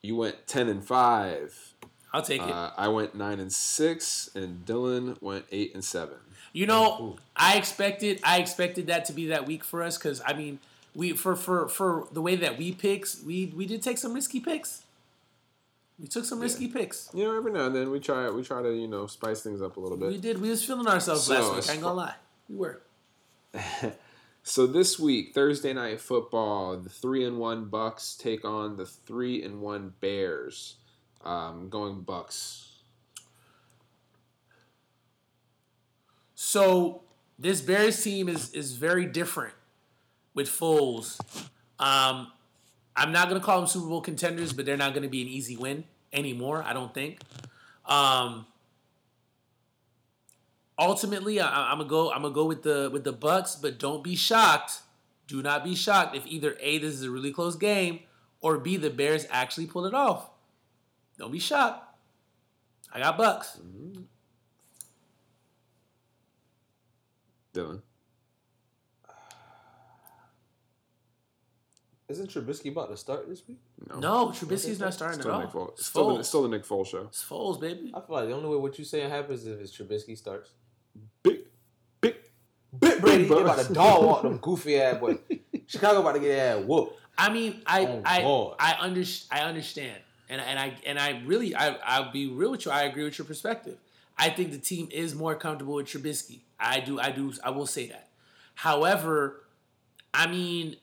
[0.01, 1.75] you went ten and five.
[2.13, 2.49] I'll take it.
[2.49, 6.19] Uh, I went nine and six, and Dylan went eight and seven.
[6.53, 10.35] You know, I expected I expected that to be that week for us because I
[10.35, 10.61] mean,
[10.95, 14.39] we for for for the way that we picks, we we did take some risky
[14.39, 14.85] picks.
[15.99, 17.11] We took some risky picks.
[17.13, 19.61] You know, every now and then we try we try to you know spice things
[19.61, 20.11] up a little bit.
[20.11, 20.41] We did.
[20.41, 21.71] We was feeling ourselves So, last week.
[21.71, 22.15] I ain't gonna lie.
[22.49, 22.81] We were.
[24.47, 29.43] So this week, Thursday night football, the three and one Bucks take on the three
[29.43, 30.77] and one Bears.
[31.25, 32.69] Um, going Bucks.
[36.35, 37.01] So
[37.39, 39.55] this Bears team is is very different
[40.35, 41.19] with Foles.
[41.79, 42.31] Um,
[42.95, 45.57] I'm not gonna call them Super Bowl contenders, but they're not gonna be an easy
[45.57, 46.63] win anymore.
[46.63, 47.19] I don't think.
[47.87, 48.45] Um,
[50.79, 52.11] ultimately, I, I'm gonna go.
[52.13, 54.81] I'm gonna go with the with the Bucks, but don't be shocked.
[55.27, 58.01] Do not be shocked if either a this is a really close game,
[58.41, 60.31] or b the Bears actually pull it off.
[61.19, 61.97] Don't be shocked.
[62.93, 63.59] I got Bucks.
[63.63, 64.03] Mm-hmm.
[67.55, 67.83] Dylan.
[72.07, 73.59] Isn't Trubisky about to start this week?
[73.99, 75.69] No, Trubisky's not starting Still at Nick all.
[75.69, 75.73] Foles.
[75.73, 76.25] It's Still, the, Foles.
[76.27, 77.03] still the Nick Foles show.
[77.05, 77.93] It's Foles, baby.
[77.95, 80.51] I feel like the only way what you saying happens is if Trubisky starts.
[82.81, 83.39] Big, big, Big Brady, bro.
[83.39, 85.19] about to dog walk them goofy ass boy.
[85.67, 87.01] Chicago about to get their ass whooped.
[87.17, 88.57] I mean, I Oh, I God.
[88.59, 89.99] I under, I understand,
[90.29, 92.73] and and I and I really I I'll be real with you.
[92.73, 93.79] I agree with your perspective.
[94.19, 96.41] I think the team is more comfortable with Trubisky.
[96.59, 98.09] I do I do I will say that.
[98.55, 99.45] However,
[100.13, 100.77] I mean,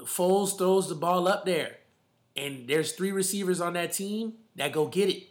[0.00, 1.76] Foles throws the ball up there,
[2.36, 5.24] and there's three receivers on that team that go get it.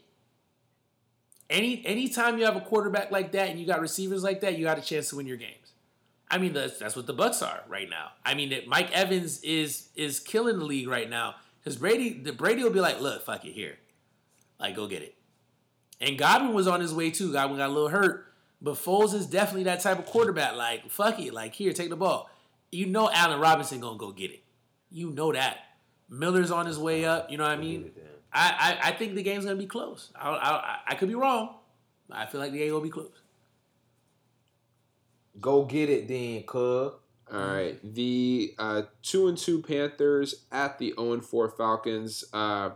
[1.49, 4.64] Any anytime you have a quarterback like that and you got receivers like that, you
[4.65, 5.64] got a chance to win your games.
[6.30, 8.11] I mean, that's that's what the Bucks are right now.
[8.26, 12.34] I mean, that Mike Evans is is killing the league right now because Brady, the
[12.34, 13.77] Brady will be like, look, fuck it here,
[14.60, 15.15] like go get it.
[16.02, 17.31] And Godwin was on his way too.
[17.31, 18.26] Godwin got a little hurt,
[18.61, 20.56] but Foles is definitely that type of quarterback.
[20.56, 22.30] Like fuck it, like here, take the ball.
[22.72, 24.43] You know, Allen Robinson gonna go get it.
[24.89, 25.60] You know that.
[26.10, 27.31] Miller's on his way up.
[27.31, 27.91] You know what I mean?
[28.34, 30.11] I I, I think the game's gonna be close.
[30.15, 31.56] I, I I could be wrong.
[32.11, 33.11] I feel like the game gonna be close.
[35.39, 36.93] Go get it then, cuz.
[37.33, 42.23] All right, the uh, two and two Panthers at the zero and four Falcons.
[42.31, 42.71] Uh,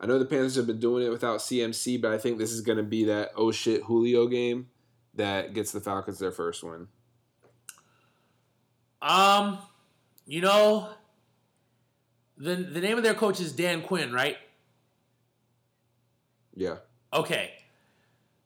[0.00, 2.60] I know the Panthers have been doing it without CMC, but I think this is
[2.60, 4.68] going to be that oh shit Julio game
[5.14, 6.88] that gets the Falcons their first win.
[9.00, 9.58] Um,
[10.26, 10.88] you know,
[12.36, 14.36] the the name of their coach is Dan Quinn, right?
[16.56, 16.78] Yeah,
[17.14, 17.52] Okay.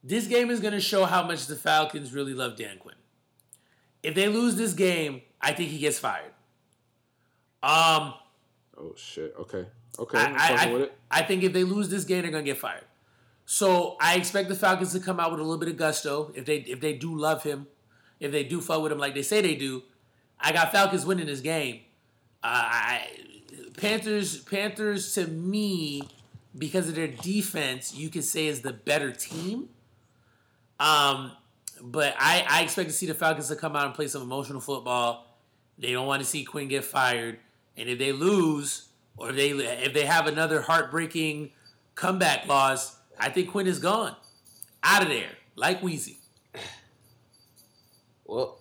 [0.04, 2.94] This game is going to show how much the Falcons really love Dan Quinn.
[4.02, 6.32] If they lose this game, I think he gets fired.
[7.62, 8.14] Um,
[8.76, 9.34] oh shit.
[9.38, 9.66] Okay,
[9.98, 10.98] okay, I, I, it.
[11.10, 12.84] I think if they lose this game, they're gonna get fired.
[13.44, 16.32] So I expect the Falcons to come out with a little bit of gusto.
[16.34, 17.66] If they if they do love him,
[18.20, 19.82] if they do fuck with him like they say they do,
[20.40, 21.80] I got Falcons winning this game.
[22.42, 23.08] Uh, I,
[23.76, 26.02] Panthers Panthers to me
[26.56, 29.68] because of their defense, you could say is the better team.
[30.80, 31.32] Um,
[31.82, 34.60] but I, I expect to see the Falcons to come out and play some emotional
[34.60, 35.26] football.
[35.78, 37.38] They don't want to see Quinn get fired,
[37.76, 41.50] and if they lose or if they if they have another heartbreaking
[41.94, 44.14] comeback loss, I think Quinn is gone,
[44.82, 46.18] out of there, like Wheezy.
[48.24, 48.58] Well,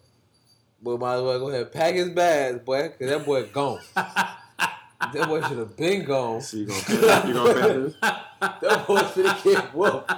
[0.81, 3.81] boy, might as well go ahead and pack his bags, boy, because that boy gone.
[3.95, 6.41] that boy should have been gone.
[6.41, 7.95] So you going you going Panthers?
[8.39, 10.11] That boy should have get whooped.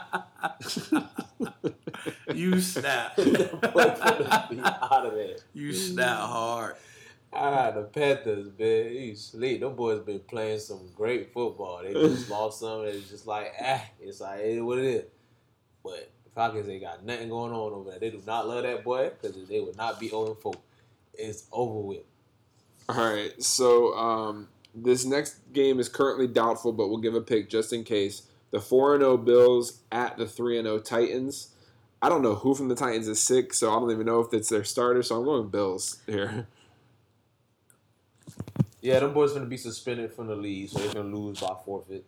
[2.34, 5.36] You snap, That boy should be out of there.
[5.54, 6.76] you snap hard.
[7.32, 9.62] Ah, the Panthers, man, you sleep.
[9.62, 11.82] Them boys been playing some great football.
[11.84, 12.86] They just lost some.
[12.86, 15.04] It's just like, ah, it's like it is what it is.
[15.84, 18.00] But the Falcons ain't got nothing going on over there.
[18.00, 20.54] They do not love that boy because they would not be 0 4.
[21.14, 22.04] It's over with.
[22.90, 27.48] All right, so um, this next game is currently doubtful, but we'll give a pick
[27.50, 28.24] just in case.
[28.52, 31.50] The four and zero Bills at the three and zero Titans.
[32.02, 34.34] I don't know who from the Titans is sick, so I don't even know if
[34.34, 35.04] it's their starter.
[35.04, 36.48] So I'm going Bills here.
[38.82, 41.54] Yeah, them boys are gonna be suspended from the league, so they're gonna lose by
[41.66, 42.06] forfeit.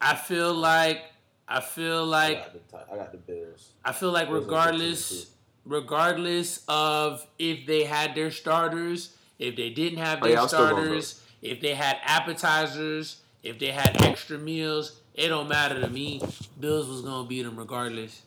[0.00, 1.02] I feel like
[1.46, 3.68] I feel I like got the, I got the Bears.
[3.84, 5.30] I feel like Those regardless,
[5.64, 10.48] regardless of if they had their starters, if they didn't have Oh, their yeah, I'm
[10.48, 15.80] still going starters, if they had appetizers, if they had extra meals, it don't matter
[15.80, 16.22] to me.
[16.58, 18.22] Bills was gonna beat them regardless.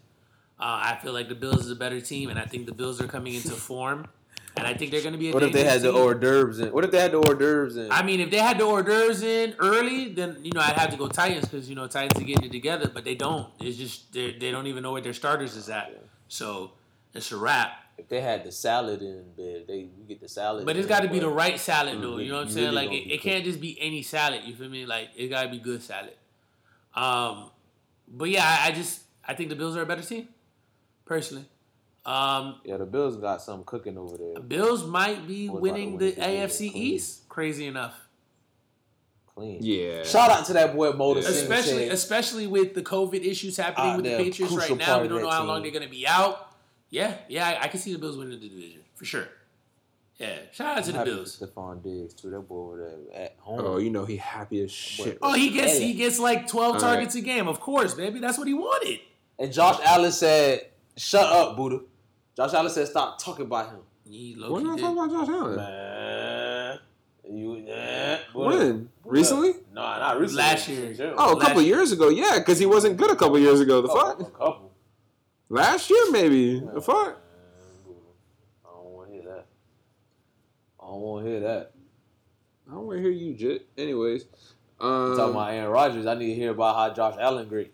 [0.59, 3.01] Uh, I feel like the Bills is a better team, and I think the Bills
[3.01, 4.05] are coming into form.
[4.57, 5.30] and I think they're going to be.
[5.30, 6.72] A What if they had the hors d'oeuvres in?
[6.73, 7.89] What if they had the hors d'oeuvres in?
[7.91, 10.91] I mean, if they had the hors d'oeuvres in early, then you know I'd have
[10.91, 13.47] to go Titans because you know Titans are getting it together, but they don't.
[13.61, 15.88] It's just they they don't even know where their starters is at.
[16.27, 16.73] So
[17.13, 17.72] it's a wrap.
[17.97, 20.65] if they had the salad in bed, they we get the salad.
[20.65, 22.18] But it's got to be the right salad though.
[22.18, 22.23] Mhm.
[22.26, 22.73] You know what I'm saying?
[22.73, 24.41] really Like it, it can't just be any salad.
[24.45, 24.85] You feel me?
[24.85, 26.15] Like it got to be good salad.
[26.93, 27.49] Um,
[28.07, 30.27] but yeah, I, I just I think the Bills are a better team,
[31.05, 31.45] personally.
[32.05, 34.34] Um, Yeah, the Bills got some cooking over there.
[34.34, 36.76] The Bills might be What winning the the AFC division?
[36.77, 37.30] East.
[37.30, 37.95] Crazy enough,
[39.35, 39.59] Clean.
[39.61, 40.03] Yeah.
[40.03, 41.30] Shout out to that boy Motor Yeah.
[41.30, 45.01] Especially especially with the COVID issues happening Ah, with the Patriots right now.
[45.01, 45.72] We don't know that how long team.
[45.72, 46.49] they're gonna be out.
[46.89, 49.27] Yeah, yeah, I, I can see the Bills winning the division for sure.
[50.22, 51.35] Yeah, shout out to I'm the happy Bills.
[51.38, 52.30] for Stefon Diggs too.
[52.30, 52.77] That boy over
[53.11, 53.60] there at home.
[53.64, 55.18] Oh, you know he happy as shit.
[55.22, 57.48] Oh, he gets he gets like twelve All targets a game.
[57.48, 58.19] Of course, baby.
[58.19, 58.99] That's what he wanted.
[59.39, 61.80] And Josh Allen said, "Shut up, Buddha."
[62.38, 65.30] Josh Allen said, "Stop talking about him." He When low did I talk about Josh
[65.30, 65.56] Allen?
[65.56, 66.80] Man,
[67.34, 68.19] you yeah.
[68.34, 68.57] Buddha.
[68.57, 68.89] When?
[69.06, 69.53] Recently?
[69.73, 70.43] No, not recently.
[70.43, 70.95] Last year.
[71.18, 71.77] Oh, a Last couple year.
[71.77, 72.10] years ago.
[72.10, 73.81] Yeah, because he wasn't good a couple years ago.
[73.81, 74.19] The Oh, fuck?
[74.22, 74.72] A couple.
[75.49, 76.60] Last year, maybe.
[76.60, 77.07] The fuck?
[77.07, 77.15] Man,
[77.85, 77.99] Buddha.
[78.65, 79.45] I don't want to hear that.
[80.80, 81.72] I don't want to hear that.
[82.69, 83.68] I don't want to hear you, Jit.
[83.77, 84.26] Anyways.
[84.80, 86.05] I'm Um, talking about Aaron Rodgers.
[86.05, 87.72] I need to hear about how Josh Allen great.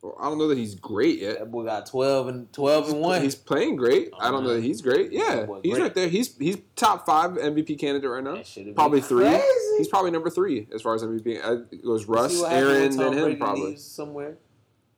[0.00, 1.38] well, I don't know that he's great yet.
[1.40, 3.20] That boy got twelve and twelve and one.
[3.20, 4.10] He's playing great.
[4.18, 5.12] I don't know that he's great.
[5.12, 5.82] Yeah, he's great.
[5.82, 6.08] right there.
[6.08, 8.36] He's he's top five MVP candidate right now.
[8.36, 9.24] That shit would Probably three.
[9.26, 9.44] crazy.
[9.76, 11.38] He's probably number three as far as MVP.
[11.44, 13.76] Uh, It goes Russ, see what happened when Aaron, then him probably.
[13.76, 14.38] somewhere.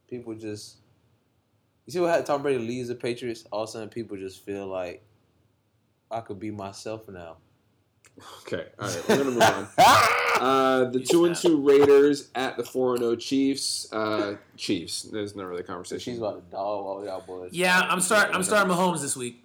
[0.08, 0.76] People just.
[1.86, 2.26] You see what happened?
[2.26, 3.44] Tom Brady leaves the Patriots.
[3.50, 5.02] All of a sudden, people just feel like
[6.12, 7.36] I could be myself now.
[8.42, 9.68] Okay, all right, we're gonna move on.
[10.42, 13.92] Uh, the You two and two Raiders at the four and zero Chiefs.
[13.92, 15.02] Uh, Chiefs.
[15.02, 16.00] There's no really So conversation.
[16.14, 17.50] she's about to dog all y'all boys.
[17.52, 18.34] Yeah, I'm starting.
[18.34, 19.44] I'm starting Mahomes this week.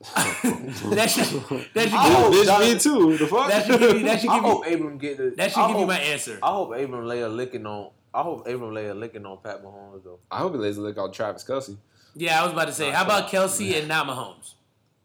[0.14, 1.26] that should
[1.72, 3.16] that should I give, hope Bitch, me too.
[3.16, 3.48] The fuck.
[3.48, 5.30] that should give you that should I give you hope Abram get the.
[5.36, 6.38] that should I give you hope- my answer.
[6.42, 7.90] I hope Abram lay a licking on.
[8.12, 10.18] I hope Abram lay a licking on Pat Mahomes though.
[10.30, 11.76] I hope he lays a lick on Travis Kelce
[12.16, 14.54] Yeah, I was about to say, how about Kelce and not Mahomes?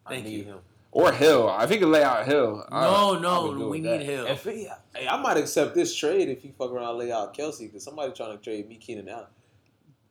[0.08, 0.44] Thank I need you.
[0.46, 0.58] him.
[0.94, 1.50] or Hill.
[1.50, 2.66] I think he lay out Hill.
[2.72, 4.02] No, I no, go we need that.
[4.02, 4.26] Hill.
[4.28, 7.36] If he, hey, I might accept this trade if you fuck around and lay out
[7.36, 9.26] Kelce because somebody trying to trade me Keenan Allen.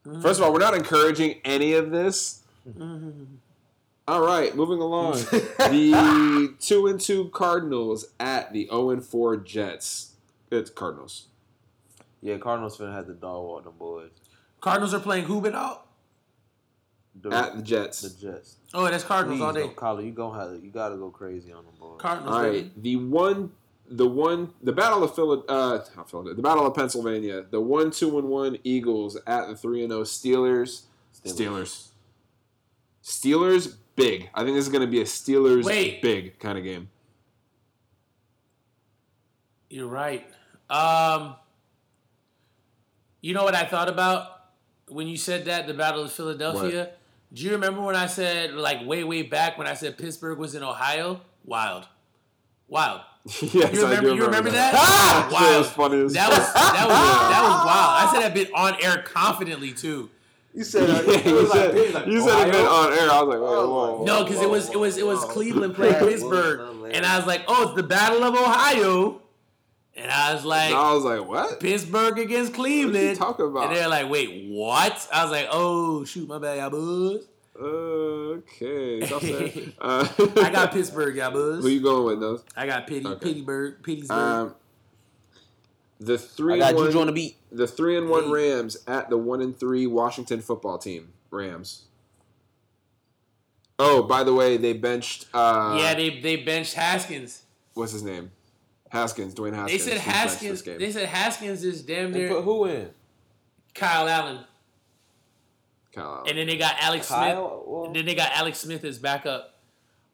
[0.06, 0.20] Mm-hmm.
[0.20, 2.42] First of all, we're not encouraging any of this.
[2.68, 3.24] Mm-hmm.
[4.06, 5.12] All right, moving along.
[5.20, 10.14] the two and two Cardinals at the zero and four Jets.
[10.50, 11.28] It's Cardinals.
[12.20, 14.10] Yeah, Cardinals finna have the dog walk them boys.
[14.60, 15.86] Cardinals are playing Hoobin out.
[17.22, 18.02] The, At the Jets.
[18.02, 18.56] the Jets.
[18.72, 19.68] Oh, that's Cardinals Please, all day.
[19.74, 21.98] Colin, you gonna have you gotta go crazy on them boys.
[22.00, 22.34] Cardinals.
[22.34, 22.70] All baby.
[22.76, 23.52] the one,
[23.88, 27.44] the one, the battle of Philad, uh, not Philadelphia, the battle of Pennsylvania.
[27.50, 30.82] The one, two, and one Eagles at the three and zero Steelers.
[31.24, 31.88] Steelers.
[33.02, 34.30] Steelers big.
[34.34, 36.00] I think this is going to be a Steelers Wait.
[36.00, 36.88] big kind of game.
[39.68, 40.26] You're right.
[40.68, 41.36] Um,
[43.20, 44.26] you know what I thought about
[44.88, 46.90] when you said that the Battle of Philadelphia?
[47.32, 50.54] Do you remember when I said like way way back when I said Pittsburgh was
[50.54, 51.20] in Ohio?
[51.44, 51.86] Wild,
[52.68, 53.02] wild.
[53.26, 54.14] yes, You I do remember?
[54.14, 54.74] You remember that?
[54.74, 55.58] Ah, shit Wild.
[55.58, 58.08] was funny as That was that was that was wild.
[58.08, 60.10] I said that bit on air confidently too.
[60.54, 60.96] You said Yeah,
[61.30, 63.10] you said, you said it been on air.
[63.10, 64.04] I was like, whoa, Oh, whoa, whoa.
[64.04, 67.42] No, because it was it was it was Cleveland playing Pittsburgh, and I was like,
[67.46, 69.19] oh, it's the Battle of Ohio,
[70.00, 71.60] and I was like, I was like, what?
[71.60, 73.16] Pittsburgh against Cleveland.
[73.18, 73.68] talking about?
[73.68, 75.08] And they're like, wait, what?
[75.12, 77.26] I was like, oh, shoot, my bad, y'all buzz.
[77.60, 79.00] Okay.
[79.06, 79.22] Stop
[79.80, 80.08] uh,
[80.42, 81.62] I got Pittsburgh, y'all buzz.
[81.62, 82.42] Who you going with, those?
[82.56, 83.32] I got Pity, Okay.
[83.32, 84.16] Pittsburgh, Pittsburgh.
[84.18, 84.54] Um,
[86.00, 87.36] the I three got one, Juju on the beat.
[87.52, 88.30] the three and one Hey.
[88.30, 91.12] Rams at the one and three Washington football team.
[91.30, 91.82] Rams.
[93.78, 95.26] Oh, by the way, they benched.
[95.34, 97.42] Uh, yeah, they they benched Haskins.
[97.74, 98.30] what's his name?
[98.90, 99.84] Haskins, Dwayne Haskins.
[99.84, 100.78] They said He's benched this Haskins.
[100.78, 102.28] They said Haskins is damn near.
[102.28, 102.90] They put who in?
[103.74, 104.40] Kyle Allen,
[105.94, 106.28] Kyle Allen.
[106.28, 107.18] and then they got Alex Smith.
[107.36, 109.54] Well, And then they got Alex Smith as backup.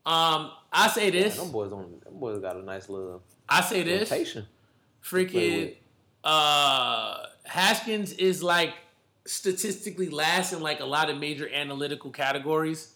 [0.04, 1.36] Um, I say this.
[1.38, 2.00] them boys on.
[2.04, 4.10] Them boys got a nice little I say this.
[4.10, 4.46] rotation.
[5.02, 5.74] play Freaking with.
[6.24, 8.74] uh Haskins is like
[9.26, 12.92] statistically last in like a lot of major analytical categories.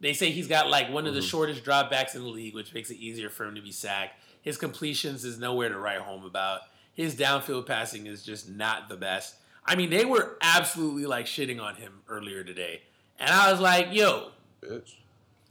[0.00, 1.28] They say he's got like one of the Mm-hmm.
[1.28, 4.16] shortest dropbacks in the league, which makes it easier for him to be sacked.
[4.42, 6.60] His completions is nowhere to write home about.
[6.92, 9.36] His downfield passing is just not the best.
[9.64, 12.82] I mean, they were absolutely like shitting on him earlier today.
[13.18, 14.94] And I was like, yo, Bitch.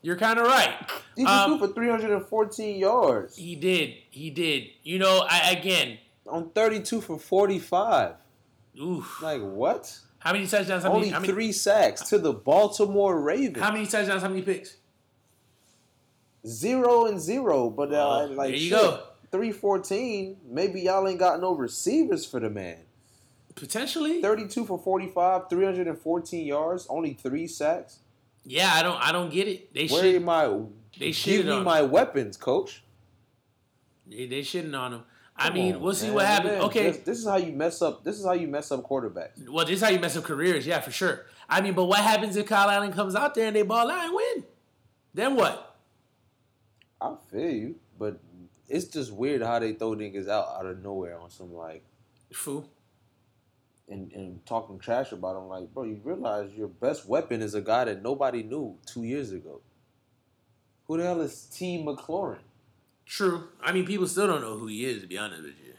[0.01, 0.73] you're kind of right.
[1.15, 3.93] He just Um, threw for 314 yards He did.
[4.11, 4.67] He did.
[4.83, 5.97] You know, I again,
[6.27, 8.15] on 32 for 45.
[8.81, 9.21] oof.
[9.21, 9.97] Like what?
[10.19, 10.83] How many touchdowns?
[10.83, 13.57] How many, Only how many, three sacks to the Baltimore Ravens.
[13.63, 14.21] How many touchdowns?
[14.21, 14.75] How many picks?
[16.45, 19.03] Zero and zero, but uh, Oh, like there you shit, go.
[19.31, 20.37] Three fourteen.
[20.47, 22.77] Maybe y'all ain't got no receivers for the man.
[23.55, 24.21] Potentially.
[24.21, 27.99] Thirty-two for forty-five, three hundred and fourteen yards, only three sacks.
[28.43, 28.97] Yeah, I don't.
[28.99, 29.73] I don't get it.
[29.73, 30.47] They Where am I?
[30.99, 32.83] They Give me my weapons, coach.
[34.07, 35.03] They, they shitting on him.
[35.37, 36.15] I Come mean, on, we'll see man.
[36.15, 36.51] what happens.
[36.53, 36.87] Man, Okay.
[36.91, 38.03] This, this is how you mess up.
[38.03, 39.47] This is how you mess up quarterbacks.
[39.47, 40.67] Well, this is how you mess up careers.
[40.67, 41.25] Yeah, for sure.
[41.49, 44.05] I mean, but what happens if Kyle Allen comes out there and they ball out
[44.05, 44.43] and win?
[45.13, 45.70] Then what?
[47.01, 48.19] I feel you, but
[48.69, 51.83] it's just weird how they throw niggas out out of nowhere on some like
[52.33, 52.69] Fool.
[53.89, 55.47] and, and talking trash about them.
[55.49, 59.31] Like, bro, you realize your best weapon is a guy that nobody knew two years
[59.31, 59.61] ago.
[60.87, 61.83] Who the hell is T.
[61.85, 62.39] McLaurin?
[63.05, 63.45] True.
[63.61, 65.01] I mean, people still don't know who he is.
[65.01, 65.73] To be honest with you.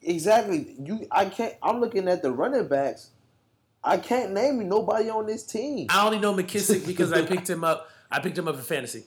[0.00, 0.74] Exactly.
[0.82, 1.54] You, I can't.
[1.62, 3.10] I'm looking at the running backs.
[3.84, 5.88] I can't name nobody on this team.
[5.90, 7.88] I only know McKissic because I picked him up.
[8.10, 9.04] I picked him up in fantasy.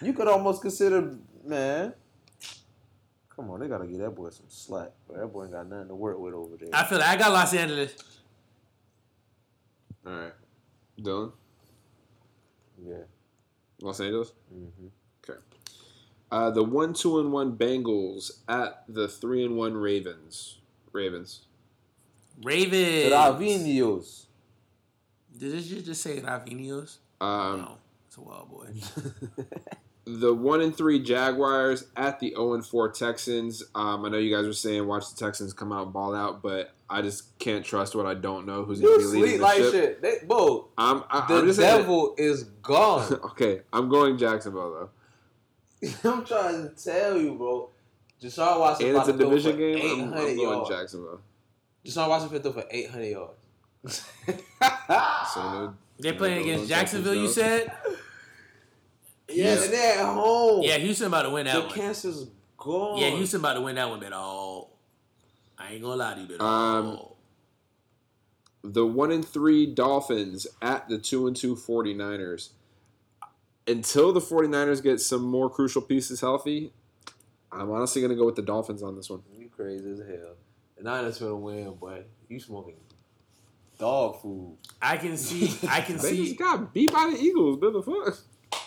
[0.00, 1.94] You could almost consider, man.
[3.34, 4.90] Come on, they gotta give that boy some slack.
[5.08, 6.68] But that boy ain't got nothing to work with over there.
[6.72, 7.94] I feel like I got Los Angeles.
[10.06, 10.32] All right,
[11.00, 11.32] Dylan,
[12.86, 13.04] yeah.
[13.80, 14.32] Los Angeles.
[14.52, 14.86] hmm
[15.28, 15.38] Okay.
[16.30, 20.58] Uh, the one, two, and one Bengals at the three and one Ravens.
[20.92, 21.46] Ravens.
[22.42, 23.12] Ravens.
[23.12, 24.26] Ravinios.
[25.36, 26.98] Did this just just say Ravinios?
[27.20, 27.78] Um, no,
[28.14, 28.66] it's a wild boy.
[30.04, 33.62] the one and three Jaguars at the zero and four Texans.
[33.74, 36.40] Um, I know you guys were saying watch the Texans come out and ball out,
[36.42, 38.64] but I just can't trust what I don't know.
[38.64, 39.72] Who's going You to be leading sleep the like ship?
[39.72, 40.02] shit.
[40.02, 43.12] They, bro, I'm, I, the I'm just saying- devil is gone.
[43.32, 44.90] okay, I'm going Jacksonville
[45.82, 45.88] though.
[46.10, 47.70] I'm trying to tell you, bro.
[48.22, 49.74] Deshaun Watson And it's a division game.
[49.76, 50.70] I'm, 800 I'm going yards.
[50.70, 51.20] Jacksonville.
[51.84, 54.08] Deshaun Watson finna throw for 800 yards.
[55.34, 57.14] So no, They're playing against Texans, Jacksonville.
[57.16, 57.70] You said?
[59.28, 60.62] Yeah, and they're at home.
[60.62, 61.70] Yeah, Houston about to win that the one.
[61.70, 62.26] cancer's
[62.56, 62.98] gone.
[62.98, 64.68] Yeah, Houston about to win that one, but oh,
[65.58, 67.16] I ain't gonna lie to you, but Um, oh.
[68.62, 72.50] the one and three Dolphins at the two and two 49ers.
[73.66, 76.72] Until the 49ers get some more crucial pieces healthy,
[77.50, 79.22] I'm honestly going to go with the Dolphins on this one.
[79.38, 80.34] You crazy as hell.
[80.76, 82.74] And I just Niners finna win, but You smoking
[83.78, 84.58] dog food.
[84.82, 87.58] I can see, I can They see, just got beat by the Eagles.
[87.58, 88.18] What the fuck?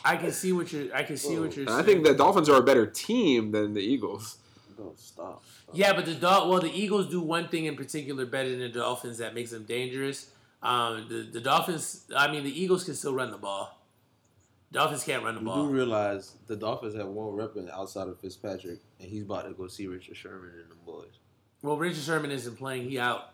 [0.08, 1.80] I can see what you're, I can see what you're And saying.
[1.80, 4.38] I think the Dolphins are a better team than the Eagles.
[4.76, 5.44] Bro, stop.
[5.44, 5.76] stop.
[5.76, 6.50] Yeah, but the dog.
[6.50, 9.64] Well, the Eagles do one thing in particular better than the Dolphins that makes them
[9.64, 10.30] dangerous.
[10.62, 12.06] Um, the the Dolphins.
[12.16, 13.74] I mean, the Eagles can still run the ball.
[14.72, 15.58] Dolphins can't run the ball.
[15.58, 15.74] You do ball.
[15.74, 19.88] realize the Dolphins have one weapon outside of Fitzpatrick, and he's about to go see
[19.88, 21.20] Richard Sherman and the boys.
[21.62, 22.90] Well, Richard Sherman isn't playing.
[22.90, 23.30] He out.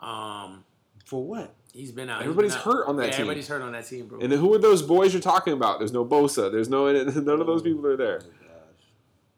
[0.00, 0.64] Um,
[1.04, 1.54] For what?
[1.72, 2.18] He's been out.
[2.22, 2.64] He's Everybody's been out.
[2.64, 3.20] hurt on that yeah, team.
[3.22, 4.20] Everybody's hurt on that team, bro.
[4.20, 5.78] And then who are those boys you're talking about?
[5.78, 6.50] There's no Bosa.
[6.50, 8.20] There's no none of those oh people are there.
[8.22, 8.58] Oh my gosh.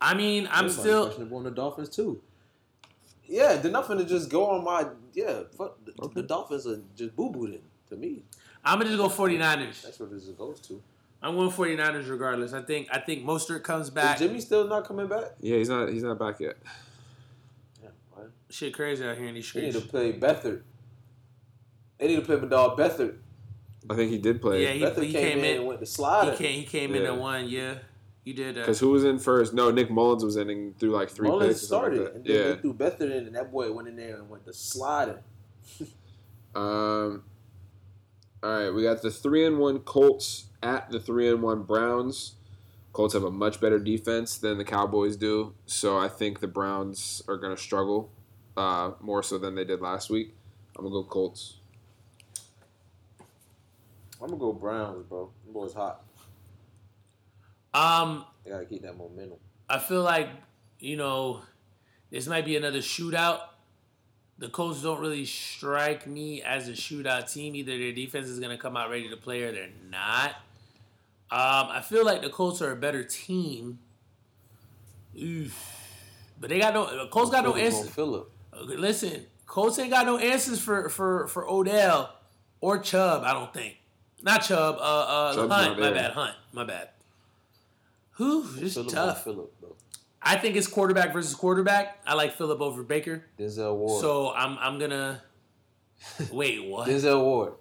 [0.01, 1.05] I mean, I'm Everybody still.
[1.07, 2.21] questionable on the Dolphins too.
[3.27, 5.43] Yeah, they're not finna just go on my yeah.
[5.57, 6.13] Fuck, the, Okay.
[6.15, 7.61] the Dolphins are just boo booed in
[7.91, 8.23] to me.
[8.65, 9.83] I'm gonna just go 49ers.
[9.83, 10.81] That's what this goes to.
[11.21, 12.53] I'm going 49ers regardless.
[12.53, 14.19] I think I think Mostert comes Is back.
[14.19, 15.33] Jimmy still not coming back?
[15.41, 15.89] Yeah, he's not.
[15.89, 16.57] He's not back yet.
[17.83, 18.29] Yeah, man.
[18.49, 19.87] Shit crazy out here in these They need streets.
[19.87, 20.63] to play Beathard.
[21.99, 23.17] They need to play my dog Beathard.
[23.91, 24.63] I think he did play.
[24.63, 26.37] Yeah, he- Beathard he came, came in in- and went to He slider.
[26.37, 27.11] came, he came in Yeah.
[27.13, 27.49] and won.
[27.49, 27.79] Yeah,
[28.25, 28.57] he did.
[28.57, 29.55] Uh, Because who was in first?
[29.55, 31.63] No, Nick Mullens was in and threw like three Mullens picks.
[31.67, 32.43] started, like and then yeah.
[32.55, 35.23] they threw Beathard in, and that boy went in there and went to slider.
[36.55, 37.25] Um.
[38.43, 42.35] All right, we got the three and one Colts at the three and one Browns.
[42.93, 47.23] Colts have a much better defense than the Cowboys do, so I think the Browns
[47.29, 48.11] are going to struggle
[48.57, 50.35] uh, more so than they did last week.
[50.77, 51.58] I'm gonna go Colts.
[54.21, 55.31] I'm gonna go Browns, bro.
[55.45, 56.03] Them boys hot.
[57.75, 59.39] um, They gotta keep that momentum.
[59.69, 60.29] I feel like
[60.81, 61.43] you know
[62.11, 63.41] this might be another shootout.
[64.39, 67.57] The Colts don't really strike me as a shootout team.
[67.57, 70.31] Either their defense is going to come out ready to play or they're not.
[71.33, 73.81] Um, I feel like the Colts are a better team.
[75.21, 75.75] Oof.
[76.41, 77.09] But they got no.
[77.09, 77.91] Colts got no answers.
[77.91, 78.31] Phillip.
[78.65, 82.15] Listen, Colts ain't got no answers for for for Odell
[82.61, 83.25] or Chubb.
[83.25, 83.77] I don't think.
[84.23, 84.77] Not Chubb.
[84.77, 85.81] Uh, uh, Chubb's Hunt.
[85.81, 86.13] My bad.
[86.13, 86.35] Hunt.
[86.53, 86.89] My bad.
[88.13, 88.43] Who?
[88.43, 89.25] this is tough.
[89.25, 89.53] Phillip.
[90.21, 92.01] I think it's quarterback versus quarterback.
[92.07, 93.25] I like Phillip over Baker.
[93.39, 94.01] Denzel Ward.
[94.01, 95.23] So I'm I'm gonna
[96.33, 96.65] wait.
[96.65, 96.89] What?
[96.89, 97.53] Denzel Ward.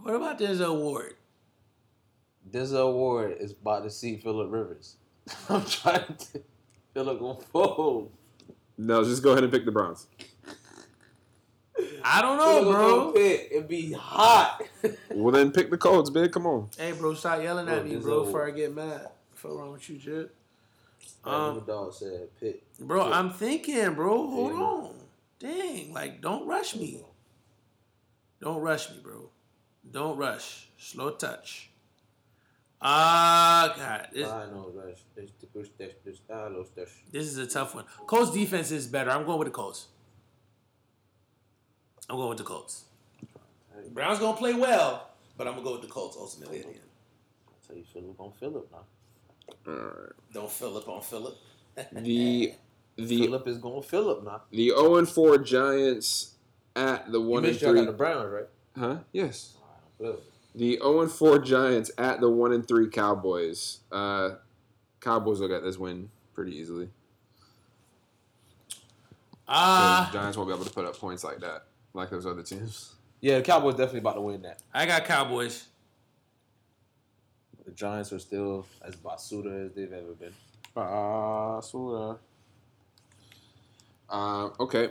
[0.00, 1.14] What about Denzel Ward?
[2.48, 4.96] Denzel Ward is about to see Phillip Rivers.
[5.48, 6.42] I'm trying to.
[6.94, 8.12] Phillip gonna fold.
[8.78, 10.06] No, just go ahead and pick the Browns.
[12.04, 13.12] I don't know, bro.
[13.16, 14.62] It'd be hot.
[15.10, 16.30] Well, then pick the Colts, big.
[16.32, 16.68] Come on.
[16.78, 18.24] Hey, bro, stop yelling at Bro, me, bro, over.
[18.26, 19.08] before I get mad.
[19.40, 20.34] What's wrong with you, Jit?
[21.24, 22.62] Um, dog said Pitt.
[22.78, 23.12] Bro, Pitt.
[23.14, 24.28] I'm thinking, bro.
[24.28, 24.58] Hold Yeah.
[24.58, 24.94] on.
[25.38, 27.02] Dang, like, don't rush me.
[28.40, 29.30] Don't rush me, bro.
[29.90, 30.68] Don't rush.
[30.78, 31.70] Slow touch.
[32.80, 34.08] Ah, God.
[34.12, 35.02] This, I know, guys.
[35.14, 37.84] There's the push, there's there's los, there's- this is a tough one.
[38.06, 39.10] Colts defense is better.
[39.10, 39.88] I'm going with the Colts.
[42.08, 42.84] I'm going with the Colts.
[43.92, 46.58] Browns going to play well, but I'm going to go with the Colts ultimately.
[46.60, 46.80] at the end.
[47.68, 49.72] That's you Philip on Philip now.
[49.72, 50.12] All right.
[50.32, 51.36] Don't Philip on Philip.
[51.92, 52.54] The
[52.96, 54.42] the Philip is going to Philip now.
[54.50, 56.34] the zero and four Giants
[56.74, 57.86] at the You one and missed y'all got three.
[57.86, 58.48] the Browns, right?
[58.78, 58.98] Huh?
[59.12, 59.54] Yes.
[59.98, 60.22] Philip.
[60.54, 63.80] The 0 and 4 Giants at the 1 and 3 Cowboys.
[63.92, 64.36] Uh,
[65.02, 66.88] Cowboys will get this win pretty easily.
[69.48, 71.66] Ah, The Giants won't be able to put up points like that,
[71.96, 72.94] like those other teams.
[73.20, 74.62] Yeah, the Cowboys definitely about to win that.
[74.72, 75.66] I got Cowboys.
[77.64, 80.32] The Giants are still as basuda as they've ever been.
[80.76, 82.18] Basura.
[84.08, 84.90] Um, okay.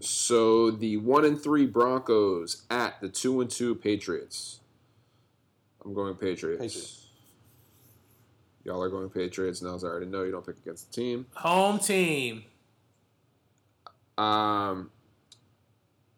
[0.00, 4.60] So the 1 and 3 Broncos at the 2 and 2 Patriots.
[5.84, 6.60] I'm going Patriots.
[6.60, 7.06] Patriots.
[8.64, 9.62] Y'all are going Patriots.
[9.62, 11.26] Now, as I already know, you don't pick against the team.
[11.34, 12.44] Home team.
[14.18, 14.90] Um,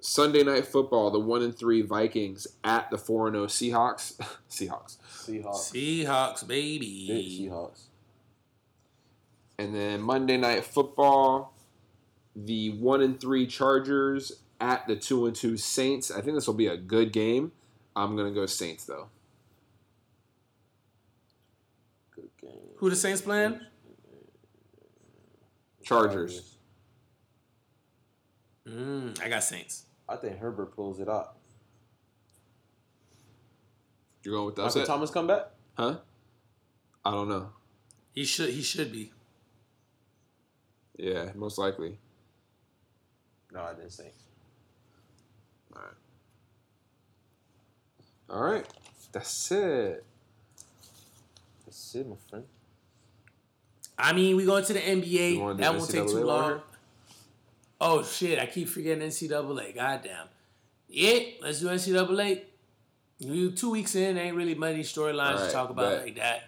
[0.00, 4.16] Sunday night football, the one and three Vikings at the four and zero Seahawks.
[4.48, 4.96] Seahawks,
[5.26, 5.72] Seahawks.
[5.72, 7.48] Seahawks, Big baby.
[7.50, 7.82] Seahawks.
[9.58, 11.54] and then Monday night football,
[12.34, 16.10] the one and three Chargers at the two and two Saints.
[16.10, 17.52] I think this will be a good game.
[17.94, 19.08] I'm gonna go Saints though.
[22.14, 22.50] Good game.
[22.76, 23.60] Who the Saints playing?
[25.82, 26.56] Chargers.
[28.68, 29.84] Mm, I got Saints.
[30.10, 31.36] I think Herbert pulls it out.
[34.24, 35.46] You're going with the Michael upset, Thomas come back?
[35.74, 35.98] huh?
[37.04, 37.50] I don't know.
[38.12, 38.50] He should.
[38.50, 39.12] He should be.
[40.98, 41.98] Yeah, most likely.
[43.52, 44.10] No, I didn't say.
[45.74, 45.94] All right.
[48.28, 48.66] All right.
[49.12, 50.04] That's it.
[51.64, 52.44] That's it, my friend.
[53.96, 55.58] I mean, we going to the NBA.
[55.58, 56.60] That won't take too NCAA long.
[57.80, 58.02] Order?
[58.02, 58.38] Oh shit!
[58.38, 59.74] I keep forgetting NCAA.
[59.74, 60.26] Goddamn.
[60.88, 62.42] Yeah, let's do NCAA.
[63.18, 66.04] You two weeks in, ain't really many storylines Alright, to talk about bet.
[66.04, 66.44] like that.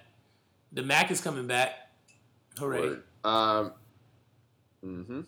[0.73, 1.75] The Mac is coming back.
[2.59, 2.81] Hooray!
[2.81, 3.03] Word.
[3.25, 3.73] Um.
[4.83, 5.21] hmm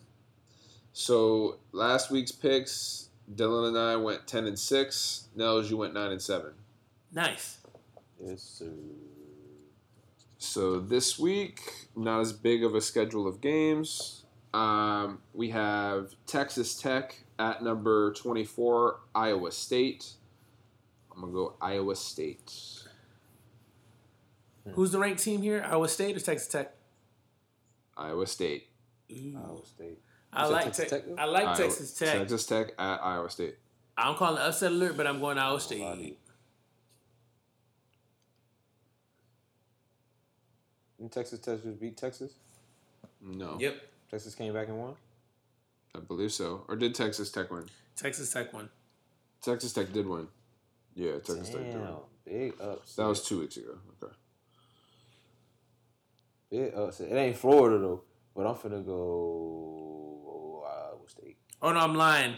[0.93, 5.27] So last week's picks, Dylan and I went ten and six.
[5.35, 6.51] Nels, you went nine and seven.
[7.13, 7.59] Nice.
[8.19, 8.71] Yes, sir.
[10.37, 14.24] So this week, not as big of a schedule of games.
[14.55, 20.13] Um, we have Texas Tech at number twenty-four, Iowa State.
[21.13, 22.53] I'm gonna go Iowa State.
[24.71, 25.61] Who's the ranked team here?
[25.69, 26.73] Iowa State or Texas Tech?
[27.97, 28.69] Iowa State.
[29.11, 29.99] Iowa State.
[30.31, 31.05] I like Texas Tech.
[31.05, 31.19] Tech.
[31.19, 32.17] I like Iowa- Texas Tech.
[32.17, 33.57] Texas Tech at Iowa State.
[33.97, 35.79] I'm calling it upset alert, but I'm going Iowa State.
[35.81, 36.17] Nobody.
[40.99, 42.33] And Texas Tech just beat Texas.
[43.21, 43.57] No.
[43.59, 43.81] Yep.
[44.09, 44.95] Texas came back and won.
[45.95, 46.63] I believe so.
[46.67, 47.65] Or did Texas Tech win?
[47.95, 48.69] Texas Tech won.
[49.41, 50.27] Texas Tech did win.
[50.95, 51.81] Yeah, Texas Tech did win.
[51.83, 51.95] Damn,
[52.25, 52.95] big upset.
[52.97, 53.77] That was two weeks ago.
[54.03, 54.13] Okay.
[56.49, 57.09] big upset.
[57.11, 58.01] It ain't Florida though,
[58.35, 61.37] but I'm finna go Iowa State.
[61.61, 62.35] Oh no, I'm lying.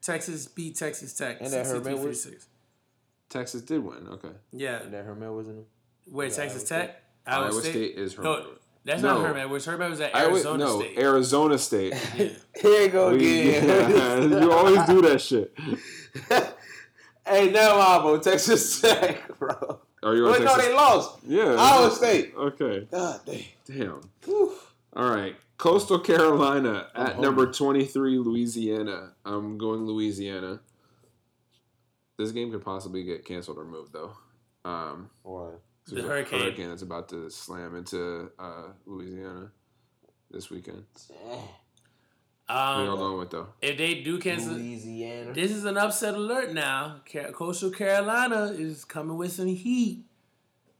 [0.00, 1.38] Texas beat Texas Tech.
[1.40, 2.46] And that Herman was- 46.
[3.28, 4.08] Texas did win.
[4.08, 4.28] Okay.
[4.52, 4.82] Yeah.
[4.82, 5.64] And that Herman was in.
[6.06, 7.02] Wait, Texas Iowa Tech?
[7.26, 8.22] Iowa, State, is her.
[8.22, 8.46] No,
[8.84, 9.14] that's No.
[9.14, 9.64] not Herman Edwards.
[9.64, 10.98] Herman was at Iowa, Arizona no, State.
[10.98, 11.94] Arizona State.
[12.16, 12.28] Yeah.
[12.60, 14.30] Here you go We- again.
[14.42, 15.54] you always do that shit.
[17.26, 19.80] hey, now I'm on Texas Tech, bro.
[20.02, 20.66] Are you on Wait, no, Texas?
[20.66, 21.18] they lost.
[21.26, 21.54] yeah.
[21.58, 22.34] Iowa State.
[22.36, 22.88] Okay.
[22.90, 23.42] God damn.
[23.66, 24.00] Damn.
[24.24, 24.52] Whew.
[24.94, 25.36] All right.
[25.58, 27.22] Coastal Carolina at hungry.
[27.22, 29.12] number 23, Louisiana.
[29.24, 30.58] I'm going Louisiana.
[32.18, 34.12] This game could possibly get canceled or moved, though.
[34.64, 35.50] Um, Why?
[35.86, 36.40] The hurricane.
[36.40, 39.50] hurricane that's about to slam into uh, Louisiana
[40.30, 40.84] this weekend.
[41.08, 41.38] Damn.
[42.48, 42.54] Who
[42.84, 43.48] y'all Um, going with, though?
[43.62, 45.32] if they do cancel, Louisiana.
[45.32, 47.00] this is an upset alert now.
[47.10, 50.04] Car- Coastal Carolina is coming with some heat.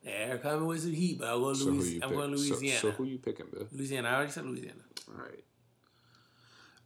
[0.05, 2.19] They're coming with some heat, but I'm going, So Louis- I'm pick?
[2.19, 2.81] going So- Louisiana.
[2.81, 3.67] So, who you picking, Bill?
[3.73, 4.09] Louisiana.
[4.09, 4.81] I already said Louisiana.
[5.09, 5.45] All right.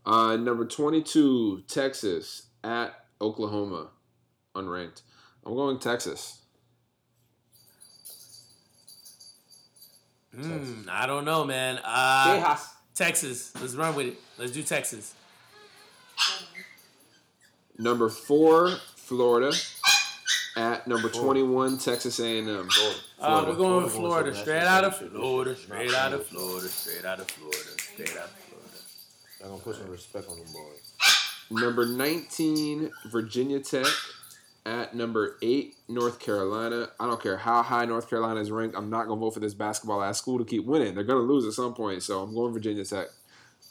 [0.05, 3.91] Uh, number 22, Texas at Oklahoma,
[4.55, 5.03] unranked.
[5.45, 6.43] I'm going Texas.
[10.37, 11.81] Mm, I don't know, man.
[11.83, 12.69] Uh, Tejas.
[12.95, 13.53] Texas.
[13.61, 14.17] Let's run with it.
[14.39, 15.15] Let's do Texas.
[17.79, 19.53] Number four, Florida.
[20.57, 22.49] At number twenty-one, Texas A&M.
[22.49, 23.51] Uh, Florida.
[23.51, 24.35] we're going Florida Florida.
[24.35, 25.55] Straight to out of Florida.
[25.57, 26.69] Straight out of Florida.
[26.69, 27.59] Straight out of Florida.
[27.59, 28.79] Straight out of Florida.
[29.43, 30.93] I'm gonna put some respect on them boys.
[31.51, 33.85] Number 19, Virginia Tech.
[34.67, 36.89] At number 8, North Carolina.
[36.99, 38.77] I don't care how high North Carolina is ranked.
[38.77, 40.97] I'm not going to vote for this basketball ass school to keep winning.
[40.97, 43.07] They're going to lose at some point, so I'm going Virginia Tech.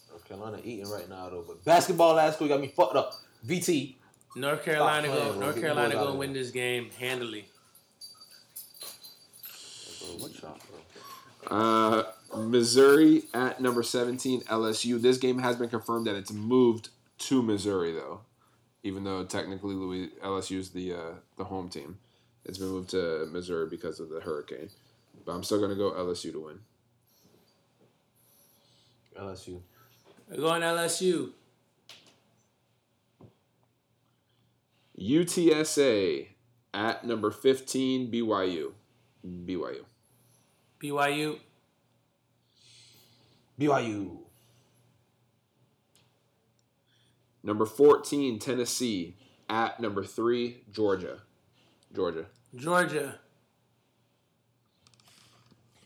[0.10, 3.14] North Carolina eating right now though, but basketball ass school got me fucked up.
[3.46, 3.96] VT.
[4.38, 5.32] North Carolina playing, go.
[5.34, 5.42] bro.
[5.42, 7.46] North Carolina balls out gonna win this game handily.
[10.00, 10.62] Bro, what shot,
[11.50, 11.58] bro?
[11.58, 12.04] Uh,
[12.38, 15.02] Missouri at number 17, LSU.
[15.02, 18.22] This game has been confirmed that it's moved to Missouri, though,
[18.86, 21.98] even though technically Louis, LSU is the, uh, the home team.
[22.46, 24.70] It's been moved to Missouri because of the hurricane.
[25.26, 26.60] But I'm still going to go LSU to win.
[29.20, 29.60] LSU.
[30.30, 31.32] We're going LSU.
[35.00, 36.28] UTSA
[36.76, 38.72] at number 15, BYU.
[39.26, 39.84] BYU.
[40.80, 41.40] BYU.
[43.60, 44.25] BYU.
[47.46, 49.16] Number 14, Tennessee
[49.48, 51.22] at number 3, Georgia.
[51.94, 52.26] Georgia.
[52.56, 53.20] Georgia.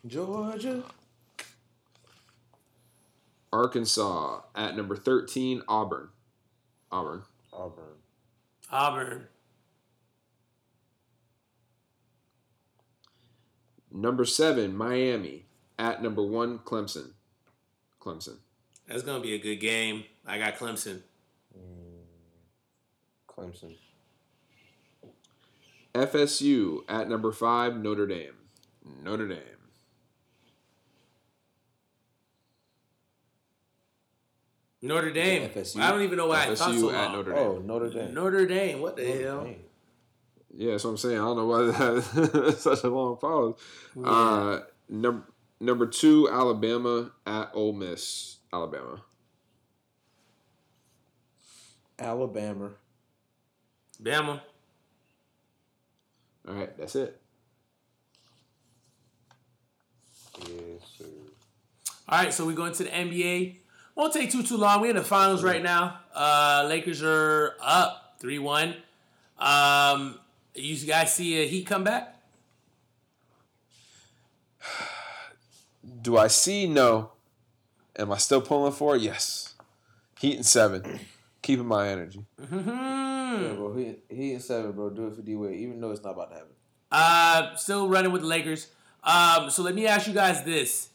[0.08, 0.84] Georgia.
[3.52, 6.08] Arkansas at number 13, Auburn.
[6.94, 7.24] Auburn.
[7.52, 7.98] Auburn.
[8.72, 9.28] Auburn.
[13.92, 15.44] Number 7, Miami
[15.78, 17.12] at number 1, Clemson.
[18.00, 18.38] Clemson.
[18.88, 20.06] That's gonna be a good game.
[20.26, 21.02] I got Clemson.
[23.28, 23.76] Clemson.
[25.94, 28.34] FSU at number 5, Notre Dame.
[29.04, 29.40] Notre Dame.
[34.82, 35.50] Notre Dame.
[35.50, 35.82] FSU?
[35.82, 37.14] I don't even know why I thought so FSU at long.
[37.14, 37.40] Notre Dame.
[37.40, 38.14] Oh, Notre Dame.
[38.14, 38.82] Notre Dame.
[38.82, 39.44] What the Notre hell?
[39.44, 39.56] Dame.
[40.56, 41.18] Yeah, that's what I'm saying.
[41.18, 43.54] I don't know why that's such a long pause.
[44.04, 45.24] Uh, number
[45.60, 48.38] number two, Alabama at Ole Miss.
[48.52, 49.04] Alabama.
[52.00, 52.72] Alabama.
[54.02, 54.42] Bama.
[56.48, 57.20] All right, that's it.
[60.40, 60.50] Yes,
[60.98, 61.06] sir.
[62.08, 63.58] All right, so we go into the NBA.
[63.96, 64.82] Won't take too too long.
[64.82, 66.00] We're in the finals right now.
[66.16, 68.76] Uh, Lakers are up three one.
[69.38, 70.18] Um,
[70.56, 72.16] you guys see a Heat come back?
[76.02, 76.68] Do I see?
[76.68, 77.12] No.
[77.98, 79.02] Am I still pulling for it?
[79.02, 79.54] Yes.
[80.18, 81.00] Heat and seven.
[81.50, 82.24] Keeping my energy.
[82.40, 83.74] Yeah, bro.
[83.76, 84.92] He he and seven, bro.
[84.92, 86.52] Do it for D Wade, even though it's not about to happen.
[86.92, 88.68] Uh, still running with the Lakers.
[89.04, 90.90] Um, so let me ask you guys this: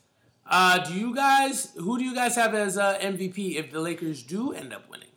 [0.47, 4.23] uh, Do you guys who do you guys have as uh, MVP if the Lakers
[4.23, 5.09] do end up winning?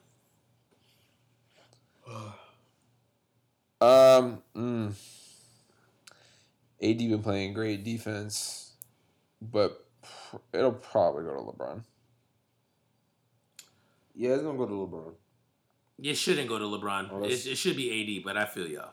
[3.79, 4.41] Um.
[4.55, 4.91] Mm,
[6.81, 8.71] AD been playing great defense,
[9.39, 11.83] but pr- it'll probably go to LeBron.
[14.15, 15.13] Yeah, it's gonna go to LeBron.
[16.01, 17.09] It shouldn't go to LeBron.
[17.11, 18.91] Oh, it, it should be AD, but I feel y'all.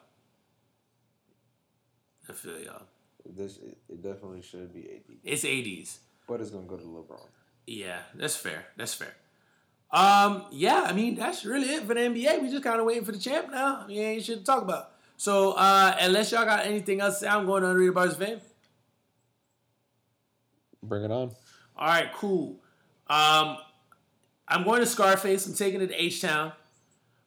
[2.28, 2.82] I feel y'all.
[3.26, 5.98] This it, it definitely should be AD, It's ADs.
[6.26, 7.26] but it's gonna go to LeBron.
[7.66, 8.66] Yeah, that's fair.
[8.76, 9.14] That's fair.
[9.90, 12.42] Um, yeah, I mean that's really it for the NBA.
[12.42, 13.82] We just kind of waiting for the champ now.
[13.84, 14.90] I mean, ain't shit to talk about.
[15.16, 18.40] So, uh, unless y'all got anything else to say, I'm going to Unreal Bars fam.
[20.82, 21.30] Bring it on.
[21.76, 22.56] All right, cool.
[23.06, 23.56] Um,
[24.48, 25.46] I'm going to Scarface.
[25.46, 26.52] I'm taking it to H Town.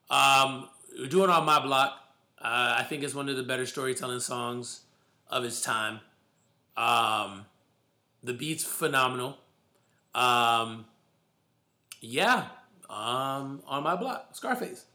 [0.10, 0.70] Um,
[1.10, 2.00] doing it on my block.
[2.40, 4.82] Uh, I think it's one of the better storytelling songs
[5.30, 6.00] of its time.
[6.76, 7.46] Um,
[8.24, 9.38] the beat's phenomenal.
[10.14, 10.86] Um,
[12.02, 12.48] yeah,
[12.90, 14.86] um, on my block, Scarface.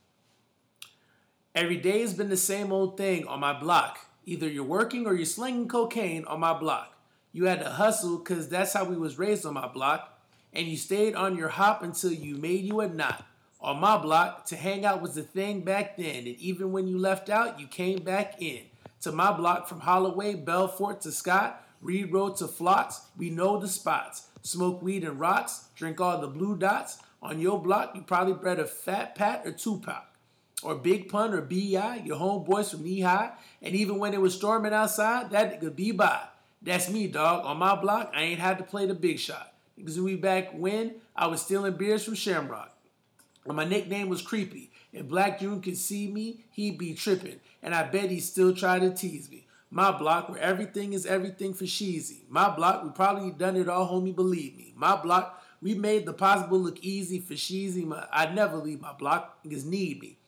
[1.54, 3.98] Every day has been the same old thing on my block.
[4.24, 6.96] Either you're working or you're slinging cocaine on my block.
[7.32, 10.20] You had to hustle because that's how we was raised on my block.
[10.52, 13.26] And you stayed on your hop until you made you a knot.
[13.62, 16.26] On my block, to hang out was the thing back then.
[16.26, 18.62] And even when you left out, you came back in.
[19.02, 23.68] To my block from Holloway, Belfort to Scott, Reed Road to Flocks, we know the
[23.68, 24.26] spots.
[24.42, 26.98] Smoke weed and rocks, drink all the blue dots.
[27.22, 30.06] On your block, you probably bred a Fat Pat or Tupac
[30.64, 33.32] or Big Pun or B.I., your homeboys from Knee High.
[33.60, 36.20] And even when it was storming outside, that nigga be by.
[36.60, 37.44] That's me, dog.
[37.44, 39.52] On my block, I ain't had to play the big shot.
[39.76, 42.71] Because we back when I was stealing beers from Shamrock.
[43.44, 44.70] And my nickname was Creepy.
[44.92, 47.40] If Black June could see me, he'd be tripping.
[47.62, 49.46] And I bet he still try to tease me.
[49.70, 52.20] My block, where everything is everything for Sheezy.
[52.28, 54.74] My block, we probably done it all, homie, believe me.
[54.76, 57.84] My block, we made the possible look easy for Sheezy.
[57.84, 60.18] My, I'd never leave my block, niggas need me.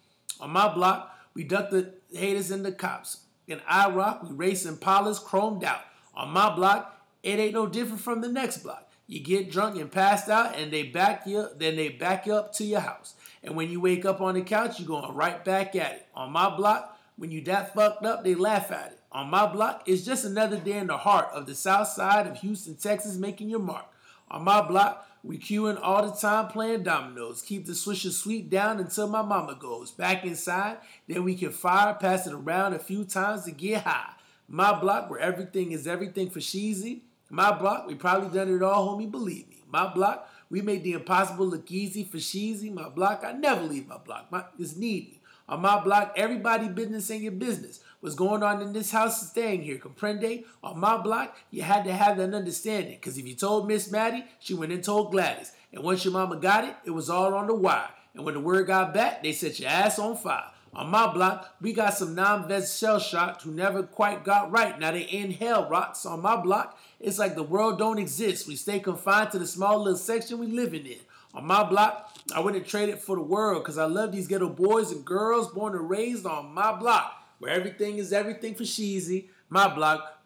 [0.40, 3.18] On my block, we duck the haters and the cops.
[3.46, 5.82] In I Rock, we race Impalas chromed out.
[6.14, 8.83] On my block, it ain't no different from the next block.
[9.06, 11.48] You get drunk and passed out, and they back you.
[11.56, 13.14] Then they back you up to your house.
[13.42, 16.06] And when you wake up on the couch, you're going right back at it.
[16.14, 19.00] On my block, when you that fucked up, they laugh at it.
[19.12, 22.38] On my block, it's just another day in the heart of the south side of
[22.38, 23.86] Houston, Texas, making your mark.
[24.30, 27.40] On my block, we queuing all the time playing dominoes.
[27.40, 29.90] Keep the swisher sweet down until my mama goes.
[29.90, 34.12] Back inside, then we can fire, pass it around a few times to get high.
[34.48, 37.02] My block, where everything is everything for Sheezy.
[37.34, 39.64] My block, we probably done it all, homie, believe me.
[39.68, 42.72] My block, we made the impossible look easy for Sheezy.
[42.72, 44.30] My block, I never leave my block.
[44.30, 45.20] My, it's me.
[45.48, 47.80] On my block, everybody business ain't your business.
[47.98, 49.78] What's going on in this house is staying here.
[49.78, 50.44] Comprende?
[50.62, 52.94] On my block, you had to have that understanding.
[52.94, 55.50] Because if you told Miss Maddie, she went and told Gladys.
[55.72, 57.90] And once your mama got it, it was all on the wire.
[58.14, 60.52] And when the word got back, they set your ass on fire.
[60.76, 64.78] On my block, we got some non-vet shell shocked who never quite got right.
[64.78, 66.04] Now they in hell rocks.
[66.04, 68.48] On my block, it's like the world don't exist.
[68.48, 70.98] We stay confined to the small little section we living in.
[71.34, 74.48] On my block, I wouldn't trade it for the world because I love these ghetto
[74.48, 79.26] boys and girls born and raised on my block, where everything is everything for Sheezy.
[79.48, 80.24] My block,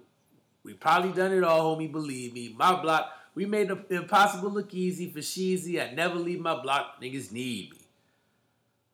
[0.63, 2.55] we probably done it all, homie, believe me.
[2.57, 5.83] My block, we made the impossible look easy for Sheezy.
[5.83, 7.79] I never leave my block, niggas need me.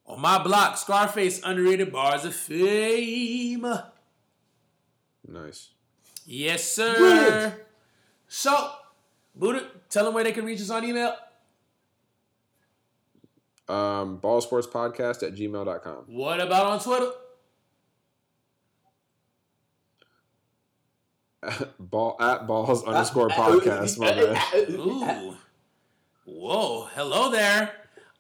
[0.07, 3.67] On my block, Scarface underrated bars of fame.
[5.27, 5.71] Nice.
[6.27, 7.55] Yes, sir.
[8.37, 8.69] So,
[9.37, 11.15] Buddha, tell them where they can reach us on email.
[13.69, 16.05] Um, ballsportspodcast at gmail.com.
[16.09, 17.13] What about on Twitter?
[21.79, 24.01] Ball at balls underscore podcast.
[24.01, 24.69] My bad.
[24.71, 25.37] Ooh.
[26.25, 26.89] Whoa.
[26.93, 27.71] Hello there.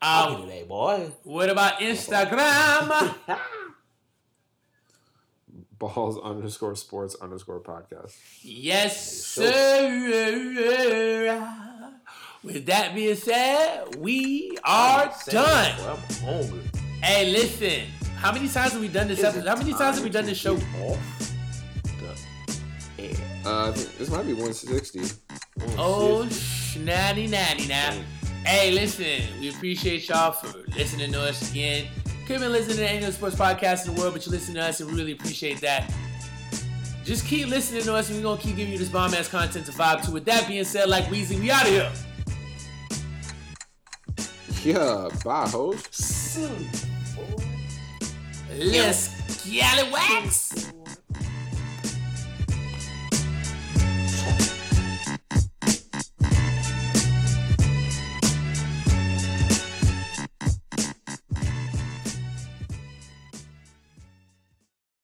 [0.00, 1.10] I'll Um, get it, hey, boy.
[1.24, 3.14] what about Instagram?
[5.92, 8.16] Balls underscore sports underscore podcast.
[8.42, 9.52] yes, sir.
[12.42, 15.72] With that being said, we are done.
[16.22, 16.60] Hungry.
[17.02, 17.82] Hey, listen.
[18.16, 19.46] How many times have we done this episode?
[19.46, 20.54] How many times have we done this show?
[20.54, 21.32] Off
[22.96, 23.14] the air.
[23.44, 25.02] Uh, this might be 160.
[25.76, 27.94] Oh, snatty natty now.
[28.46, 31.88] Hey, listen, we appreciate y'all for listening to us again.
[32.26, 34.54] Could have been listening to any other sports podcast in the world, but you listen
[34.54, 35.92] to us and we really appreciate that.
[37.04, 39.66] Just keep listening to us and we're gonna keep giving you this bomb ass content
[39.66, 40.10] to vibe to.
[40.10, 41.92] With that being said, like Weezy, we out of here.
[44.62, 45.86] Yeah, bye, hoes.
[45.90, 46.66] Silly
[47.14, 47.44] boy.
[48.56, 50.72] Let's scallywags.